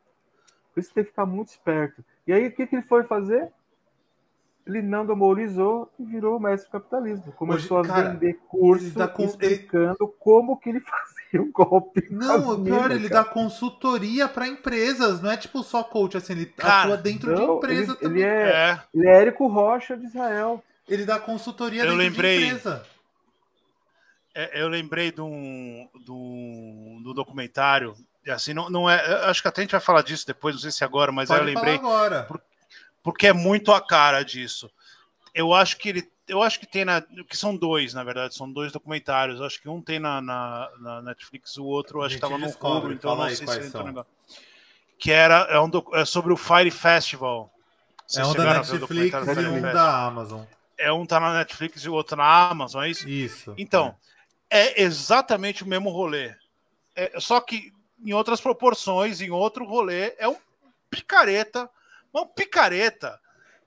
[0.73, 2.03] Por isso tem que ficar muito esperto.
[2.27, 3.49] E aí, o que, que ele foi fazer?
[4.65, 7.31] Ele não demorizou e virou o mestre do capitalismo.
[7.33, 11.51] Começou Hoje, a cara, vender curso ele dá com- explicando como que ele fazia o
[11.51, 12.07] golpe.
[12.09, 13.23] Não, o pior, minas, ele cara.
[13.25, 17.41] dá consultoria pra empresas, não é tipo só coach, assim, ele Cara, atua dentro de
[17.41, 18.21] Não, empresa ele, também.
[18.23, 18.81] ele Ele, é, É.
[18.93, 20.63] ele é Érico Rocha de Israel.
[21.05, 22.39] dá consultoria Eu dentro lembrei.
[22.39, 22.83] de empresa.
[24.33, 27.93] É, eu lembrei de um, de um, de um documentário.
[28.25, 29.25] E Assim, não, não é.
[29.25, 31.41] Acho que até a gente vai falar disso depois, não sei se agora, mas Pode
[31.41, 31.75] eu lembrei.
[31.75, 32.27] agora.
[33.03, 34.69] porque é muito a cara disso.
[35.33, 38.51] Eu acho que ele, eu acho que tem na, que são dois, na verdade, são
[38.51, 39.39] dois documentários.
[39.39, 42.47] Eu acho que um tem na, na, na Netflix, o outro acho que estava no
[42.47, 44.11] Hulu, então não sei se entrou no negócio.
[44.97, 47.51] Que era é, um, é sobre o Fire Festival.
[48.15, 49.73] É um da Netflix e um Festival?
[49.73, 50.43] da Amazon.
[50.77, 53.07] É um tá na Netflix e o outro na Amazon, é isso?
[53.07, 53.53] Isso.
[53.57, 53.95] Então,
[54.49, 56.33] é exatamente o mesmo rolê.
[56.95, 57.73] É, só que
[58.03, 60.37] em outras proporções, em outro rolê, é um
[60.89, 61.69] picareta,
[62.13, 63.19] um picareta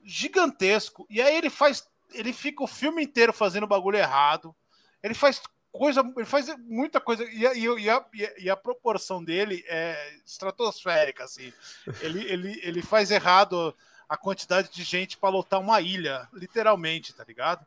[0.02, 1.06] gigantesco.
[1.10, 4.54] E aí ele faz, ele fica o filme inteiro fazendo bagulho errado.
[5.02, 8.04] Ele faz coisa, ele faz muita coisa e a, e a- e a,
[8.38, 11.52] e a proporção dele é estratosférica, assim.
[12.00, 13.74] Ele, ele, ele faz errado
[14.08, 17.64] a quantidade de gente para lotar uma ilha, literalmente, tá ligado?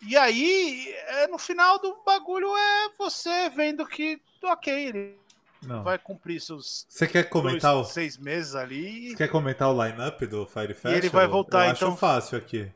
[0.00, 5.18] E aí, é, no final do bagulho é você vendo que, ok, ele
[5.62, 5.82] Não.
[5.82, 9.10] vai cumprir seus Você quer comentar o, dois, seis meses ali.
[9.10, 10.92] você quer comentar o line-up do Fire Festival?
[10.96, 11.88] ele vai voltar, Eu então.
[11.88, 12.70] acho fácil aqui.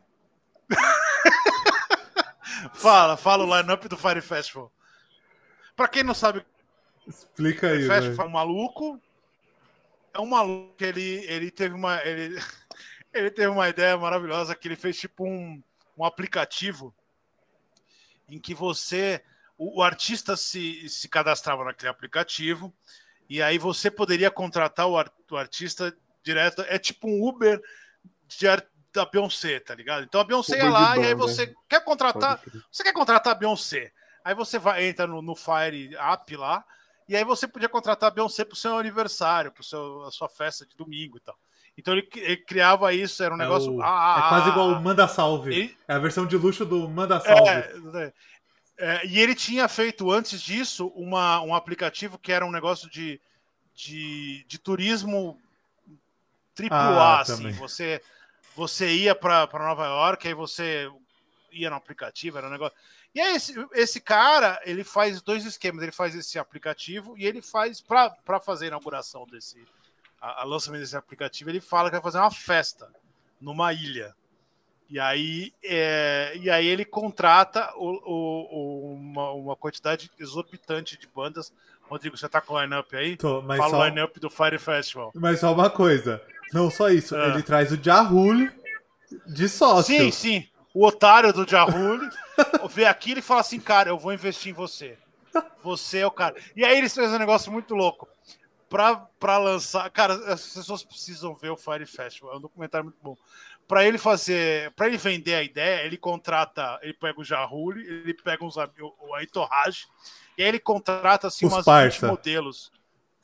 [2.75, 4.73] Fala, fala o line-up do Fire Festival.
[5.77, 6.45] Pra quem não sabe,
[7.07, 8.03] Explica o aí, Fire velho.
[8.03, 9.01] Festival é um maluco.
[10.15, 12.01] É um maluco que ele, ele teve uma.
[12.05, 12.39] Ele,
[13.13, 15.63] ele teve uma ideia maravilhosa que ele fez tipo um,
[15.97, 16.95] um aplicativo
[18.29, 19.23] em que você.
[19.63, 22.75] O, o artista se, se cadastrava naquele aplicativo
[23.29, 26.63] e aí você poderia contratar o, ar- o artista direto.
[26.69, 27.61] É tipo um Uber
[28.27, 28.47] de
[28.93, 30.05] da Beyoncé, tá ligado?
[30.05, 32.43] Então a Beyoncé ia Uber de lá e aí você quer contratar.
[32.71, 33.91] Você quer contratar a Beyoncé?
[34.25, 36.65] Aí você vai, entra no, no Fire App lá,
[37.09, 40.67] e aí você podia contratar a Beyoncé pro seu aniversário, pro seu, a sua festa
[40.67, 41.37] de domingo e tal.
[41.77, 43.75] Então ele, ele criava isso, era um É, negócio.
[43.75, 44.79] o- ah, é ah, quase ah, igual ah.
[44.79, 45.55] o Manda Salve.
[45.55, 47.49] Ele- É a versão de luxo do Manda Salve.
[47.49, 48.13] É,
[48.79, 53.21] é, e ele tinha feito antes disso uma, um aplicativo que era um negócio de,
[53.75, 55.39] de, de turismo
[56.55, 57.37] triplo Ah, A, assim.
[57.37, 57.53] também.
[57.53, 58.03] Você,
[58.57, 60.91] você ia para Nova York, aí você
[61.51, 62.77] ia no aplicativo, era um negócio.
[63.15, 65.83] E aí esse, esse cara, ele faz dois esquemas.
[65.83, 69.63] Ele faz esse aplicativo e ele faz, para fazer a inauguração desse,
[70.21, 72.91] a, a lançamento desse aplicativo, ele fala que vai fazer uma festa
[73.41, 74.15] numa ilha.
[74.93, 81.07] E aí, é, e aí ele contrata o, o- o- uma, uma quantidade exorbitante de
[81.07, 81.51] bandas.
[81.89, 83.17] Rodrigo, você tá com o line-up aí?
[83.17, 85.11] Tô, mas, Fala o só, line-up do Fire Festival.
[85.15, 86.23] mas só uma coisa.
[86.53, 87.29] Não só isso, Ah.
[87.29, 88.51] ele traz o Jahul
[89.27, 89.97] de sócio.
[89.97, 90.47] Sim, sim.
[90.75, 91.99] O otário do Jahul
[92.71, 94.99] vê aquilo e fala assim, cara, eu vou investir em você.
[95.63, 96.37] Você é o cara.
[96.55, 98.07] E aí eles fazem um negócio muito louco.
[98.69, 99.91] Pra, pra lançar.
[99.91, 102.33] Cara, as pessoas precisam ver o Fire Festival.
[102.33, 103.17] É um documentário muito bom.
[103.73, 104.71] Pra ele fazer.
[104.73, 106.79] Pra ele vender a ideia, ele contrata.
[106.83, 108.61] Ele pega o Jahul, ele pega uns, o,
[109.01, 109.19] o
[110.37, 112.07] e aí ele contrata assim, Os umas parça.
[112.07, 112.71] 20 modelos.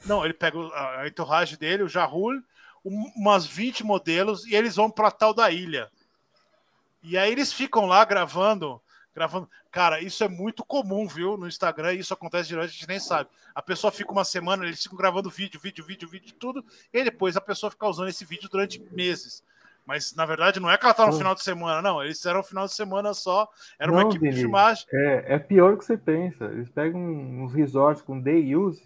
[0.06, 2.42] Não, ele pega a a entorragem dele, o Jahul,
[2.82, 5.90] um- umas 20 modelos, e eles vão pra tal da ilha.
[7.02, 8.80] E aí eles ficam lá gravando,
[9.14, 9.50] gravando.
[9.70, 11.36] Cara, isso é muito comum, viu?
[11.36, 13.28] No Instagram, isso acontece direto, a gente nem sabe.
[13.54, 17.36] A pessoa fica uma semana, eles ficam gravando vídeo, vídeo, vídeo, vídeo, tudo, e depois
[17.36, 19.42] a pessoa fica usando esse vídeo durante meses.
[19.88, 22.04] Mas na verdade não é que ela tá no final de semana, não.
[22.04, 23.48] Eles fizeram um final de semana só.
[23.80, 24.42] Era Não, uma equipe de Vini.
[24.42, 24.84] filmagem.
[24.92, 26.44] É, é pior do que você pensa.
[26.44, 28.82] Eles pegam uns resorts com day use,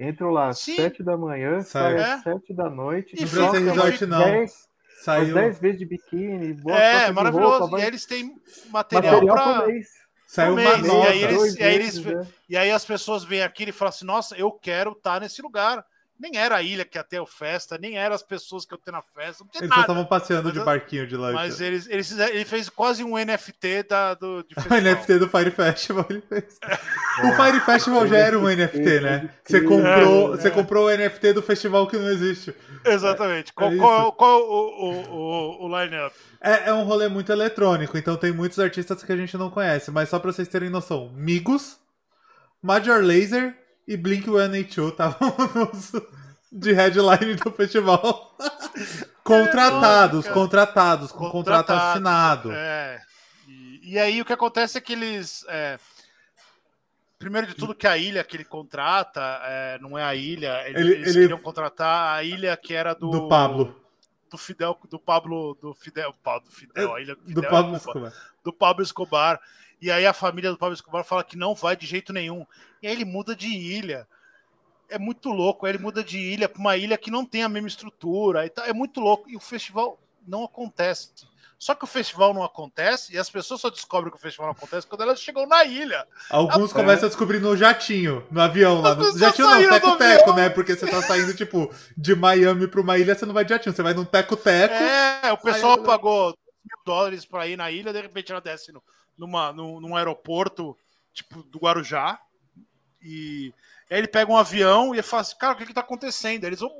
[0.00, 0.76] entram lá às Sim.
[0.76, 1.82] 7 da manhã, Sai.
[1.92, 2.12] saem É.
[2.14, 4.18] às 7 da noite, E Não resort, não.
[4.18, 4.50] 10,
[4.98, 7.50] as Saiu, 10 vezes de biquíni, boa É, de maravilhoso.
[7.58, 8.34] roupa, e vai- aí eles têm
[8.70, 9.66] material, material pra.
[10.26, 11.10] saiu uma mês, e nota.
[11.10, 12.26] aí eles- e aí eles- né?
[12.48, 15.84] E aí as pessoas veem aquilo e falam assim: nossa, eu quero estar nesse lugar.
[16.18, 18.78] Nem era a ilha que ia ter a festa, nem eram as pessoas que eu
[18.78, 19.80] ter na festa, não tem Eles só nada.
[19.82, 21.34] estavam passeando Mas de barquinho de lancha.
[21.34, 24.74] Mas eles, eles fizeram- ele fez quase um NFT da, do, de O.
[24.80, 26.58] NFT do Fire Festival ele fez.
[27.24, 29.30] O Fire Festival já era um NFT, né?
[29.44, 29.60] Você É.
[29.60, 30.36] comprou, É.
[30.36, 32.54] você comprou o NFT do festival que não existe.
[32.84, 33.52] Exatamente.
[33.54, 34.12] Qual, É qual, isso.
[34.12, 36.14] qual o, o, o, o line-up?
[36.42, 39.90] É, é um rolê muito eletrônico, então tem muitos artistas que a gente não conhece,
[39.90, 41.78] mas só pra vocês terem noção, Migos,
[42.62, 43.56] Major Laser
[43.86, 45.34] e Blink-182 estavam
[46.52, 48.36] de headline do festival.
[49.24, 50.34] contratados, cara.
[50.34, 52.52] contratados, com contrato Contratados, assinado.
[52.52, 53.00] É.
[53.48, 55.44] E, e aí o que acontece é que eles.
[55.48, 55.78] é,
[57.18, 60.62] primeiro de tudo, que a ilha que ele contrata é, não é a ilha.
[60.68, 63.10] ele- Ele- eles ele- queriam contratar a ilha que era do.
[63.10, 63.82] Do Pablo.
[64.30, 66.12] Do Fidel, do Pablo, do Fidel,
[66.44, 67.76] do Fidel, a ilha do Do Fidel é Pablo.
[67.76, 68.12] Escobar.
[68.44, 69.40] do Pablo Escobar.
[69.80, 72.46] E aí a família do Pablo Escobar fala que não vai de jeito nenhum.
[72.82, 74.06] E aí ele muda de ilha.
[74.88, 75.66] É muito louco.
[75.66, 78.50] Aí ele muda de ilha para uma ilha que não tem a mesma estrutura.
[78.64, 79.28] É muito louco.
[79.28, 81.10] E o festival não acontece.
[81.58, 84.52] Só que o festival não acontece e as pessoas só descobrem que o festival não
[84.52, 86.06] acontece quando elas chegam na ilha.
[86.28, 86.74] Alguns É.
[86.74, 88.94] começam a descobrir no jatinho, no avião lá.
[88.94, 89.18] No...
[89.18, 90.50] Jatinho não, teco-teco, né?
[90.50, 93.74] Porque você tá saindo, tipo, de Miami pra uma ilha, você não vai de jatinho,
[93.74, 94.74] você vai num teco-teco.
[94.74, 98.70] É, o pessoal Aí- pagou mil dólares para ir na ilha, de repente ela desce
[98.70, 98.82] no,
[99.16, 100.76] numa, num, num aeroporto,
[101.12, 102.20] tipo, do Guarujá.
[103.02, 103.52] E
[103.90, 106.44] aí ele pega um avião e fala assim, cara, o que que tá acontecendo?
[106.44, 106.72] Eles vão.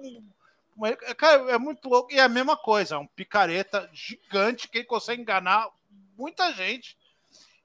[0.77, 2.13] Mas, Cara, é muito louco.
[2.13, 5.69] E é a mesma coisa, é um picareta gigante que ele consegue enganar
[6.17, 6.97] muita gente.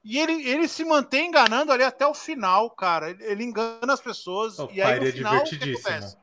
[0.04, 3.12] E ele, ele se mantém enganando ali até o final, cara.
[3.12, 4.58] Ele, ele engana as pessoas.
[4.58, 6.18] O e aí, no é final, o que acontece?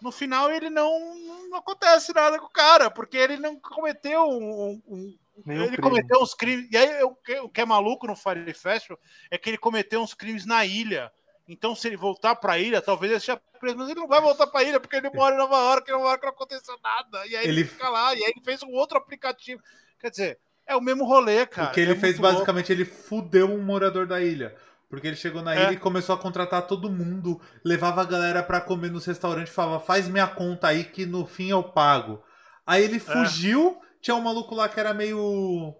[0.00, 1.14] No final, ele não,
[1.50, 4.80] não acontece nada com o cara, porque ele não cometeu um.
[4.86, 5.76] um- ele crime.
[5.78, 6.68] cometeu uns crimes.
[6.70, 8.98] E aí, o que, o que é maluco no Fire Festival
[9.30, 11.10] é que ele cometeu uns crimes na ilha.
[11.46, 14.46] Então, se ele voltar pra ilha, talvez ele seja preso, mas ele não vai voltar
[14.48, 17.26] pra ilha, porque ele mora em Nova York, em Nova York não aconteceu nada.
[17.26, 19.62] E aí ele, Ele- fica lá, e aí ele fez um outro aplicativo.
[19.98, 21.70] Quer dizer, é o mesmo rolê, cara.
[21.70, 22.34] o que ele É fez muito louco.
[22.36, 24.54] basicamente, ele fudeu um morador da ilha.
[24.88, 25.64] Porque ele chegou na É.
[25.64, 29.80] ilha e começou a contratar todo mundo, levava a galera pra comer nos restaurantes, falava,
[29.80, 32.22] faz minha conta aí que no fim eu pago.
[32.66, 32.84] Aí É.
[32.86, 35.74] ele fugiu, tinha um maluco lá que era meio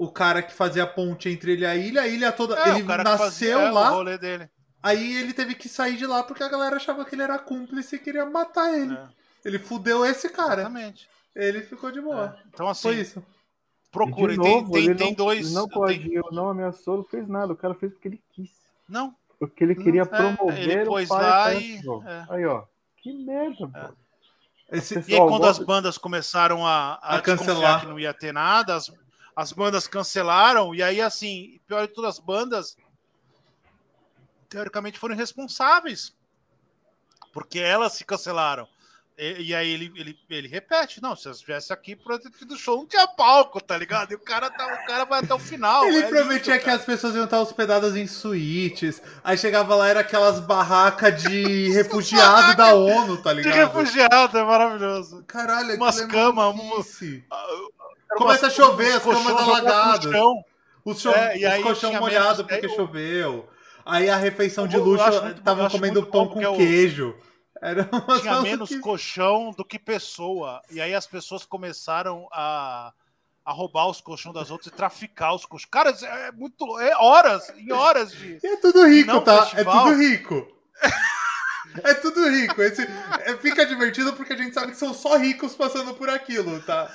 [0.00, 2.68] o cara que fazia a ponte entre ele e a ilha, a ilha toda, É,
[2.78, 3.90] ele nasceu fazia, é, lá,
[4.80, 7.96] aí ele teve que sair de lá porque a galera achava que ele era cúmplice
[7.96, 8.94] e queria matar ele.
[8.94, 9.08] É,
[9.44, 10.60] Ele fudeu esse cara.
[10.62, 11.08] exatamente.
[11.34, 12.36] Ele ficou de boa.
[12.38, 12.42] É.
[12.52, 13.24] Então, assim, Foi isso.
[13.90, 15.46] E Tem, novo, tem, ele tem não, dois.
[15.46, 17.52] ele não tem- coagiu, não ameaçou, não fez nada.
[17.52, 18.50] O cara fez porque ele quis.
[18.88, 22.26] Não, Porque ele queria É, promover ele o pôs lá e- é.
[22.28, 22.64] Aí, ó.
[22.98, 23.94] Que merda, pô.
[24.70, 27.80] Esse, E aí, quando as bandas começaram a, a, A cancelar.
[27.80, 28.92] que não ia ter nada, as,
[29.34, 32.76] as bandas cancelaram, e aí, assim, pior de tudo, as bandas
[34.48, 36.14] teoricamente foram responsáveis.
[37.32, 38.66] Porque elas se cancelaram.
[39.18, 42.76] E, e aí ele, ele, ele repete: não, se eu estivesse aqui pro do show,
[42.78, 44.12] não tinha palco, tá ligado?
[44.12, 45.84] E o cara, tá, o cara vai até o final.
[45.86, 49.02] Ele é prometia lindo, que as pessoas iam estar hospedadas em suítes.
[49.24, 53.56] Aí chegava lá, era aquelas barracas de refugiado da ONU, tá De ligado?
[53.56, 55.24] refugiado, é maravilhoso.
[55.26, 56.54] Caralho, Umas é camas.
[57.02, 60.12] Era Começa a chover, as camas alagadas.
[60.12, 60.44] chão.
[60.84, 63.48] Os, cho É, os colchão molhado porque eu- choveu.
[63.84, 67.14] Aí a refeição de Eu- eu luxo eu estavam comendo pão com é queijo.
[67.60, 67.84] Era
[68.20, 68.80] tinha menos maluquices.
[68.80, 70.62] colchão do que pessoa.
[70.70, 72.92] E aí as pessoas começaram a,
[73.44, 75.70] a roubar os colchões das outras e traficar os colchões.
[75.70, 76.78] Cara, é muito.
[76.80, 78.38] É horas, em horas de.
[78.42, 79.44] E é tudo rico, Não, tá?
[79.46, 79.76] festival.
[79.76, 80.58] É tudo rico.
[81.84, 82.62] É tudo rico.
[82.62, 82.82] Esse,
[83.20, 86.90] é- fica divertido porque a gente sabe que são só ricos passando por aquilo, tá?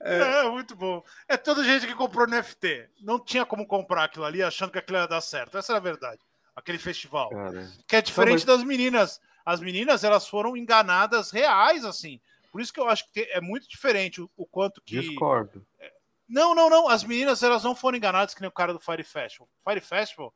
[0.00, 1.02] É, muito bom.
[1.28, 2.88] É toda gente que comprou NFT.
[3.00, 5.56] Não tinha como comprar aquilo ali achando que aquilo ia dar certo.
[5.56, 6.18] Essa é a verdade.
[6.56, 7.30] Aquele festival.
[7.30, 9.20] Cara, Que é diferente mas- das meninas.
[9.46, 12.20] As meninas, elas foram enganadas reais, assim.
[12.50, 15.00] Por isso que eu acho que é muito diferente o, o quanto que.
[15.00, 15.64] discordo.
[16.28, 16.88] Não, não, não.
[16.88, 19.48] As meninas elas não foram enganadas que nem o cara do Fire Festival.
[19.64, 20.34] Fire Festival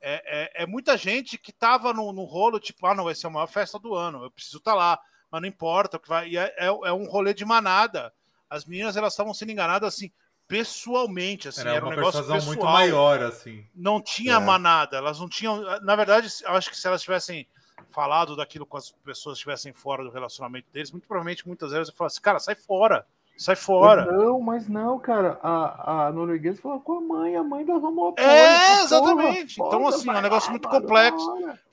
[0.00, 3.26] é, é, é muita gente que tava no, no rolo, tipo, ah, não, vai ser
[3.26, 4.98] a maior festa do ano, eu preciso estar lá,
[5.30, 6.28] mas não importa, o que vai.
[6.28, 8.12] E é, é, é um rolê de manada.
[8.48, 10.10] As meninas elas estavam sendo enganadas assim,
[10.46, 12.42] pessoalmente, assim, Era, era, um uma negócio pessoal.
[12.42, 13.66] muito maior, assim.
[13.74, 14.38] Não tinha É.
[14.40, 15.60] manada, elas não tinham.
[15.82, 17.46] Na verdade, eu acho que se elas tivessem
[17.90, 21.88] falado daquilo com as pessoas que estivessem fora do relacionamento deles, muito provavelmente muitas vezes
[21.88, 23.06] eu falasse, assim, cara, sai fora,
[23.36, 24.04] sai fora.
[24.06, 25.38] Mas não, mas não, cara.
[25.42, 29.60] A, a norueguesa falou com a mãe, a mãe dava uma É, exatamente.
[29.62, 31.26] Então, assim, é um negócio muito complexo.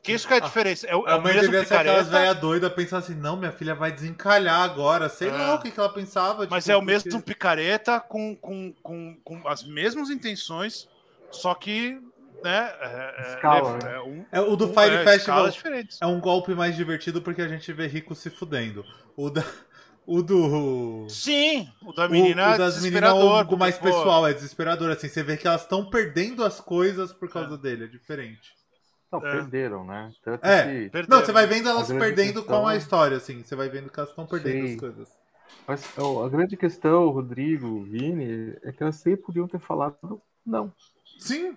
[0.04, 0.86] Que isso que é a diferença.
[0.86, 3.36] É, o- é A mãe mesmo devia ser aquelas picareta, velhas doidas pensando assim, não,
[3.36, 5.10] minha filha vai desencalhar agora.
[5.10, 5.32] Sei É.
[5.32, 6.46] lá o que, que ela pensava.
[6.48, 10.88] mas tipo, é o porque- mesmo picareta com, com, com, com as mesmas intenções,
[11.32, 12.00] só que,
[12.44, 13.94] né, é, é- Escala, é, né?
[13.96, 15.48] é um, É, o do um- Fire é, Festival
[16.02, 18.86] é um golpe mais divertido porque a gente vê rico se fudendo.
[19.18, 19.44] O, da,
[20.06, 21.08] o do.
[21.10, 24.34] Sim, o da O, menina o é das meninas é algo mais pô, pessoal, é
[24.34, 24.92] desesperador.
[24.92, 28.54] Assim, você vê que elas estão perdendo as coisas por causa dele, é diferente.
[29.12, 29.32] Não, É.
[29.32, 30.12] perderam, né?
[30.24, 30.64] Tanto É.
[30.64, 30.90] que.
[30.90, 31.08] Perderam.
[31.10, 33.44] Não, você vai vendo elas perdendo questão- com a história, assim.
[33.44, 34.74] Você vai vendo que elas estão perdendo Sim.
[34.74, 35.10] as coisas.
[35.68, 40.72] Mas ó, a grande questão, Rodrigo, Vini, é que elas sempre podiam ter falado não.
[41.18, 41.56] Sim,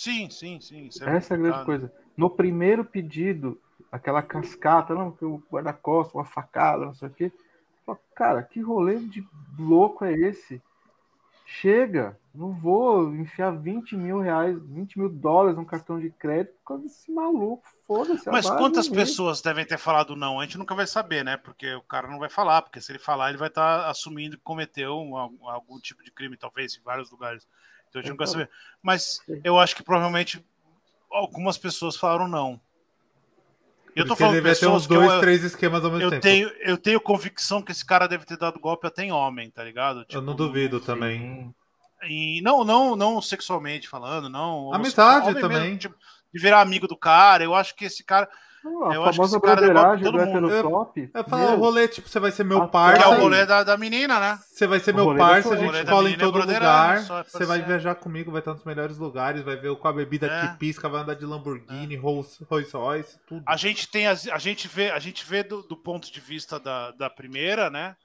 [0.00, 0.88] Sim, sim, sim.
[1.02, 1.92] é Essa é a grande coisa.
[2.16, 3.60] No primeiro pedido,
[3.92, 7.30] aquela cascata, não, que o guarda-costas, uma facada, não sei o quê.
[8.14, 9.22] Cara, que rolê de
[9.58, 10.62] louco é esse?
[11.44, 16.64] Chega, não vou enfiar 20 mil reais, 20 mil dólares num cartão de crédito por
[16.64, 17.62] causa desse maluco.
[17.86, 18.30] Foda-se.
[18.30, 18.94] Mas quantas mim.
[18.94, 20.40] pessoas devem ter falado não?
[20.40, 21.36] A gente nunca vai saber, né?
[21.36, 24.42] Porque o cara não vai falar, porque se ele falar, ele vai estar assumindo que
[24.42, 25.14] cometeu um-
[25.46, 27.46] algum tipo de crime, talvez, em vários lugares.
[27.90, 28.50] Então a gente nunca vai saber.
[28.82, 30.42] Mas eu acho que provavelmente
[31.10, 32.60] algumas pessoas falaram não.
[33.94, 36.04] Eu tô porque falando devia ter pessoas uns que dois, eu, três esquemas ao mesmo
[36.04, 36.22] eu tempo.
[36.22, 39.64] tenho, eu tenho convicção que esse cara deve ter dado golpe até em homem, tá
[39.64, 40.00] ligado?
[40.00, 41.52] Eu Tipo, não duvido também.
[42.04, 44.72] E não, não, não sexualmente falando, não.
[44.72, 45.60] Amizade também.
[45.60, 45.96] mesmo, tipo,
[46.32, 47.42] de virar amigo do cara.
[47.42, 48.28] Eu acho que esse cara.
[48.62, 51.10] Não, Eu a acho que famosa broderagem do heterotop.
[51.14, 53.02] É falar o rolê, tipo, você vai ser meu Ah, parça.
[53.02, 54.38] Que é o rolê da, da menina, né?
[54.46, 56.98] Você vai ser O meu parça, a gente o cola em é todo lugar.
[56.98, 60.26] é Você vai viajar comigo, vai estar nos melhores lugares, vai ver com a bebida
[60.26, 60.40] É.
[60.48, 63.42] que pisca, vai andar de Lamborghini, Rolls Rolls Royce, tudo.
[63.46, 66.60] A gente tem as- a gente vê, a gente vê do, do ponto de vista
[66.60, 67.96] da, da primeira, né?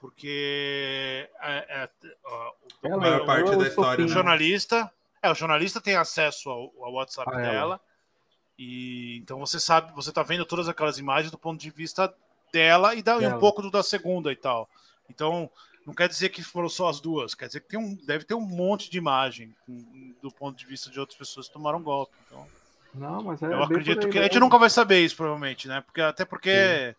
[0.00, 1.88] Porque é, é,
[2.24, 2.52] ó,
[2.82, 3.94] o, Ela- maior parte é o da história, o né?
[3.96, 4.08] sopinho.
[4.08, 4.90] jornalista,
[5.22, 7.50] é, o jornalista tem acesso ao, ao WhatsApp A ela.
[7.52, 7.80] dela.
[8.58, 12.12] E então você sabe, você tá vendo todas aquelas imagens do ponto de vista
[12.52, 13.38] dela e, da, e um Dela.
[13.38, 14.68] pouco do da segunda e tal.
[15.08, 15.48] Então,
[15.86, 18.34] não quer dizer que foram só as duas, quer dizer que tem um, deve ter
[18.34, 19.54] um monte de imagem
[20.20, 22.12] do ponto de vista de outras pessoas que tomaram golpe.
[22.26, 22.46] Então,
[22.94, 25.80] Não, mas é eu acredito aí que a gente nunca vai saber isso, provavelmente, né?
[25.80, 26.94] Porque, até porque é,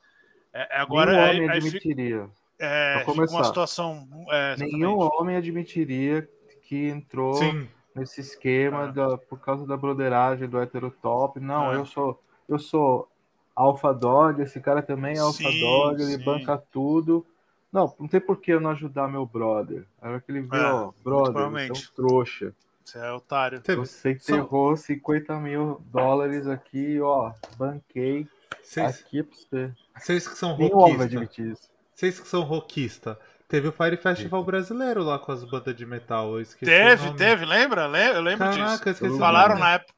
[0.54, 2.30] é agora Nenhum é, homem admitiria.
[2.58, 4.08] é, uma situação.
[4.32, 6.28] É, Nenhum homem admitiria
[6.64, 7.68] que entrou Sim.
[8.00, 8.88] Nesse esquema Ah.
[8.92, 11.40] da- por causa da broderagem do heterotop.
[11.40, 11.74] Não, Ah.
[11.76, 13.08] eu sou eu sou
[13.56, 16.24] alfa dog, esse cara também é alfa Sim, dog, ele sim.
[16.24, 17.26] banca tudo.
[17.72, 19.86] Não, não tem por que eu não ajudar meu brother.
[20.02, 21.90] Aí hora que ele vê, É, ó, brother, você é provavelmente.
[21.92, 22.56] um trouxa.
[22.84, 23.62] Você é otário.
[23.64, 28.28] Você Só- enterrou 50 mil dólares aqui, ó, banquei
[28.64, 29.72] Vocês, aqui pra você.
[30.00, 31.70] vocês que são isso.
[31.94, 33.20] vocês que são rockista,
[33.50, 36.34] teve o Fire Festival brasileiro lá com as bandas de metal.
[36.36, 37.18] Eu esqueci o Teve, nome.
[37.18, 37.88] teve, lembra?
[37.88, 38.60] Le- Eu lembro disso.
[38.60, 39.94] Caraca, eu esqueci Falaram na época.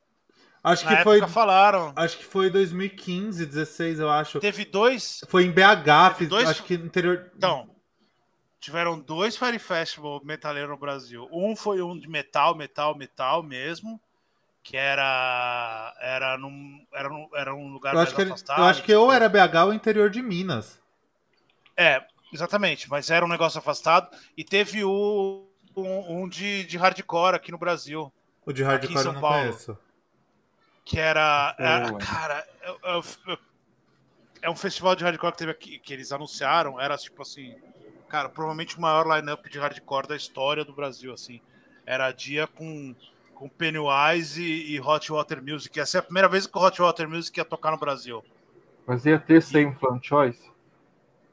[0.64, 1.92] Acho Na que foi, época falaram.
[1.96, 4.40] acho que foi 2015, 16, eu acho.
[4.40, 5.22] Teve dois.
[5.28, 7.32] Foi em BH, Teve fiz- dois- acho que no interior.
[7.36, 7.68] Então,
[8.60, 11.28] tiveram dois Fire Festival metaleiro no Brasil.
[11.32, 14.00] Um foi um de metal, metal, metal mesmo.
[14.64, 15.92] Que era.
[16.00, 18.60] Era num, era num, era um lugar Eu mais acho, que, ele- afastado.
[18.60, 20.80] eu acho que ou era BH ou interior de Minas.
[21.76, 24.10] É, exatamente, mas era um negócio afastado.
[24.38, 28.12] E teve o, um, um de, de hardcore aqui no Brasil.
[28.46, 29.78] O de hardcore eu não Paulo, conheço.
[30.84, 31.56] Que era.
[31.60, 32.48] É, cara,
[34.42, 36.80] é um festival de hardcore que teve aqui, que eles anunciaram.
[36.80, 37.56] Era tipo assim.
[38.10, 41.40] Cara, provavelmente o maior line-up de hardcore da história do Brasil, assim.
[41.86, 42.94] Era dia com,
[43.34, 45.80] com Pennywise e, e Hot Water Music.
[45.80, 48.24] Essa é a primeira vez que o Hot Water Music ia tocar no Brasil.
[48.86, 50.51] Mas ia ter sem fan choice?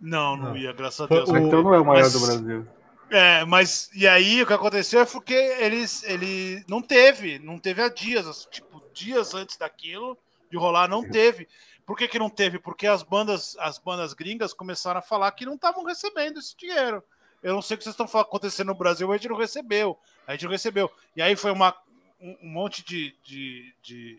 [0.00, 1.28] Não, não, não, ia, graças a Deus.
[1.28, 1.36] O...
[1.36, 2.66] Então não é o maior mas, do Brasil.
[3.10, 7.82] É, mas e aí o que aconteceu é porque eles ele não teve, não teve
[7.82, 10.16] há dias, tipo, dias antes daquilo
[10.50, 11.48] de rolar não teve.
[11.86, 12.58] Por que, que não teve?
[12.58, 17.02] Porque as bandas, as bandas gringas começaram a falar que não estavam recebendo esse dinheiro.
[17.42, 19.98] Eu não sei o que vocês estão acontecendo no Brasil, a gente não recebeu.
[20.26, 20.90] A gente não recebeu.
[21.16, 21.74] E aí foi uma,
[22.20, 24.18] um, um monte de, de, de,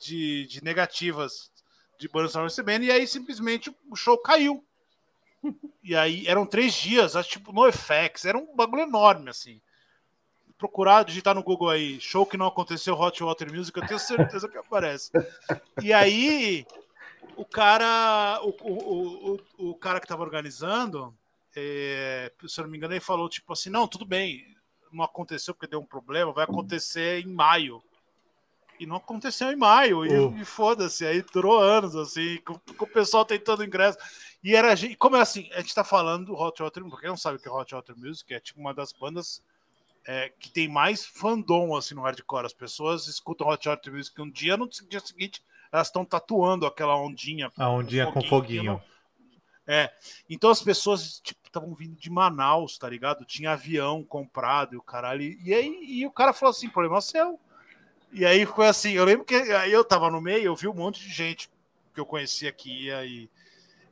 [0.00, 1.52] de, de negativas
[1.98, 4.64] de bandas estavam recebendo, e aí simplesmente o show caiu.
[5.82, 9.60] E aí eram três dias, acho, tipo, no FX, era um bagulho enorme, assim.
[10.56, 14.48] Procurar, digitar no Google aí, show que não aconteceu, Hot Water Music, eu tenho certeza
[14.48, 15.10] que aparece.
[15.82, 16.64] E aí,
[17.36, 21.14] o cara, o, o, o, o cara que estava organizando,
[21.54, 24.46] é, se eu não me engano, ele falou, tipo assim, não, tudo bem,
[24.92, 27.82] não aconteceu porque deu um problema, vai acontecer em maio.
[28.86, 30.36] Não aconteceu em maio, e, uh.
[30.38, 33.98] e foda-se, aí durou anos, assim, com, com, o pessoal tentando ingresso.
[34.42, 37.16] E era como é assim, a gente tá falando do Hot Water Music, quem não
[37.16, 39.42] sabe o que é Hot Water Music, é tipo uma das bandas
[40.06, 42.46] é, que tem mais fandom assim no hardcore.
[42.46, 45.42] As pessoas escutam Hot Water Music um dia, no dia seguinte
[45.72, 47.50] elas estão tatuando aquela ondinha.
[47.58, 48.74] A ondinha com foguinho.
[48.74, 48.82] Com foguinho.
[49.66, 49.90] É,
[50.28, 53.24] então as pessoas tipo estavam vindo de Manaus, tá ligado?
[53.24, 55.22] Tinha avião comprado e o caralho.
[55.22, 57.40] E aí e o cara falou assim: problema seu.
[58.14, 60.72] E aí foi assim, eu lembro que aí eu tava no meio, eu vi um
[60.72, 61.50] monte de gente
[61.92, 63.28] que eu conhecia que ia e,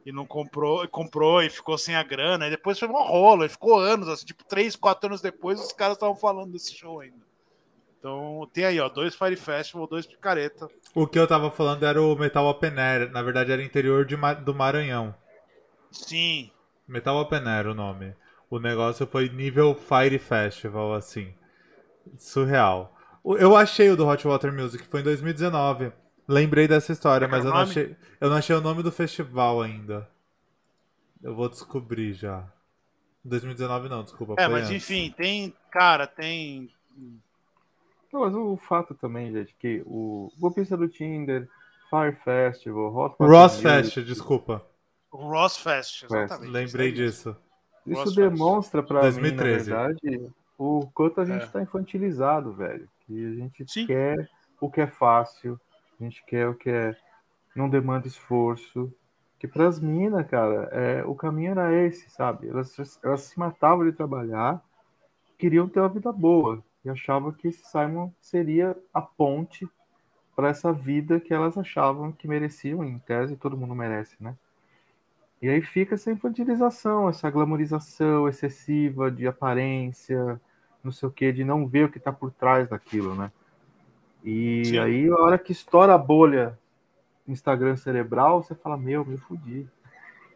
[0.06, 3.48] e não comprou, comprou e ficou sem a grana, e depois foi uma rola, e
[3.48, 7.20] ficou anos, assim, tipo, três, quatro anos depois, os caras estavam falando desse show ainda.
[7.98, 10.68] Então tem aí, ó, dois Fire Festival, dois picareta.
[10.94, 14.16] O que eu tava falando era o Metal Open Air, na verdade era interior de,
[14.44, 15.12] do Maranhão.
[15.90, 16.48] Sim.
[16.86, 18.14] Metal Open Air o nome.
[18.48, 21.34] O negócio foi nível Fire Festival, assim.
[22.16, 22.94] Surreal.
[23.24, 25.92] Eu achei o do Hot Water Music, foi em 2019.
[26.26, 30.08] Lembrei dessa história, mas eu não, achei, eu não achei o nome do festival ainda.
[31.22, 32.44] Eu vou descobrir já.
[33.24, 34.34] 2019 não, desculpa.
[34.38, 34.76] É, mas antes.
[34.76, 35.54] enfim, tem.
[35.70, 36.68] Cara, tem.
[38.12, 41.48] Não, mas o fato também, gente, que o golpista do Tinder,
[41.88, 44.66] Fire Festival, Hot Water Ross Music, Fest, desculpa.
[45.10, 46.50] Ross Fest, exatamente.
[46.50, 47.36] Lembrei disso.
[47.86, 49.70] Isso Ross demonstra pra 2013.
[49.70, 51.46] mim, na verdade, o quanto a gente é.
[51.46, 52.88] tá infantilizado, velho.
[53.06, 53.86] Que a gente Sim.
[53.86, 54.28] quer
[54.60, 55.60] o que é fácil,
[56.00, 56.96] a gente quer o que é
[57.54, 58.92] não demanda esforço.
[59.38, 62.48] Que para as minas, cara, é, o caminho era esse, sabe?
[62.48, 64.62] Elas, elas se matavam de trabalhar,
[65.36, 69.68] queriam ter uma vida boa e achavam que esse Simon seria a ponte
[70.34, 74.36] para essa vida que elas achavam que mereciam, em tese, todo mundo merece, né?
[75.40, 80.40] E aí fica essa infantilização, essa glamorização excessiva de aparência,
[80.82, 83.30] não sei o que, de não ver o que está por trás daquilo, né?
[84.24, 84.78] E Sim.
[84.78, 86.58] aí, a hora que estoura a bolha
[87.26, 89.68] Instagram cerebral, você fala, meu, me fudi.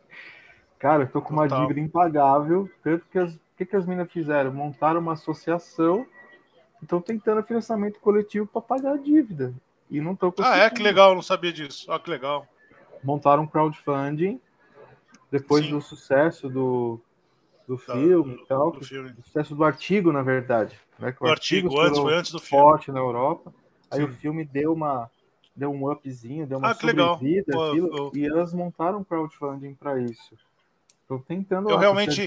[0.79, 1.63] Cara, eu tô com uma Total.
[1.63, 4.53] dívida impagável, tanto que as, o que, que as minas fizeram?
[4.53, 6.07] Montaram uma associação
[6.83, 9.53] estão tentando financiamento coletivo para pagar a dívida.
[9.91, 10.71] E não estão Ah, é?
[10.71, 11.91] Que legal, não sabia disso.
[11.91, 12.47] Ah, que legal.
[13.03, 14.41] Montaram um crowdfunding
[15.31, 15.71] depois Sim.
[15.71, 17.01] do sucesso do,
[17.67, 18.73] do filme e tal.
[18.73, 19.15] Do filme.
[19.25, 20.79] sucesso do artigo, na verdade.
[20.99, 21.15] Né?
[21.21, 22.63] o, o artigo, artigo antes, foi antes do filme.
[22.63, 23.53] Forte na Europa.
[23.91, 24.07] Aí Sim.
[24.07, 25.11] o filme deu uma
[25.55, 30.37] deu um upzinho, deu uma ah, sobrevida, aquilo, e elas montaram um crowdfunding para isso.
[31.01, 31.71] Estou tentando.
[31.71, 32.21] Eu realmente.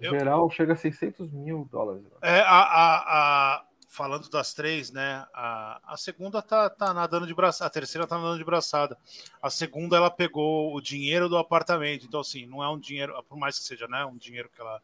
[0.00, 2.04] A geral chega a 600 mil dólares.
[2.22, 3.64] É, a, a, a,
[3.98, 5.26] falando das três, né?
[5.34, 8.96] A, a segunda tá, tá nadando de braçada, a terceira tá nadando de braçada.
[9.42, 13.36] A segunda ela pegou o dinheiro do apartamento, então assim, não é um dinheiro, por
[13.36, 14.04] mais que seja, né?
[14.04, 14.80] Um dinheiro que ela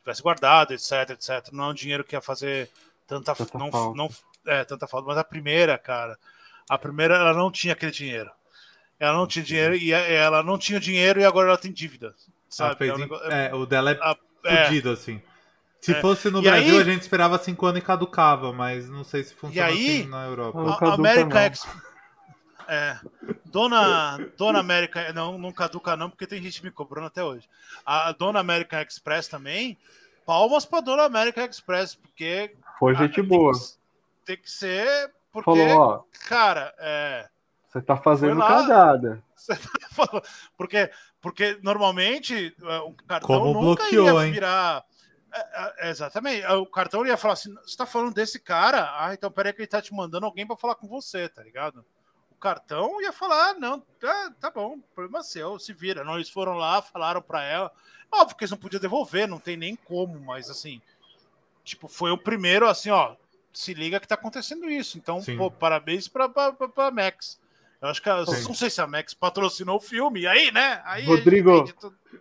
[0.00, 1.52] tivesse guardado, etc, etc.
[1.52, 2.68] Não é um dinheiro que ia fazer
[3.06, 3.96] tanta, tanta não, falta.
[3.96, 4.10] não
[4.44, 5.06] é tanta falta.
[5.06, 6.18] Mas a primeira, cara,
[6.68, 8.32] a primeira ela não tinha aquele dinheiro.
[8.98, 12.16] Ela não tinha dinheiro e ela não tinha dinheiro e agora ela tem dívida,
[12.48, 12.88] sabe?
[12.88, 14.16] É, um negócio, é, o dela é a,
[14.66, 15.22] fudido, é, assim.
[15.86, 16.00] Se é.
[16.00, 16.80] fosse no e Brasil, aí...
[16.80, 20.24] a gente esperava cinco anos e caducava, mas não sei se funciona aí, assim na
[20.24, 20.58] Europa.
[20.84, 21.86] A América Express.
[22.66, 22.98] É,
[23.44, 27.48] Dona, Dona América, não, não caduca não, porque tem gente me cobrando até hoje.
[27.84, 29.78] A Dona American Express também,
[30.26, 32.56] palmas para Dona American Express, porque...
[32.80, 33.52] Foi gente boa.
[33.52, 33.76] Tem que,
[34.24, 37.28] tem que ser, porque, Falou, ó, cara, é...
[37.68, 39.22] Você tá fazendo cagada.
[39.36, 39.54] Você
[39.96, 40.22] tá
[40.56, 40.90] porque,
[41.20, 44.32] porque normalmente é, o cartão Como nunca bloqueou, ia hein?
[44.32, 44.78] virar.
[44.78, 44.95] É,
[45.78, 46.46] é, exatamente.
[46.46, 48.88] O cartão ia falar assim: você tá falando desse cara?
[48.98, 51.84] Ah, então peraí que ele tá te mandando alguém para falar com você, tá ligado?
[52.30, 56.04] O cartão ia falar: ah, não, tá, tá bom, problema seu, se vira.
[56.04, 57.72] Não, eles foram lá, falaram para ela.
[58.12, 60.80] Óbvio que eles não podiam devolver, não tem nem como, mas assim,
[61.64, 63.16] tipo, foi o primeiro, assim, ó,
[63.52, 64.96] se liga que tá acontecendo isso.
[64.98, 65.36] Então, Sim.
[65.36, 67.40] pô, parabéns pra, pra, pra, pra Max.
[67.86, 70.80] Eu acho que eu não sei se a Max patrocinou o filme, e aí, né?
[70.84, 71.64] Aí a gente Rodrigo.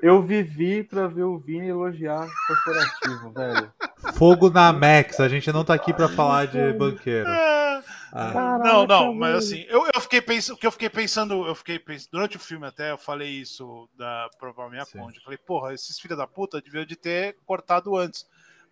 [0.01, 3.73] Eu vivi pra ver o Vini elogiar corporativo, velho.
[4.17, 7.29] Fogo na Max, a gente não tá aqui pra falar de banqueiro.
[7.29, 7.81] É,
[8.11, 11.45] Ah, Caraca, não, não, mas assim, eu, eu fiquei pensando, o que eu fiquei pensando,
[11.47, 14.99] eu fiquei pensando, durante o filme até, eu falei isso da pra minha Sim.
[14.99, 15.17] conta.
[15.17, 18.25] Eu falei, porra, esses filhos da puta deviam de ter cortado antes.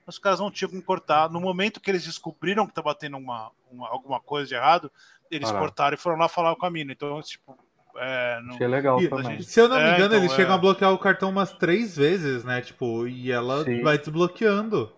[0.05, 1.29] Mas os caras não tinham como cortar.
[1.29, 4.91] No momento que eles descobriram que tava tendo uma, uma- alguma coisa de errado,
[5.35, 5.65] eles Pararam.
[5.65, 6.91] cortaram e foram lá falar com a mina.
[6.91, 7.57] Então, tipo,
[7.97, 9.41] é, não- Achei legal E- também.
[9.41, 10.35] Se eu não me É, engano, então, eles é.
[10.35, 12.61] chegam a bloquear o cartão umas três vezes, né?
[12.61, 13.81] Tipo, e ela Sim.
[13.81, 14.91] vai desbloqueando.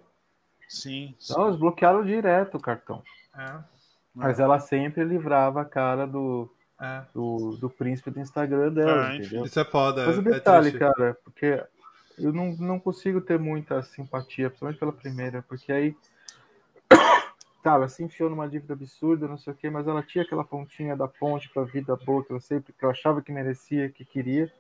[0.68, 1.34] sim, sim.
[1.34, 3.02] Não, eles bloquearam direto o cartão.
[3.38, 3.57] É,
[4.14, 6.49] Mas ela sempre livrava a cara do,
[6.82, 7.02] é.
[7.14, 9.26] do, do príncipe do Instagram dela, enfim.
[9.26, 9.45] entendeu?
[9.45, 10.06] Isso é foda.
[10.06, 10.80] Mas o é detalhe, triste.
[10.80, 11.62] cara, porque
[12.18, 15.95] eu não, não consigo ter muita simpatia, principalmente pela primeira, porque aí.
[17.66, 20.44] Tá, ela se enfiou numa dívida absurda, não sei o quê, mas ela tinha aquela
[20.44, 24.06] pontinha da ponte pra vida boa que eu sempre que eu achava que merecia, que
[24.06, 24.54] queria.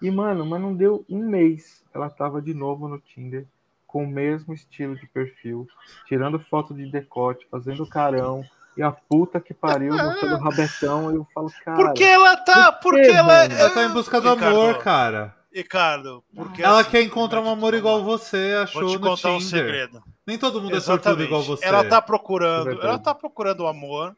[0.00, 1.84] E, mano, mas não deu um mês.
[1.94, 3.46] Ela tava de novo no Tinder,
[3.86, 5.68] com o mesmo estilo de perfil,
[6.04, 8.44] tirando foto de decote, fazendo carão.
[8.76, 11.12] E a puta que pariu, mostrando o rabetão.
[11.12, 11.76] E eu falo, cara.
[11.76, 12.72] Porque ela tá.
[12.72, 13.54] por Porque ela mano?
[13.54, 15.36] Ela tá em busca do Ricardo, amor, cara.
[15.54, 19.10] Ricardo, porque Ela assim, quer encontrar um amor tudo, igual você achou Vou te no
[19.10, 19.48] contar um Tinder.
[19.48, 20.02] segredo.
[20.26, 21.26] Nem todo mundo é sortudo Exatamente.
[21.26, 21.64] igual você.
[21.64, 22.86] Ela tá É procurando, verdade.
[22.86, 24.16] ela tá procurando o amor.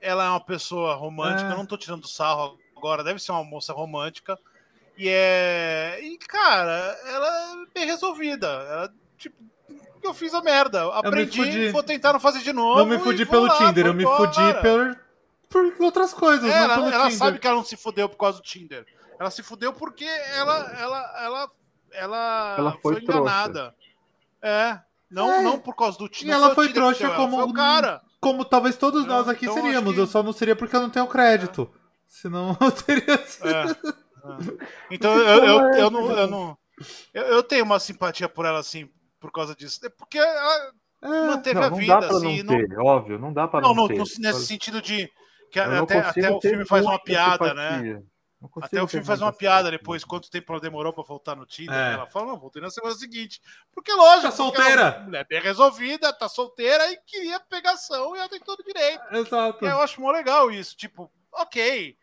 [0.00, 1.52] Ela é uma pessoa romântica, É.
[1.52, 4.38] eu não tô tirando sarro agora, deve ser uma moça romântica.
[4.96, 5.98] E é.
[6.02, 8.46] E, cara, ela é bem resolvida.
[8.46, 9.36] Ela, tipo,
[10.02, 10.84] eu fiz a merda.
[10.84, 11.06] fudi.
[11.08, 12.78] Aprendi, vou tentar não fazer de novo.
[12.78, 14.98] Não me fudi pelo lá, Tinder, eu me fudi por,
[15.48, 17.18] por outras coisas, É, não ela pelo ela Tinder.
[17.18, 18.86] sabe que ela não se fudeu por causa do Tinder.
[19.18, 21.50] Ela se fudeu porque ela, ela, ela,
[21.92, 23.74] ela, Ela foi enganada.
[24.42, 24.78] É.
[25.14, 25.42] Não, É.
[25.42, 26.34] não por causa do Tinder.
[26.34, 28.02] E não ela foi trouxa ela, como foi o cara.
[28.20, 30.80] Como talvez todos Não, nós aqui então seríamos, que- eu só não seria porque eu
[30.80, 31.70] não tenho crédito.
[32.06, 33.48] Senão eu teria sido.
[33.48, 33.62] É.
[33.70, 34.66] É.
[34.90, 36.58] Então eu, eu, eu, não, eu não.
[37.12, 38.88] Eu, eu tenho uma simpatia por ela, assim,
[39.20, 39.78] por causa disso.
[39.84, 40.70] É Porque ela
[41.02, 42.42] É, manteve Não, a não vida, dá pra assim.
[42.42, 43.98] não ter, óbvio, não dá pra não, não, não, ter.
[43.98, 45.08] no- nesse sentido de.
[45.52, 47.70] Que não até, até o filme faz uma piada, né?
[47.72, 47.92] simpatia.
[47.94, 48.13] Não consigo
[48.60, 51.74] Até o filme faz uma piada depois, quanto tempo ela demorou pra voltar no Tinder.
[51.74, 51.94] É.
[51.94, 53.40] Ela fala, não, voltei na semana seguinte.
[53.72, 54.80] Porque, lógico, Tá porque solteira.
[54.82, 59.02] ela é mulher bem resolvida, tá solteira e queria pegação e ela tem todo direito.
[59.12, 59.64] Exato.
[59.64, 60.76] E eu acho mó legal isso.
[60.76, 61.96] Tipo, ok,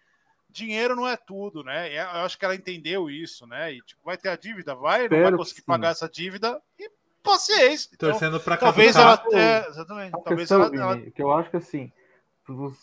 [0.49, 1.93] dinheiro não é tudo, né?
[1.93, 3.73] Eu acho que ela entendeu isso, né?
[3.73, 6.61] E tipo, vai ter a dívida, vai, não Espero vai que conseguir pagar essa dívida
[6.77, 6.89] e
[7.23, 7.89] paciência.
[7.93, 9.23] Então, Torcendo pra talvez ela.
[9.31, 10.13] É, exatamente.
[10.15, 11.91] A Talvez questão, ela, ela- que eu acho que assim,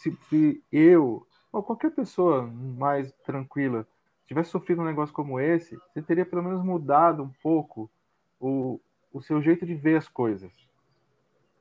[0.01, 3.87] se, se eu, ou qualquer pessoa mais tranquila,
[4.27, 7.91] tivesse sofrido um negócio como esse, você teria pelo menos mudado um pouco
[8.39, 8.81] o,
[9.13, 10.53] o seu jeito de ver as coisas.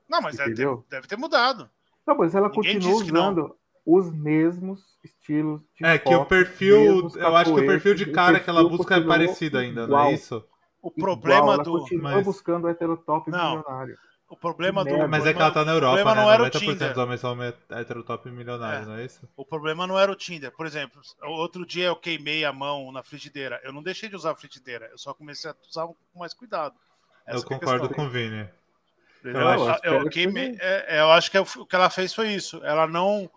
[0.07, 1.69] Não, mas deve ter, deve ter mudado.
[2.05, 3.55] Não, mas ela Ninguém continua usando
[3.85, 8.11] os mesmos estilos de É que o foto, perfil, eu acho que o perfil de
[8.11, 10.45] cara o que ela busca é parecido ainda, não igual, é isso?
[10.81, 11.71] O igual, problema ela do.
[11.79, 13.55] continua mas- buscando o heterotop Não.
[13.57, 13.97] milionário.
[14.29, 14.89] O problema do.
[15.07, 16.21] Mas é que problema- ela tá na Europa, problema né?
[16.21, 16.89] não era o 90% Tinder.
[16.89, 17.37] dos homens são
[17.71, 18.89] heterotop milionários, É.
[18.89, 19.21] não é isso?
[19.37, 20.51] O problema não era o Tinder.
[20.51, 23.59] Por exemplo, outro dia eu queimei a mão na frigideira.
[23.63, 26.75] Eu não deixei de usar a frigideira, eu só comecei a usar com mais cuidado.
[27.25, 28.03] Essa eu é concordo questão.
[28.05, 28.49] com o Vini.
[29.21, 29.41] Entendeu?
[29.41, 32.31] Eu acho- Eu, que queimei- é, é, eu acho que o que ela fez foi
[32.33, 32.61] isso.
[32.65, 33.29] Ela não,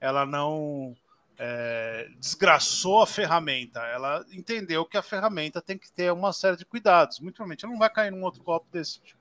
[0.00, 0.94] ela não
[1.38, 3.80] é, desgraçou a ferramenta.
[3.80, 7.20] Ela entendeu que a ferramenta tem que ter uma série de cuidados.
[7.20, 9.15] Muito provavelmente ela não vai cair num outro copo desse tipo.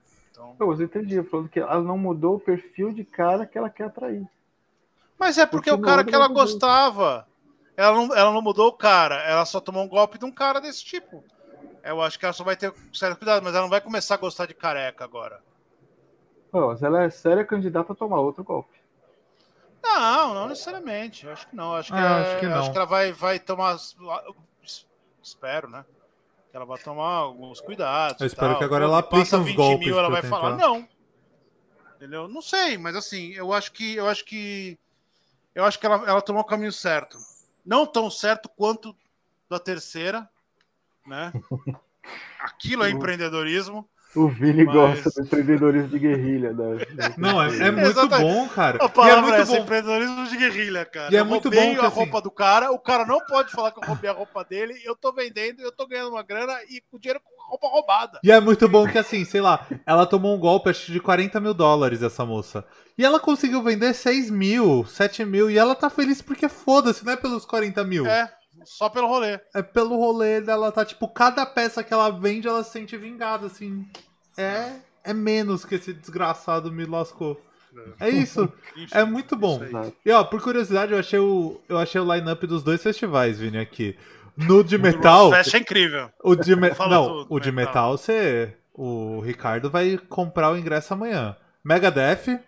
[0.55, 3.85] Então, eu entendi, falando que ela não mudou o perfil de cara que ela quer
[3.85, 4.27] atrair.
[5.17, 7.27] mas é porque o Continua cara que ela gostava,
[7.77, 9.15] ela não, ela não mudou o cara.
[9.23, 11.23] Ela só tomou um golpe de um cara desse tipo.
[11.83, 14.17] Eu acho que ela só vai ter sério cuidado, mas ela não vai começar a
[14.17, 15.41] gostar de careca agora.
[16.51, 18.75] Pô, mas ela é séria candidata a tomar outro golpe.
[19.83, 21.27] Não, não necessariamente.
[21.29, 21.71] Acho que não.
[21.73, 22.59] Eu acho que, Ah, é- acho que não.
[22.59, 23.77] acho que ela vai, vai tomar.
[25.21, 25.85] Espero, né?
[26.55, 28.21] Que ela vai tomar alguns cuidados.
[28.21, 28.59] Eu espero tal.
[28.59, 30.65] que agora ela aplique uns 20 golpes mil, ela vai falar, tentar.
[30.65, 30.87] não.
[31.97, 32.29] Entendeu?
[32.29, 33.93] Não sei, mas assim, eu acho que.
[33.93, 34.79] Eu acho que.
[35.53, 37.17] Eu acho que ela, ela tomou o caminho certo.
[37.65, 38.95] Não tão certo quanto
[39.49, 40.29] da terceira,
[41.05, 41.33] né?
[42.39, 43.85] Aquilo é empreendedorismo.
[44.15, 44.73] O Vini Mas...
[44.73, 46.53] gosta do empreendedorismo de guerrilha.
[46.53, 46.63] Da,
[47.17, 48.21] Não, é, é muito Exatamente.
[48.21, 48.83] bom, cara.
[48.83, 49.63] A palavra e é muito é essa, bom.
[49.63, 51.13] empreendedorismo de guerrilha, cara.
[51.13, 51.95] E é eu muito bom que, a assim...
[51.95, 54.95] roupa do cara, o cara não pode falar que eu roubei a roupa dele, eu
[54.95, 58.19] tô vendendo, eu tô ganhando uma grana e o dinheiro com roupa roubada.
[58.23, 61.39] E é muito bom que assim, sei lá, ela tomou um golpe acho de 40
[61.39, 62.65] mil dólares, essa moça.
[62.97, 67.13] E ela conseguiu vender 6 mil, 7 mil, e ela tá feliz porque foda-se, não
[67.13, 68.05] é pelos 40 mil.
[68.05, 68.31] É.
[68.65, 69.39] Só pelo rolê.
[69.53, 73.47] É pelo rolê dela, tá tipo, cada peça que ela vende, ela se sente vingada,
[73.47, 73.87] assim.
[74.37, 74.73] É,
[75.03, 77.41] é menos que esse desgraçado me lascou.
[77.99, 78.51] É isso.
[78.91, 79.61] é muito bom.
[80.05, 83.57] E ó, por curiosidade, eu achei o, eu achei o line-up dos dois festivais, Vini,
[83.57, 83.97] aqui.
[84.37, 85.29] No de metal.
[85.29, 86.11] O Fest é incrível.
[86.23, 86.69] O de me...
[86.69, 88.53] Não, o de metal, você.
[88.73, 91.37] O Ricardo vai comprar o ingresso amanhã.
[91.63, 92.41] Megadeth,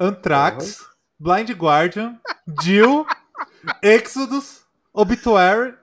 [0.00, 0.86] Anthrax,
[1.18, 2.18] Blind Guardian,
[2.62, 3.06] Jill,
[3.82, 4.65] Exodus,
[4.96, 5.74] Obituary.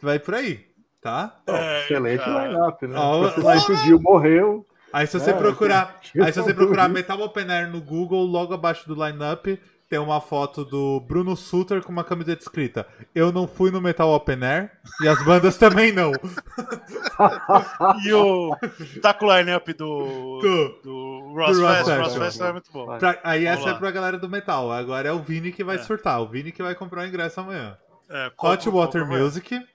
[0.00, 0.66] Vai por aí,
[1.00, 1.40] tá?
[1.46, 2.96] É, excelente line-up, né?
[2.98, 4.66] Ó, o Jill morreu.
[4.90, 8.54] Aí se você é, procurar, aí se você procurar Metal Open Air no Google, logo
[8.54, 9.60] abaixo do line-up,
[9.92, 14.08] tem uma foto do Bruno Suter com uma camiseta escrita Eu não fui no Metal
[14.08, 14.70] Open Air
[15.02, 16.12] e as bandas também não.
[18.06, 18.56] e o
[19.02, 21.90] tá com o line-up do, do, do Ross do Fest.
[21.90, 22.98] Ross Fest é muito bom.
[22.98, 24.72] Pra, aí essa é pra galera do metal.
[24.72, 25.82] Agora é o Vini que vai é.
[25.82, 26.22] surtar.
[26.22, 27.76] O Vini que vai comprar o ingresso amanhã.
[28.12, 29.66] É, Hot Water Music,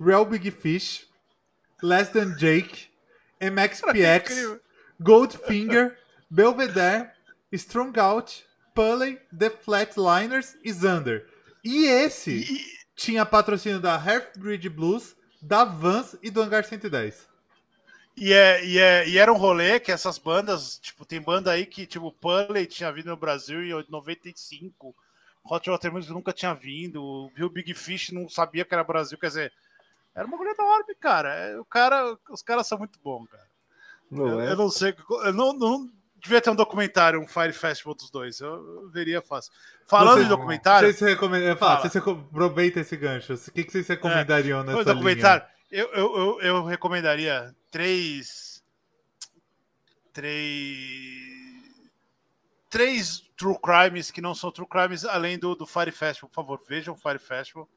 [0.00, 1.08] Real Big Fish,
[1.82, 2.88] Less Than Jake,
[3.40, 4.60] MXPX,
[5.00, 5.98] Goldfinger,
[6.30, 7.10] Belvedere,
[7.52, 11.26] Strong Out, Pulley, The Flatliners e Xander.
[11.64, 12.64] E esse e...
[12.94, 17.28] tinha patrocínio da Half-Bridge Blues, da Vans e do Hangar 110.
[18.16, 21.66] E, é, e, é, e era um rolê que essas bandas, tipo, tem banda aí
[21.66, 24.94] que, tipo, Pulley tinha vindo no Brasil em 95,
[25.44, 29.28] Hot Water Music nunca tinha vindo, viu Big Fish não sabia que era Brasil, quer
[29.28, 29.52] dizer,
[30.14, 31.34] era uma mulher enorme, cara.
[31.34, 32.16] É, o cara.
[32.30, 33.46] Os caras são muito bons, cara.
[34.10, 34.52] Não eu, é?
[34.52, 34.94] eu, não sei.
[35.24, 35.90] Eu não, não,
[36.20, 38.40] devia ter um documentário, um Fire Festival dos dois.
[38.40, 39.52] Eu, veria fácil.
[39.86, 40.92] Falando você, em documentário.
[40.92, 43.34] Você, recomenda, fala, você aproveita esse gancho.
[43.34, 45.44] O que, que vocês recomendariam é, nessa documentário?
[45.70, 48.62] Eu, eu, eu, eu recomendaria três.
[50.12, 51.39] Três.
[52.70, 56.30] Três true crimes que não são true crimes, além do, do Fire Festival.
[56.30, 57.68] Por favor, vejam o Fire Festival,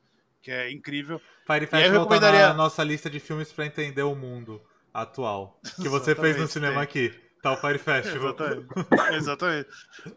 [0.41, 1.19] que é incrível.
[1.47, 2.41] Fire Festival eu recomendaria...
[2.41, 4.61] tá na nossa lista de filmes para entender o mundo
[4.93, 5.59] atual.
[5.81, 6.83] Que você fez no cinema tem.
[6.83, 7.23] aqui.
[7.41, 8.29] Tá o Fire Festival.
[8.29, 9.15] Exatamente.
[9.15, 9.69] Exatamente.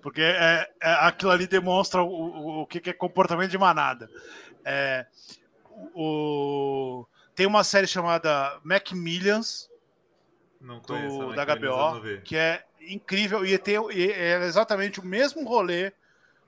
[0.03, 4.09] Porque é, é, aquilo ali demonstra o, o, o que é comportamento de manada.
[4.65, 5.07] É,
[5.95, 9.69] o, tem uma série chamada Macmillions
[10.61, 15.47] Não conheço, do, da HBO, que é incrível e, tem, e é exatamente o mesmo
[15.47, 15.93] rolê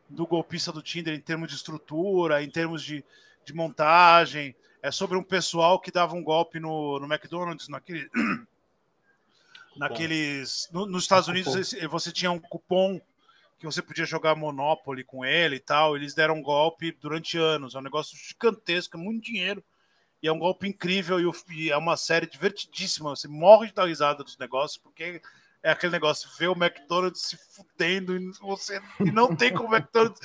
[0.08, 3.04] do golpista do Tinder em termos de estrutura, em termos de,
[3.44, 4.54] de montagem.
[4.82, 8.08] É sobre um pessoal que dava um golpe no, no McDonald's, naquele,
[9.76, 10.68] naqueles.
[10.72, 13.00] No, nos Estados Unidos você tinha um cupom
[13.58, 15.96] que você podia jogar Monopoly com ele e tal.
[15.96, 17.74] Eles deram um golpe durante anos.
[17.74, 19.62] É um negócio gigantesco, é muito dinheiro.
[20.22, 21.18] E é um golpe incrível
[21.50, 23.10] e, é uma série divertidíssima.
[23.10, 25.20] Você morre de dar risada dos negócios, porque
[25.68, 29.76] é aquele negócio, ver o McDonald's se fudendo e, você, e não tem como o
[29.76, 30.20] McDonald's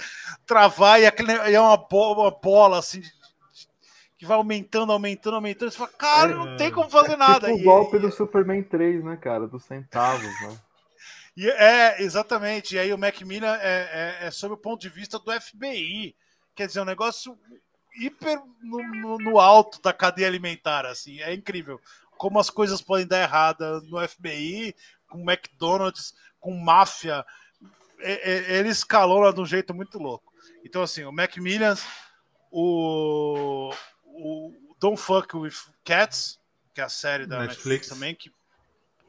[0.45, 3.11] travar, e, aquele, e é uma bola, uma bola assim de,
[4.17, 5.69] que vai aumentando, aumentando, aumentando.
[5.69, 7.47] Você fala, cara, é, não tem como fazer é nada.
[7.47, 9.47] Tipo o golpe e, do Superman 3, né, cara?
[9.47, 10.57] Dos centavos, né?
[11.35, 12.75] E, é, exatamente.
[12.75, 16.15] E aí o Macmillan é, é, é sob o ponto de vista do FBI.
[16.53, 17.35] Quer dizer, um negócio
[17.99, 21.19] hiper no, no, no, alto da cadeia alimentar, assim.
[21.21, 21.81] É incrível
[22.23, 24.75] como as coisas podem dar errada no FBI,
[25.14, 27.23] com McDonald's, com máfia.
[27.99, 30.34] Ele escalou de um jeito muito louco.
[30.65, 31.77] Então, assim, o Macmillan,
[32.52, 33.72] o,
[34.03, 35.53] o Don't Fuck With
[35.85, 36.40] Cats,
[36.73, 38.31] que é a série da Netflix, Netflix também, que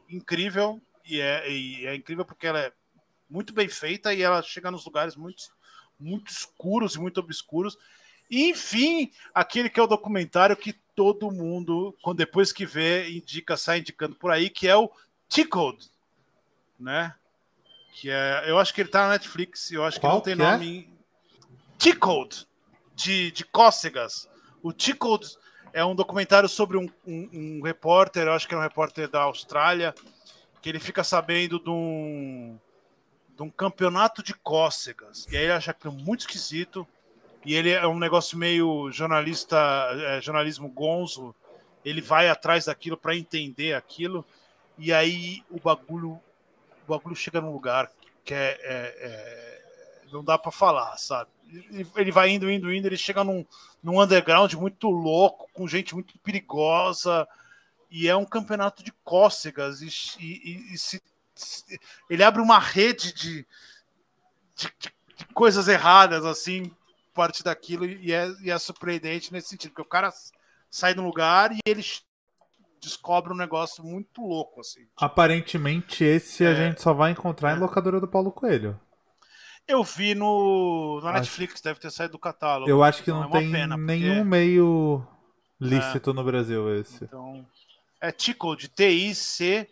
[0.07, 2.71] incrível, e é, e é incrível porque ela é
[3.27, 5.43] muito bem feita e ela chega nos lugares muito,
[5.99, 7.75] muito escuros e muito obscuros.
[8.29, 13.57] E, enfim, aquele que é o documentário que todo mundo, quando depois que vê, indica,
[13.57, 14.91] sai indicando por aí, que é o
[15.27, 15.89] Tickled,
[16.79, 17.13] né?
[17.93, 20.51] Que é, eu acho que ele tá na Netflix, eu acho Qual que não tem
[20.51, 20.89] nome.
[20.91, 20.95] É?
[21.77, 22.47] Tickled,
[22.93, 24.29] de, de cócegas.
[24.61, 25.25] O Tickled
[25.71, 29.23] é um documentário sobre um, um, um, repórter, eu acho que é um repórter da
[29.23, 29.93] Austrália,
[30.61, 32.57] que ele fica sabendo de um,
[33.35, 35.27] de um campeonato de cócegas.
[35.29, 36.87] E aí ele acha aquilo muito esquisito.
[37.45, 39.57] E ele é um negócio meio jornalista,
[39.91, 41.35] é, jornalismo gonzo.
[41.83, 44.25] Ele vai atrás daquilo para entender aquilo.
[44.77, 46.19] E aí o bagulho
[46.87, 47.91] o bagulho chega num lugar
[48.23, 49.55] que é, é, é
[50.11, 51.29] não dá para falar, sabe?
[51.95, 53.45] Ele vai indo, indo, indo, ele chega num,
[53.83, 57.27] num underground muito louco, com gente muito perigosa,
[57.89, 59.87] e é um campeonato de cócegas e,
[60.19, 61.01] e, e se,
[61.33, 61.79] se,
[62.09, 63.47] ele abre uma rede de,
[64.55, 66.71] de, de, coisas erradas assim
[67.13, 70.11] parte daquilo e é, e é surpreendente nesse sentido porque o cara
[70.69, 71.83] sai um lugar e ele
[72.85, 76.47] descobre um negócio muito louco assim aparentemente esse é...
[76.47, 77.55] a gente só vai encontrar é.
[77.55, 78.79] em locadora do Paulo Coelho
[79.67, 82.69] eu vi no, no Netflix, deve ter saído do catálogo.
[82.69, 84.29] Eu acho que então não é tem pena, nenhum porque...
[84.29, 85.03] meio
[85.59, 86.13] lícito é.
[86.13, 87.05] no Brasil esse.
[87.05, 87.43] Então,
[87.99, 89.67] é Tickled, T-I-C...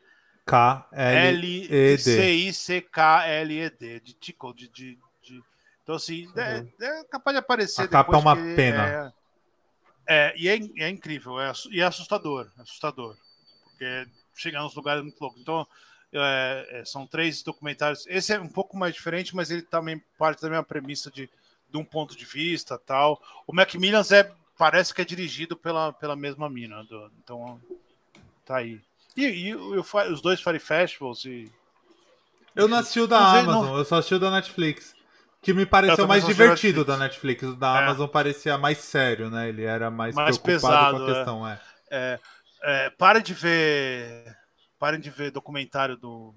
[0.45, 1.97] K-L-E-D.
[1.99, 4.01] C-I-C-K-L-E-D.
[4.01, 5.41] De Tickled, de, de...
[5.81, 6.69] Então, assim, é, uhum.
[6.81, 9.13] é, é, capaz de aparecer A capa é uma pena.
[10.07, 13.15] É, é, e é, é incrível, é, e é assustador, assustador.
[13.63, 15.41] Porque chega nos lugares muito loucos.
[15.41, 15.67] Então,
[16.11, 18.05] é, é, são três documentários.
[18.07, 21.29] Esse é um pouco mais diferente, mas ele também parte da mesma premissa de,
[21.69, 23.21] de um ponto de vista tal.
[23.47, 26.83] O Macmillan é, parece que é dirigido pela, pela mesma mina.
[26.83, 27.59] Do, então,
[28.45, 28.79] tá aí.
[29.15, 31.51] E, e, e os dois Fire Festivals e.
[32.55, 33.77] Eu não assisti o da não Amazon, não...
[33.77, 34.95] eu só assisti o da Netflix.
[35.43, 37.43] Que me pareceu mais divertido da Netflix.
[37.43, 37.83] O da é.
[37.83, 39.49] Amazon parecia mais sério, né?
[39.49, 41.59] Ele era mais, mais pesado, com a questão, é.
[41.91, 42.19] é.
[42.63, 44.35] é para de ver
[44.83, 46.35] Parem de ver documentário do,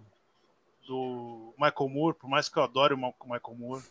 [0.86, 3.82] do Michael Moore, por mais que eu adore o Michael Moore.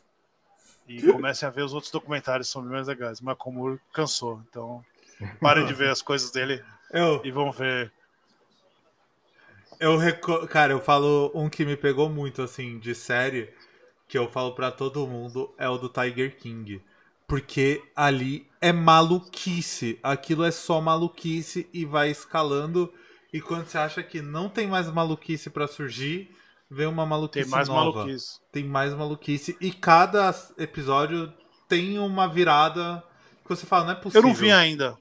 [0.88, 3.20] E comecem a ver os outros documentários, são mais legais.
[3.20, 4.82] Michael Moore cansou, então
[5.42, 7.92] parem de ver as coisas dele eu, e vão ver.
[9.78, 10.48] Eu reco...
[10.48, 13.54] Cara, eu falo um que me pegou muito, assim, de série,
[14.08, 16.82] que eu falo para todo mundo, é o do Tiger King.
[17.28, 20.00] Porque ali é maluquice.
[20.04, 22.94] Aquilo é só maluquice e vai escalando.
[23.34, 26.30] E quando você acha que não tem mais maluquice para surgir,
[26.70, 28.00] vem uma maluquice tem mais nova.
[28.00, 28.40] Maluquice.
[28.52, 29.58] Tem mais maluquice.
[29.60, 31.34] E cada episódio
[31.68, 33.04] tem uma virada
[33.44, 34.22] que você fala, não é possível.
[34.22, 34.98] Eu não vi ainda.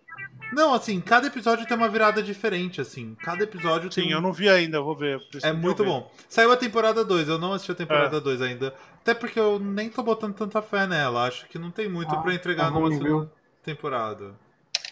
[0.52, 3.16] Não, assim, cada episódio tem uma virada diferente, assim.
[3.16, 4.10] Cada episódio Sim, tem.
[4.12, 5.20] eu não vi ainda, vou ver.
[5.42, 6.10] É muito bom.
[6.28, 8.46] Saiu a temporada 2, eu não assisti a temporada 2 é.
[8.46, 8.74] ainda.
[9.04, 11.28] Até porque eu nem tô botando tanta fé nela.
[11.28, 13.30] Acho que não tem muito ah, para entregar tá numa segunda
[13.62, 14.34] temporada.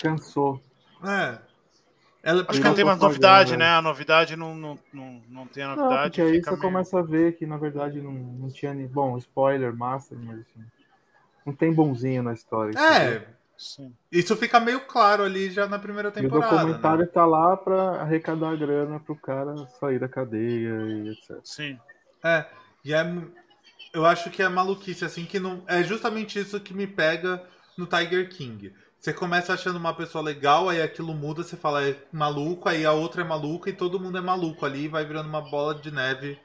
[0.02, 0.60] Cansou.
[1.02, 1.38] É.
[2.22, 3.68] Ela, Acho que não tem mais novidade, né?
[3.68, 5.94] A novidade não, não, não, não tem a novidade.
[5.94, 6.62] Não, porque aí você meio...
[6.62, 8.86] começa a ver que, na verdade, não, não tinha nem.
[8.86, 10.64] Bom, spoiler, massa, mas assim,
[11.46, 12.78] não tem bonzinho na história.
[12.78, 13.26] É,
[13.56, 13.94] sim.
[14.12, 16.54] isso fica meio claro ali já na primeira temporada.
[16.54, 17.10] E o documentário né?
[17.10, 21.40] tá lá pra arrecadar grana pro cara sair da cadeia e etc.
[21.42, 21.80] Sim.
[22.22, 22.44] É,
[22.84, 23.04] e é.
[23.92, 25.62] Eu acho que é maluquice, assim, que não.
[25.66, 27.42] É justamente isso que me pega
[27.76, 31.96] no Tiger King você começa achando uma pessoa legal, aí aquilo muda, você fala é
[32.12, 35.40] maluco, aí a outra é maluca e todo mundo é maluco ali, vai virando uma
[35.40, 36.38] bola de neve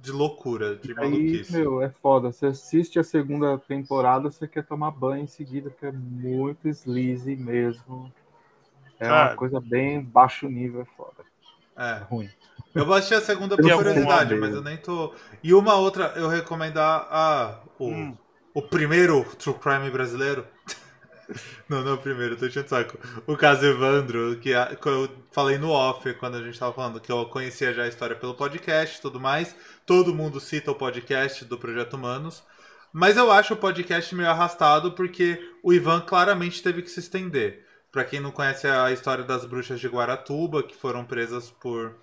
[0.00, 1.54] de loucura, de maluquice.
[1.54, 2.32] Aí, meu, é foda.
[2.32, 7.36] Você assiste a segunda temporada, você quer tomar banho em seguida, porque é muito sleazy
[7.36, 8.12] mesmo.
[8.98, 11.19] É uma coisa bem baixo nível, é foda.
[11.80, 11.92] É.
[11.92, 12.28] é ruim.
[12.74, 15.12] Eu vou assistir a segunda por curiosidade, mas eu nem tô.
[15.42, 18.16] E uma outra, eu recomendar a, o, hum.
[18.54, 20.46] o primeiro True Crime brasileiro.
[21.68, 22.98] Não, não, primeiro, tô enchendo saco.
[23.24, 27.24] O caso Evandro, que, eu falei no off quando a gente tava falando, que eu
[27.26, 29.54] conhecia já a história pelo podcast e tudo mais.
[29.86, 32.42] Todo mundo cita o podcast do Projeto Humanos.
[32.92, 37.64] Mas eu acho o podcast meio arrastado porque o Ivan claramente teve que se estender.
[37.90, 41.96] Para quem não conhece a história das bruxas de Guaratuba, que foram presas por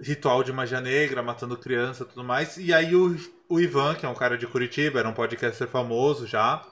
[0.00, 2.56] ritual de magia negra, matando criança tudo mais.
[2.56, 3.16] E aí o,
[3.48, 6.64] o Ivan, que é um cara de Curitiba, era um podcaster famoso já,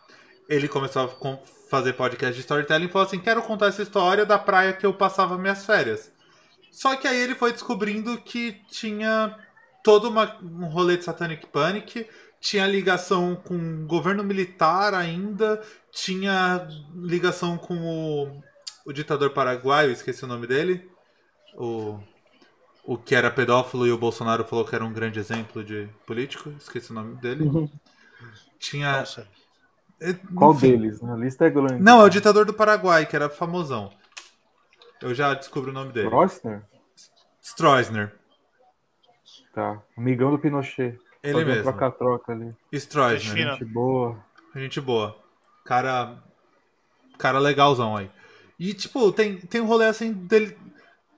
[0.49, 4.39] ele começou a fazer podcast de storytelling e falou assim: quero contar essa história da
[4.39, 6.11] praia que eu passava minhas férias.
[6.71, 9.37] Só que aí ele foi descobrindo que tinha
[9.85, 12.07] todo uma, um rolê de Satanic Panic,
[12.41, 18.43] tinha ligação com o governo militar ainda, tinha ligação com o,
[18.87, 20.91] o ditador paraguaio, esqueci o nome dele.
[21.55, 22.01] O,
[22.85, 26.51] o que era pedófilo e o Bolsonaro falou que era um grande exemplo de político,
[26.59, 27.45] esqueci o nome dele.
[27.45, 27.71] Uhum.
[28.59, 29.01] Tinha.
[29.01, 29.29] Nossa.
[30.01, 30.79] É, Qual Enfim.
[30.79, 31.03] deles?
[31.05, 31.81] A lista é grande.
[31.81, 33.93] Não, é o ditador do Paraguai, que era famosão.
[35.01, 36.07] Eu já descobri o nome dele.
[36.07, 36.63] Stroessner?
[37.41, 38.15] Stroessner.
[39.53, 39.81] Tá.
[39.97, 40.99] Amigão do Pinochet.
[41.23, 41.63] Ele Fazia mesmo.
[41.65, 42.55] Troca-troca ali.
[42.73, 43.37] Stroessner.
[43.37, 44.19] Gente boa.
[44.57, 45.22] Gente boa.
[45.65, 46.23] Cara.
[47.19, 48.11] Cara legalzão aí.
[48.59, 50.57] E, tipo, tem, tem um rolê assim dele.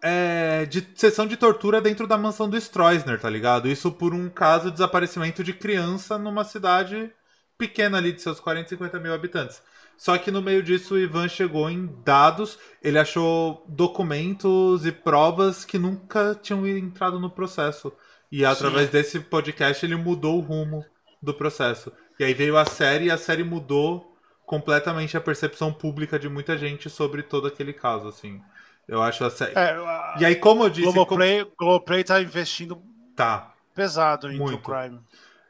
[0.06, 3.68] É, de sessão de tortura dentro da mansão do Stroessner, tá ligado?
[3.68, 7.10] Isso por um caso de desaparecimento de criança numa cidade
[7.56, 9.62] pequena ali de seus 40, 50 mil habitantes.
[9.96, 15.64] Só que no meio disso o Ivan chegou em dados, ele achou documentos e provas
[15.64, 17.92] que nunca tinham entrado no processo.
[18.30, 18.92] E através Sim.
[18.92, 20.84] desse podcast ele mudou o rumo
[21.22, 21.92] do processo.
[22.18, 24.13] E aí veio a série e a série mudou
[24.46, 28.40] completamente a percepção pública de muita gente sobre todo aquele caso, assim.
[28.86, 29.52] Eu acho a série.
[29.56, 29.76] É.
[30.20, 30.92] E aí, como eu disse.
[30.92, 31.56] Globoplay, como...
[31.58, 32.82] Globoplay tá investindo
[33.16, 33.54] tá.
[33.74, 34.58] pesado em Muito.
[34.58, 35.00] True Crime.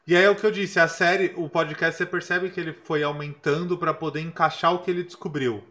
[0.06, 2.74] E aí é o que eu disse, a série, o podcast, você percebe que ele
[2.74, 5.64] foi aumentando para poder encaixar o que ele descobriu.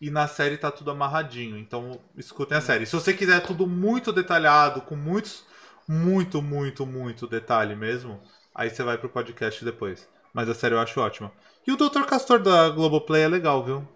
[0.00, 1.58] E na série tá tudo amarradinho.
[1.58, 2.86] Então, escutem a série.
[2.86, 5.44] Se você quiser tudo muito detalhado, com muitos,
[5.88, 8.22] muito, muito, muito detalhe mesmo,
[8.54, 10.08] aí você vai pro podcast depois.
[10.32, 11.32] Mas a série eu acho ótima.
[11.70, 12.02] E o Dr.
[12.02, 13.86] Castor da Globoplay é legal, viu?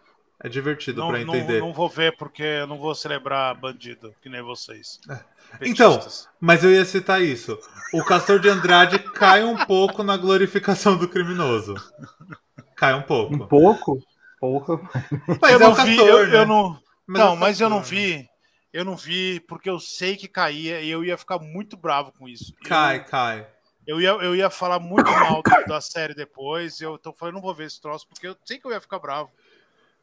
[0.41, 1.59] É divertido não, para entender.
[1.59, 5.01] Não, não, vou ver porque eu não vou celebrar bandido, que nem vocês.
[5.11, 5.19] É.
[5.61, 5.99] Então,
[6.39, 7.59] mas eu ia citar isso.
[7.93, 11.75] O Castor de Andrade cai um pouco na glorificação do criminoso.
[12.77, 13.35] Cai um pouco.
[13.35, 13.99] Um pouco?
[14.39, 14.89] Pouco.
[15.43, 16.37] Mas eu é não vi, eu, né?
[16.37, 16.81] eu não.
[17.09, 18.29] Mas não, é mas eu não vi.
[18.73, 22.29] Eu não vi porque eu sei que caía e eu ia ficar muito bravo com
[22.29, 22.55] isso.
[22.65, 23.47] Cai, eu, cai.
[23.87, 26.81] Eu ia, eu ia falar muito mal da série depois.
[26.81, 28.99] Eu tô falando, não vou ver esse troço, porque eu sei que eu ia ficar
[28.99, 29.31] bravo.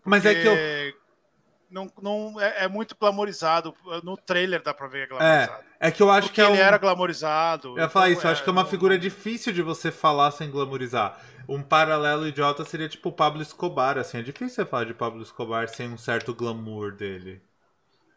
[0.05, 1.01] Mas é que eu.
[1.69, 3.73] Não, não é, é, muito glamorizado.
[4.03, 5.63] No trailer dá pra ver que é glamorizado.
[5.79, 6.65] É, é que eu acho porque que é ele um...
[6.65, 7.69] era glamorizado.
[7.69, 10.31] Eu ia falar então, isso, eu acho que é uma figura difícil de você falar
[10.31, 11.17] sem glamorizar.
[11.47, 14.17] Um paralelo idiota seria tipo o Pablo Escobar, assim.
[14.17, 17.41] É difícil você falar de Pablo Escobar sem um certo glamour dele.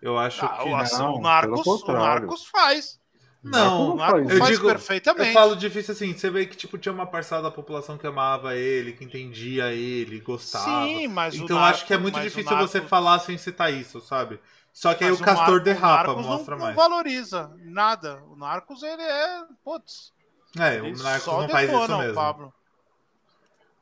[0.02, 0.68] Eu acho ah, que.
[0.98, 3.00] Não, o, Narcos, o Narcos faz.
[3.44, 5.28] Não, não eu faz digo, perfeitamente.
[5.28, 8.56] Eu falo difícil assim, você vê que tipo tinha uma parcela da população que amava
[8.56, 10.86] ele, que entendia ele, gostava.
[10.86, 12.70] Sim, mas então Narcos, acho que é muito difícil Narcos...
[12.70, 14.40] você falar sem citar isso, sabe?
[14.72, 16.74] Só que aí o Castor o derrapa, o mostra não, mais.
[16.74, 18.22] Não valoriza nada.
[18.30, 20.12] O Narcos ele é, putz.
[20.58, 22.14] É, o Narcos não faz isso mesmo.
[22.14, 22.54] Pablo.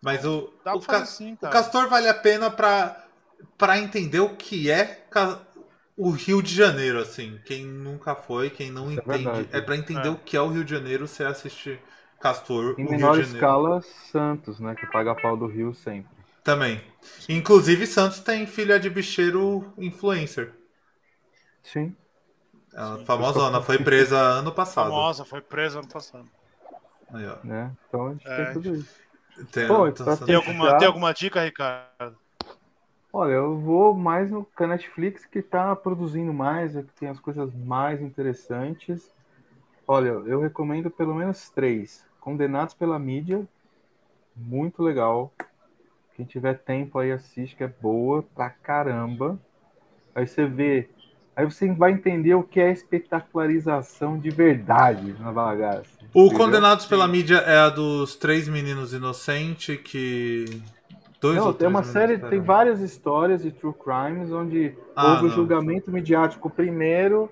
[0.02, 1.02] Mas o Dá o, pra Ca...
[1.05, 2.98] assim, o Castor vale a pena para
[3.56, 5.06] para entender o que é
[5.97, 7.39] o Rio de Janeiro, assim.
[7.44, 9.48] Quem nunca foi, quem não Isso entende.
[9.52, 10.10] É, É, para entender É.
[10.10, 11.78] o que é o Rio de Janeiro, você assiste
[12.20, 14.74] Castor, Em o Rio menor escala, Santos, né?
[14.74, 16.10] Que paga pau do Rio sempre.
[16.44, 16.82] Também.
[17.28, 20.52] Inclusive, Santos tem filha de bicheiro influencer.
[21.62, 21.94] Sim.
[22.74, 23.05] Ela Sim.
[23.05, 24.90] famosona, foi presa ano passado.
[24.90, 26.28] Famosa, foi presa ano passado.
[27.12, 27.36] Aí, ó.
[27.44, 27.70] Né?
[27.89, 28.44] Então a gente É.
[28.44, 29.02] tem tudo isso.
[29.51, 32.19] Tem, Pô, sendo- Tem alguma, tem alguma dica, Ricardo?
[33.12, 37.20] Olha, eu vou mais no a Netflix que tá produzindo mais, é que tem as
[37.20, 39.10] coisas mais interessantes.
[39.86, 42.06] Olha, eu recomendo pelo menos três.
[42.18, 43.47] Condenados pela mídia,
[44.34, 45.30] muito legal.
[46.16, 49.39] Quem tiver tempo aí assiste, que é boa pra caramba.
[50.14, 50.89] Aí você vê,
[51.36, 55.90] aí você vai entender o que é espetacularização de verdade na bagaça.
[56.14, 56.39] O entendeu?
[56.39, 60.62] Condenados pela Mídia é a dos três meninos inocentes que.
[61.23, 65.27] Dois Não, ou tem uma série, tem várias histórias de true crimes onde Ah, houve
[65.27, 65.35] o não.
[65.36, 67.31] julgamento midiático primeiro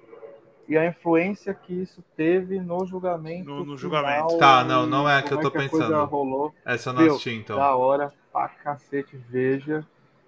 [0.69, 3.47] e a influência que isso teve no julgamento.
[3.51, 4.39] No- no final julgamento.
[4.39, 6.05] Tá, não, não é a que eu tô a coisa pensando.
[6.05, 6.55] rolou.
[6.65, 7.57] Essa eu não assisti, então.
[7.57, 9.85] Da hora pra cacete, veja.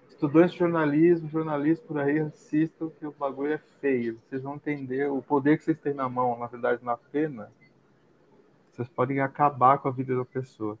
[0.09, 4.19] Estudante de jornalismo, jornalista por aí, assistam que o bagulho é feio.
[4.29, 7.49] Vocês vão entender o poder que vocês têm na mão, na verdade, na pena.
[8.73, 10.77] Vocês podem acabar com a vida da pessoa.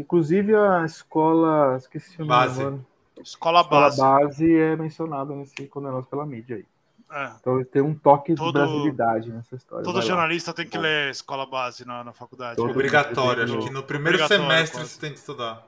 [0.00, 1.76] Inclusive a escola.
[1.76, 2.60] Esqueci o nome Base.
[2.60, 2.78] agora.
[3.22, 4.00] Escola Escola base.
[4.00, 6.64] base é mencionada nesse Condenados pela mídia aí.
[7.10, 7.32] É.
[7.40, 9.82] Então tem um toque Todo- de brasilidade nessa história.
[9.82, 10.08] Todo Vai lá.
[10.08, 12.56] jornalista tem que ler escola base na, na faculdade.
[12.56, 14.90] Todo- Obrigatório, acho que no primeiro semestre quase.
[14.90, 15.66] você tem que estudar.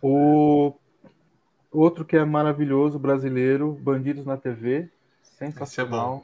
[0.00, 0.74] O
[1.70, 4.88] outro que é maravilhoso, brasileiro, Bandidos na TV.
[5.38, 6.22] Sensacional.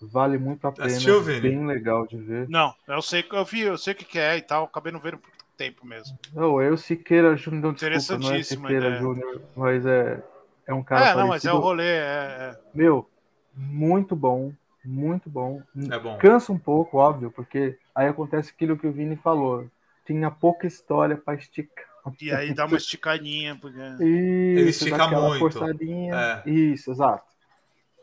[0.00, 0.86] Vale muito a pena.
[0.86, 1.22] Assistiu?
[1.22, 2.48] Bem legal de ver.
[2.48, 5.00] Não, eu sei, eu vi, eu sei o que, que é e tal, acabei não
[5.00, 6.18] vendo por tempo mesmo.
[6.34, 9.00] Não, o Siqueira Júnior, não, desculpa, não é Siqueira ideia.
[9.00, 10.22] Júnior, mas é,
[10.66, 11.56] é um cara é, não, mas é parecido.
[11.56, 12.58] o rolê, é, é.
[12.74, 13.08] Meu,
[13.54, 14.52] muito bom,
[14.84, 15.62] muito bom.
[15.90, 16.16] É bom.
[16.18, 19.68] Cansa um pouco, óbvio, porque aí acontece aquilo que o Vini falou.
[20.04, 21.84] Tinha pouca história para esticar.
[22.20, 23.80] E aí dá uma esticadinha, porque.
[24.04, 25.40] Isso, estica dá aquela muito.
[25.40, 26.14] forçadinha.
[26.14, 26.50] É.
[26.50, 27.24] Isso, exato.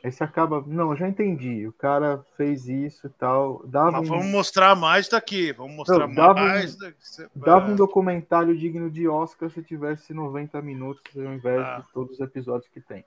[0.03, 0.61] Aí você acaba.
[0.67, 1.65] Não, eu já entendi.
[1.65, 3.61] O cara fez isso e tal.
[3.65, 6.97] Dava, Mas um, vamos mostrar mais daqui, vamos mostrar Não, dava um- mais daqui.
[7.33, 7.75] dava um É.
[7.75, 11.79] documentário digno de Oscar se tivesse 90 minutos ao invés Ah.
[11.79, 13.05] de todos os episódios que tem.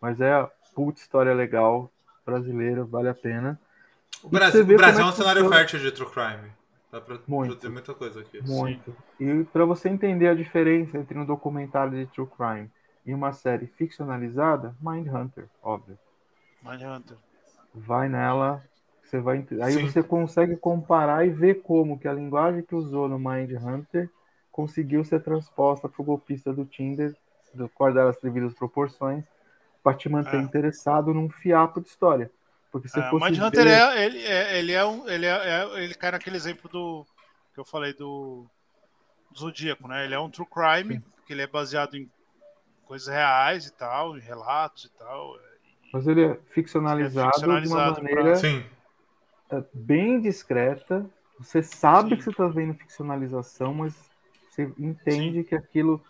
[0.00, 1.90] Mas é a puta história legal,
[2.24, 3.58] brasileira, vale a pena.
[4.22, 5.56] O E Brasil, o Brasil é um é que cenário funciona.
[5.56, 6.50] fértil de true crime.
[6.92, 7.48] Dá pra Muito.
[7.50, 8.40] produzir muita coisa aqui.
[8.48, 8.96] Muito.
[9.18, 12.70] E para você entender a diferença entre um documentário de true crime
[13.04, 15.98] e uma série ficcionalizada, Mindhunter, óbvio.
[16.70, 17.16] Mindhunter.
[17.74, 18.62] vai nela,
[19.02, 19.80] você vai aí Sim.
[19.88, 24.10] você consegue comparar e ver como que a linguagem que usou no Mind Hunter
[24.50, 27.14] conseguiu ser transposta para o golpista do Tinder,
[27.54, 29.24] do guardar as devidas proporções,
[29.82, 30.40] para te manter É.
[30.40, 32.30] interessado num fiapo de história.
[32.72, 35.08] Porque se É, o fosse Mindhunter ver- é, ele, é, ele é um.
[35.08, 37.06] Ele, é, é- ele cai naquele exemplo do.
[37.54, 38.46] que eu falei do.
[39.30, 40.04] do Zodíaco, né?
[40.04, 42.10] Ele é um true crime, que ele é baseado em
[42.84, 45.34] coisas reais e tal, em relatos e tal.
[45.92, 49.58] Mas ele é ficcionalizado, é ficcionalizado de uma maneira pra...
[49.58, 51.06] É, bem discreta.
[51.38, 52.16] Você sabe Sim.
[52.16, 53.94] que você está vendo ficcionalização, mas
[54.50, 55.44] você entende Sim.
[55.44, 56.02] que aquilo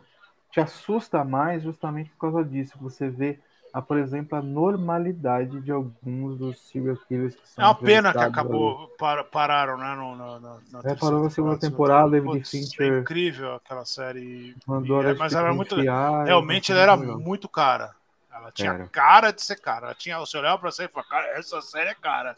[0.51, 2.78] te assusta mais justamente por causa disso.
[2.81, 3.39] Você vê
[3.77, 7.62] a, por exemplo, a normalidade de alguns dos serial killers que são.
[7.62, 9.94] É uma pena que acabou, par, pararam, né?
[9.94, 12.94] No, no, no, na é, parou na segunda temporada, David Fincher.
[12.94, 14.57] É incrível aquela série.
[14.66, 15.77] Mandou e, é, mas era muito.
[15.77, 17.94] Realmente ela era muito cara.
[18.36, 18.88] Ela tinha cara.
[18.88, 19.86] cara de ser cara.
[19.86, 22.34] Ela tinha, você olhava pra série e falava, cara, essa série é cara.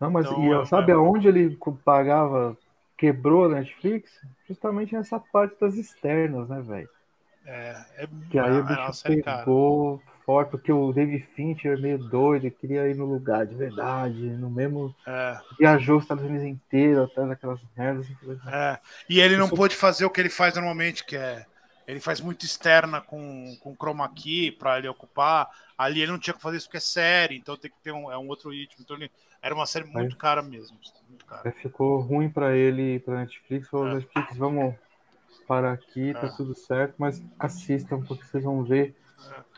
[0.00, 0.94] Não, mas então, e, sabe é...
[0.94, 2.56] aonde ele pagava,
[2.96, 4.10] quebrou a Netflix?
[4.48, 6.88] Justamente nessa parte das externas, né, velho?
[7.46, 12.50] É, é, que aí o bicho pegou, forte, porque o David Fincher é meio doido,
[12.50, 14.94] queria ir no lugar de verdade, no mesmo.
[15.06, 15.38] É.
[15.58, 18.06] Viajou os Estados Unidos inteiro atrás daquelas merdas.
[18.46, 18.78] É.
[19.08, 19.56] E ele não Isso...
[19.56, 21.44] pôde fazer o que ele faz normalmente, que é.
[21.86, 25.48] Ele faz muito externa com, com chroma key para ele ocupar.
[25.76, 28.10] Ali ele não tinha que fazer isso porque é série, então tem que ter um,
[28.10, 28.82] é um outro ritmo.
[28.82, 29.10] Então ele,
[29.42, 30.78] era uma série muito Aí, cara mesmo.
[31.08, 31.52] Muito cara.
[31.52, 33.68] Ficou ruim para ele, para Netflix.
[33.68, 33.94] Falou, é.
[33.94, 34.74] Netflix, vamos
[35.46, 36.36] parar aqui, tá é.
[36.36, 38.96] tudo certo, mas assistam porque vocês vão ver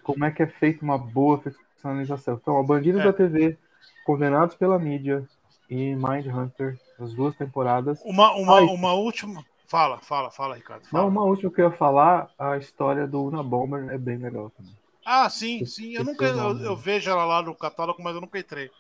[0.03, 2.39] como é que é feita uma boa ficcionalização.
[2.41, 3.05] Então, Bandidos é.
[3.05, 3.57] da TV,
[4.05, 5.25] Condenados pela Mídia
[5.69, 8.01] e Mind Hunter, as duas temporadas.
[8.05, 9.45] Uma, uma, uma última.
[9.67, 10.87] Fala, fala, fala, Ricardo.
[10.87, 11.03] Fala.
[11.03, 14.51] Não, uma última que eu ia falar, a história do Una Bomber é bem legal
[14.51, 14.73] também.
[15.05, 15.95] Ah, sim, sim.
[15.95, 18.71] Eu nunca eu, eu, vejo ela lá no catálogo, mas eu nunca entrei.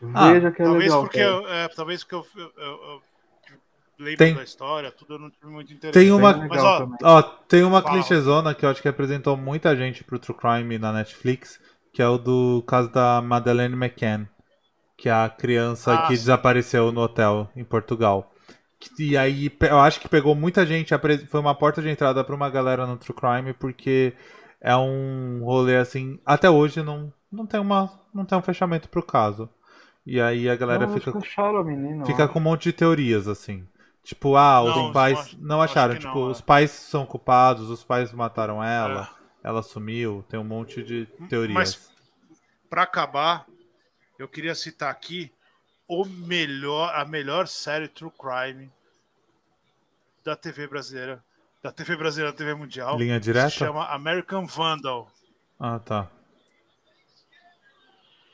[0.00, 1.02] Veja ah, que é talvez legal.
[1.02, 3.02] Porque eu, é, talvez porque eu, eu
[3.98, 5.98] lembro tem, da história, tudo eu não tive muito interesse.
[5.98, 10.04] Tem uma, Mas, ó, ó, tem uma clichêzona que eu acho que representou muita gente
[10.04, 11.58] pro True Crime na Netflix,
[11.92, 14.26] que é o do caso da Madeleine McCann,
[14.98, 16.22] que é a criança ah, que sim.
[16.22, 18.33] desapareceu no hotel em Portugal.
[18.98, 20.94] E aí eu acho que pegou muita gente,
[21.28, 24.12] foi uma porta de entrada para uma galera no True Crime, porque
[24.60, 29.02] é um rolê assim, até hoje não, não tem uma não tem um fechamento pro
[29.02, 29.48] caso.
[30.06, 31.12] E aí a galera não, fica,
[31.64, 33.66] menino, fica com um monte de teorias, assim.
[34.02, 35.98] Tipo, ah, os não, pais não, não acharam.
[35.98, 36.42] Tipo, não, os é.
[36.42, 39.10] pais são culpados, os pais mataram ela,
[39.42, 39.48] é.
[39.48, 41.54] ela sumiu, tem um monte de teorias.
[41.54, 41.90] Mas,
[42.68, 43.46] para acabar,
[44.18, 45.32] eu queria citar aqui
[45.88, 48.70] o melhor, a melhor série True Crime
[50.24, 51.22] da TV brasileira,
[51.62, 52.98] da TV brasileira, da TV mundial.
[52.98, 53.50] Linha direta?
[53.50, 55.10] Se chama American Vandal.
[55.58, 56.08] Ah, tá.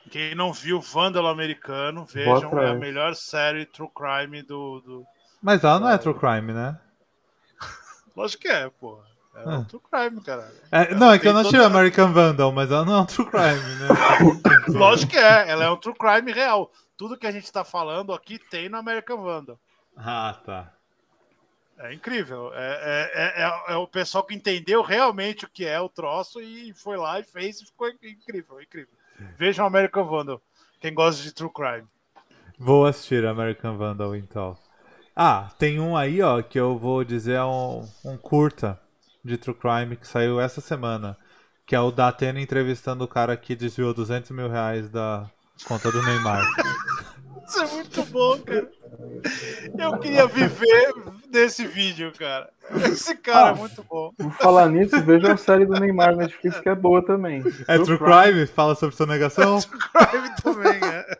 [0.09, 5.07] Quem não viu Vandal americano, vejam, é a melhor série True Crime do, do
[5.41, 6.77] mas ela não é true crime, né?
[8.15, 8.99] Lógico que é, pô.
[9.33, 9.65] É um ah.
[9.67, 10.51] true crime, cara.
[10.71, 13.25] É, não, é que eu não tive American Vandal, mas ela não é um true
[13.25, 13.87] crime, né?
[14.77, 16.71] Lógico que é, ela é um true crime real.
[17.01, 19.59] Tudo que a gente tá falando aqui tem no American Vandal.
[19.97, 20.71] Ah, tá.
[21.79, 22.53] É incrível.
[22.53, 26.71] É, é, é, é, o pessoal que entendeu realmente o que é o troço e
[26.75, 28.93] foi lá e fez e ficou incrível, incrível.
[29.35, 30.39] Vejam American Vandal,
[30.79, 31.87] quem gosta de true crime.
[32.59, 34.55] Vou assistir American Vandal então.
[35.15, 38.79] Ah, tem um aí, ó, que eu vou dizer é um, um curta
[39.25, 41.17] de True Crime que saiu essa semana.
[41.65, 45.27] Que é o da Atena entrevistando o cara que desviou 200 mil reais da
[45.65, 46.45] conta do Neymar.
[47.51, 48.71] Isso é muito bom, cara.
[49.77, 50.93] Eu queria viver
[51.29, 52.49] nesse vídeo, cara.
[52.89, 54.13] Esse cara é ah, é muito bom.
[54.17, 57.43] Vou falar nisso, veja a série do Neymar na Netflix que é boa também.
[57.67, 58.23] É True, True Crime?
[58.23, 58.47] Crime?
[58.47, 59.57] Fala sobre sonegação?
[59.57, 61.17] É True Crime também, é.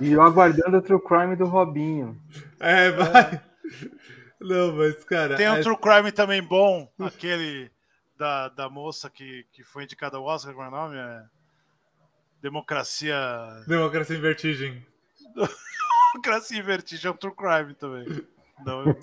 [0.00, 2.18] E eu aguardando o True Crime do Robinho.
[2.58, 3.40] É, vai.
[4.40, 5.36] Não, mas, cara.
[5.36, 5.60] Tem um é...
[5.60, 7.70] True Crime também bom, aquele
[8.16, 10.96] da, da moça que, que foi indicada ao Oscar, como é o nome?
[10.96, 11.22] É...
[12.42, 13.16] Democracia.
[13.68, 14.86] Democracia em Vertigem.
[16.12, 18.24] Democracia em Vertigem é um True Crime também.
[18.64, 18.96] Não,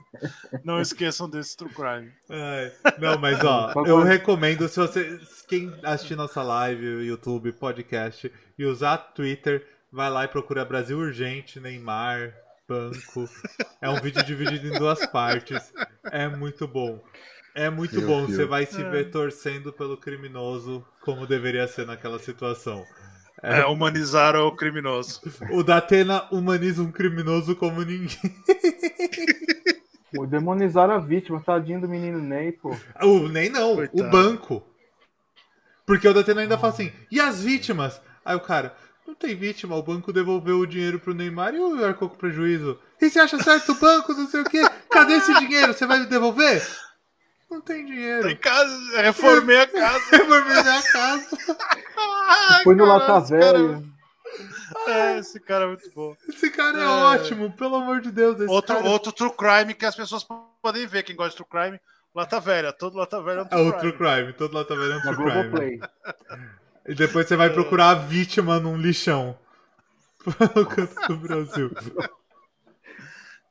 [0.64, 2.12] não esqueçam desse True Crime.
[2.30, 5.20] Ai, não, mas ó, eu recomendo se você.
[5.48, 11.60] Quem assistir nossa live, YouTube, podcast e usar Twitter vai lá e procura Brasil Urgente,
[11.60, 12.34] Neymar,
[12.68, 13.28] Banco.
[13.82, 15.74] É um vídeo dividido em duas partes.
[16.12, 17.02] É muito bom.
[17.56, 18.26] É muito Meu bom.
[18.26, 18.36] Deus.
[18.36, 22.86] Você vai se ver torcendo pelo criminoso como deveria ser naquela situação.
[23.42, 25.22] É, é humanizar o criminoso.
[25.52, 28.10] O Datena humaniza um criminoso como ninguém.
[30.14, 32.76] Pô, demonizar a vítima, tadinho do menino Ney, pô.
[33.04, 34.08] O Ney não, Coitado.
[34.08, 34.64] o banco.
[35.86, 38.02] Porque o Datena ainda fala assim, e as vítimas?
[38.26, 38.76] Aí o cara,
[39.06, 42.80] não tem vítima, o banco devolveu o dinheiro pro Neymar e o arcou com prejuízo.
[43.00, 44.62] E você acha certo o banco, não sei o quê?
[44.90, 45.74] Cadê esse dinheiro?
[45.74, 46.62] Você vai me devolver?
[47.50, 48.28] Não tem dinheiro.
[48.28, 50.06] Tem casa, reformei a casa.
[50.12, 51.38] reformei a casa.
[52.64, 53.84] Foi no Lata Velha.
[54.88, 56.16] É, esse cara é muito bom.
[56.28, 58.40] Esse cara é, é ótimo, pelo amor de Deus.
[58.48, 58.88] outro, cara...
[58.88, 60.26] outro true crime que as pessoas
[60.62, 61.80] podem ver, quem gosta de true crime.
[62.14, 63.80] Lata Velha, todo Lata Velha é um true, é, crime.
[63.80, 64.34] True crime.
[64.34, 65.82] Todo Lata Velha é um true crime.
[66.88, 69.38] E depois você vai procurar a vítima num lixão.
[70.56, 71.72] no canto do Brasil.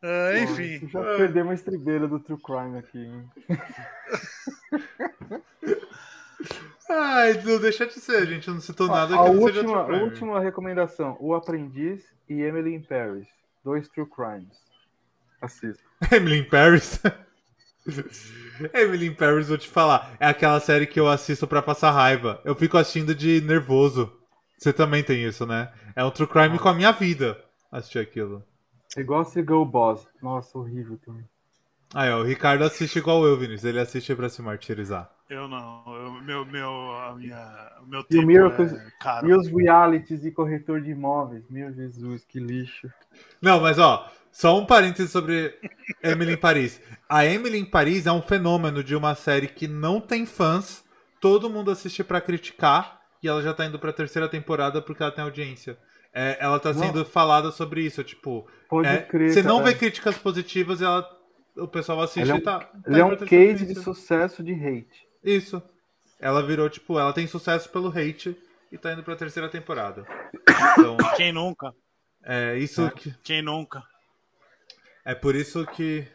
[0.02, 0.86] Uh, enfim.
[0.86, 2.98] Pô, já perdemos a estribeira do True Crime aqui.
[2.98, 3.30] Hein?
[6.90, 10.02] Ai, não deixa de ser, a gente não citou nada a, a última, Crime.
[10.02, 13.26] última recomendação: O Aprendiz e Emily in Paris.
[13.64, 14.56] Dois True Crimes.
[15.42, 15.82] Assista.
[16.10, 17.00] Emily in Paris?
[18.72, 20.16] Emily in Paris, vou te falar.
[20.18, 22.40] É aquela série que eu assisto pra passar raiva.
[22.44, 24.12] Eu fico assistindo de nervoso.
[24.56, 25.72] Você também tem isso, né?
[25.94, 27.38] É um true crime com a minha vida
[27.70, 28.44] assistir aquilo.
[28.96, 30.06] Igual Seagull Boss.
[30.22, 31.24] Nossa, horrível também.
[31.94, 33.64] Aí, ó, o Ricardo assiste igual eu, Vinícius.
[33.64, 35.10] Ele assiste pra se martirizar.
[35.28, 35.82] Eu não.
[35.86, 39.28] Eu, meu, meu, a minha, o meu E o tempo Miracles- é caro.
[39.28, 41.44] E os realities de corretor de imóveis.
[41.48, 42.90] Meu Jesus, que lixo.
[43.40, 45.54] Não, mas ó, só um parênteses sobre
[46.02, 46.80] Emily em Paris.
[47.08, 50.84] A Emily em Paris é um fenômeno de uma série que não tem fãs,
[51.20, 55.12] todo mundo assiste pra criticar, e ela já tá indo pra terceira temporada porque ela
[55.12, 55.78] tem audiência.
[56.12, 56.80] É, ela tá Não.
[56.80, 59.32] sendo falada sobre isso, tipo, Pode é, crer.
[59.32, 59.70] você não cara.
[59.72, 61.08] vê críticas positivas e ela,
[61.56, 62.58] o pessoal assiste Ele é um- e tá.
[62.60, 65.06] tá Ele é um case de sucesso de hate.
[65.22, 65.62] Isso.
[66.18, 68.36] Ela virou, tipo, ela tem sucesso pelo hate
[68.72, 70.04] e tá indo pra terceira temporada.
[70.72, 71.72] Então, Quem nunca?
[72.24, 73.14] é isso que.
[73.22, 73.82] Quem nunca?
[75.04, 76.06] É por isso que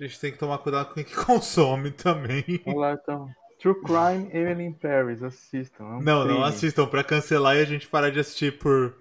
[0.00, 2.44] a gente tem que tomar cuidado com o que consome também.
[2.64, 3.28] Vamos lá, então.
[3.60, 5.22] True Crime, Emily in Paris.
[5.22, 5.84] Assistam.
[5.84, 6.44] é um Não, não crime.
[6.48, 8.96] assistam pra cancelar e a gente parar de assistir por,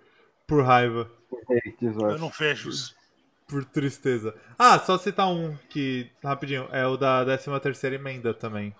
[0.51, 1.09] por raiva,
[1.81, 2.93] Eu não fecho isso.
[3.47, 4.35] por tristeza.
[4.59, 8.75] Ah, só citar um que, rapidinho, é o da 13 terceira emenda também,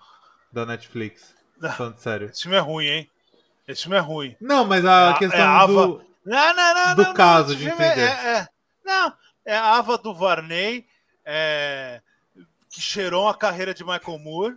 [0.52, 1.34] da Netflix.
[1.62, 1.70] Ah.
[1.72, 2.28] Falando sério.
[2.28, 3.10] Esse filme é ruim, hein?
[3.66, 4.36] Esse filme é ruim.
[4.38, 6.04] Não, mas a É questão é a do...
[6.26, 6.94] Não, não, não.
[6.94, 8.00] Do não, caso, de é- entender.
[8.02, 8.48] É, é-
[8.84, 9.14] não,
[9.46, 10.84] é a Ava do Varney,
[11.24, 12.02] é,
[12.70, 14.56] que cheirou a carreira de Michael Moore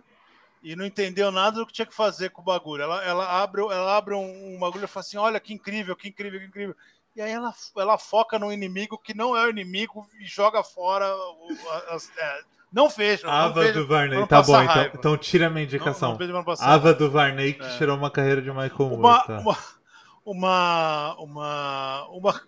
[0.62, 2.82] e não entendeu nada do que tinha que fazer com o bagulho.
[2.82, 6.08] Ela, ela abre, ela abre um, um bagulho e fala assim: olha que incrível, que
[6.08, 6.76] incrível, que incrível.
[7.16, 11.06] E aí ela, ela foca no inimigo que não é o inimigo e joga fora.
[11.88, 12.40] as- é,
[12.70, 13.26] não veja.
[13.26, 16.18] não Ava veja, do Varney, não tá bom, então, então tira a minha não- indicação.
[16.18, 17.78] não não Ava do Varney que É.
[17.78, 18.94] tirou uma carreira de Michael Moore.
[18.96, 19.38] uma, tá?
[19.40, 19.56] uma,
[20.26, 22.42] uma, uma, uma-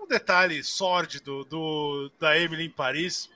[0.00, 3.28] um detalhe sórdido do, da Emily em Paris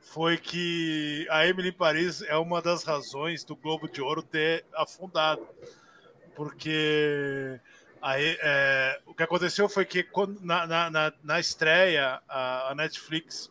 [0.00, 4.64] foi que a Emily em Paris é uma das razões do Globo de Ouro ter
[4.76, 5.44] afundado.
[6.36, 7.58] Porque
[8.04, 12.74] aí, é, o que aconteceu foi que quando, na, na, na, na estreia, a, a
[12.74, 13.50] Netflix,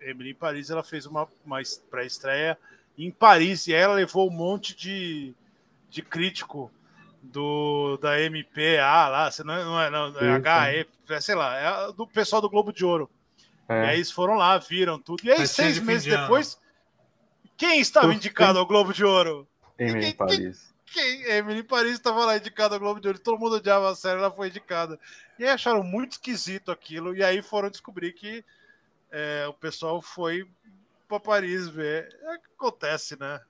[0.00, 2.58] Emily em Paris, ela fez uma, uma es- pré-estreia
[2.98, 5.34] em Paris e aí ela levou um monte de,
[5.90, 6.70] de crítico
[7.22, 10.80] do da MPA lá, você não, não é, não, é.
[10.80, 13.10] HE, é, sei lá, é a- do pessoal do Globo de Ouro.
[13.68, 13.86] E É.
[13.88, 15.24] aí eles foram lá, viram tudo.
[15.24, 16.56] E aí, Festinha seis meses de depois,
[17.56, 19.48] quem estava indicado ao Globo de Ouro?
[19.78, 20.38] Emily in Paris.
[20.38, 20.75] Quem?
[21.26, 23.18] Emily Paris estava lá indicada ao Globo de Ouro.
[23.18, 24.98] Todo mundo odiava a série, ela foi indicada.
[25.38, 27.14] E aí acharam muito esquisito aquilo.
[27.14, 28.44] E aí foram descobrir que
[29.10, 30.46] é, o pessoal foi
[31.08, 32.08] para Paris ver.
[32.22, 33.40] É o que acontece, né?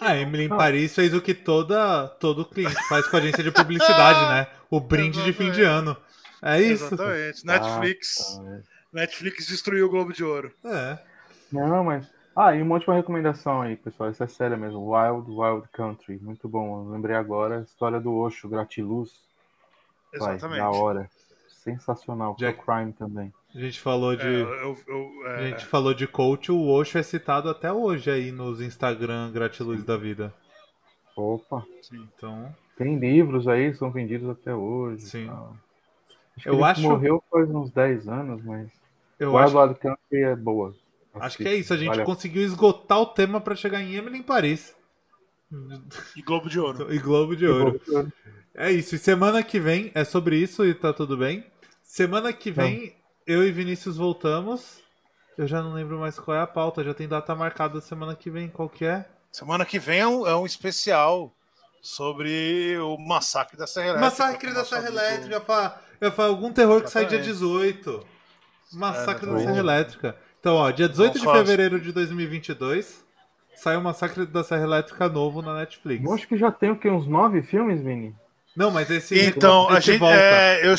[0.00, 0.56] A Emily em Ah.
[0.56, 4.46] Paris fez o que toda, todo cliente faz com a agência de publicidade, né?
[4.70, 5.96] O brinde de fim de ano.
[6.42, 6.86] É isso.
[6.86, 7.46] Exatamente.
[7.46, 8.40] Netflix.
[8.40, 8.60] Ah.
[8.92, 10.52] Netflix destruiu o Globo de Ouro.
[10.64, 10.98] É.
[11.52, 12.06] Não, mas.
[12.36, 14.08] Ah, e uma última recomendação aí, pessoal.
[14.10, 14.92] Essa é séria mesmo.
[14.92, 16.18] Wild Wild Country.
[16.20, 16.84] Muito bom.
[16.84, 17.60] Eu lembrei agora.
[17.60, 19.22] História do Osho, Gratiluz.
[20.12, 20.58] Exatamente.
[20.58, 21.08] da hora.
[21.48, 22.34] Sensacional.
[22.38, 23.32] Jack- Pro Crime também.
[23.54, 24.26] A gente falou É, de.
[24.26, 28.32] eu, eu- é, A gente falou de coach, o Osho é citado até hoje aí
[28.32, 30.34] nos Instagram gratiluz da vida.
[31.16, 31.64] Opa.
[31.92, 35.02] Então, Tem livros aí que são vendidos até hoje.
[35.02, 35.28] Sim.
[35.30, 38.68] Acho Eu que ele acho- morreu faz uns 10 anos, mas.
[39.20, 40.74] eu Wild acho, Wild Country é boa.
[41.14, 41.72] Acho que é isso.
[41.72, 44.74] A gente Vale a- conseguiu esgotar o tema pra chegar em Emily em Paris.
[46.16, 46.92] E Globo de Ouro.
[46.92, 47.80] E Globo de Ouro.
[48.54, 48.94] É isso.
[48.94, 51.44] E semana que vem é sobre isso e tá tudo bem.
[51.82, 52.96] Semana que vem,
[53.26, 54.80] eu e Vinícius voltamos.
[55.36, 56.82] Eu já não lembro mais qual é a pauta.
[56.84, 58.48] Já tem data marcada semana que vem.
[58.48, 59.04] Qual que é?
[59.30, 61.34] Semana que vem é um, é um especial
[61.82, 64.04] sobre o massacre da Serra Elétrica.
[64.06, 65.40] Massacre da Serra Elétrica.
[65.40, 65.80] Fa...
[66.00, 67.38] Eu falo algum terror que sai dia Exatamente.
[67.40, 68.06] 18.
[68.72, 69.42] Massacre da exatamente.
[69.44, 70.16] Serra Elétrica.
[70.44, 71.38] Então, ó, dia 18 de Não faz.
[71.48, 73.02] fevereiro de 2022
[73.56, 76.04] sai o Massacre da Serra Elétrica novo na Netflix.
[76.04, 76.90] Eu acho que já tem o quê?
[76.90, 78.14] Uns nove filmes, Vini?
[78.54, 80.14] Não, mas esse Então, a esse gente, volta.
[80.18, 80.74] é, eu,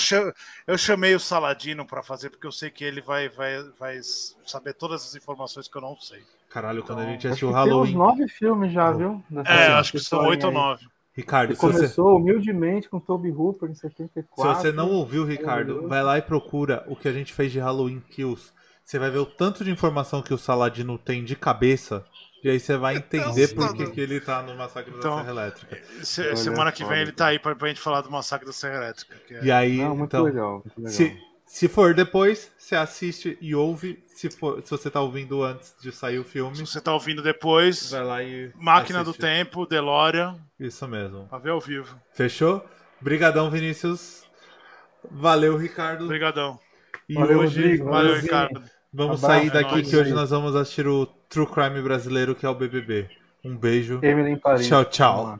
[0.67, 3.99] eu chamei o Saladino para fazer, porque eu sei que ele vai, vai, vai
[4.45, 6.21] saber todas as informações que eu não sei.
[6.47, 7.91] Caralho, quando a Então, gente assistiu o Halloween.
[7.91, 9.23] tem uns nove filmes já, viu?
[9.47, 10.85] É, acho que são oito ou nove.
[11.15, 14.61] Ricardo, se você, começou humildemente com Toby Hooper em se 74.
[14.61, 18.03] você não ouviu, Ricardo, vai lá e procura o que a gente fez de Halloween
[18.11, 18.53] Kills.
[18.85, 22.05] Você vai ver o tanto de informação que o Saladino tem de cabeça
[22.43, 25.31] E aí você vai entender por que, que ele tá no Massacre Então, da Serra
[25.31, 25.81] Elétrica.
[26.03, 28.75] Se- semana que vem ele tá aí pra, pra gente falar do massacre da Serra
[28.75, 29.15] Elétrica.
[29.27, 30.51] que é- E aí, Não, muito então, legal.
[30.63, 30.91] Muito legal.
[30.93, 31.17] se,
[31.47, 34.03] se for depois, você assiste e ouve.
[34.07, 37.21] Se, for, se você tá ouvindo antes de sair o filme, Se você tá ouvindo
[37.23, 38.51] depois, vai lá e.
[38.55, 39.21] Máquina do assiste.
[39.21, 41.27] Tempo, DeLorean, Isso mesmo.
[41.27, 41.99] pra ver ao vivo.
[42.13, 42.63] Fechou?
[43.01, 44.23] Brigadão, Vinícius.
[45.11, 46.05] Valeu, Ricardo.
[46.05, 46.59] Obrigadão.
[47.09, 47.85] E Valeu, hoje Rodrigo.
[47.89, 48.15] Valeu.
[48.15, 48.63] Ricardo.
[48.95, 52.49] Vamos Abraço, sair daqui que hoje nós vamos assistir o True Crime brasileiro, que é
[52.49, 53.09] o BBB.
[53.43, 53.99] Um beijo.
[54.01, 54.67] Emily em Paris.
[54.67, 55.37] Tchau, tchau.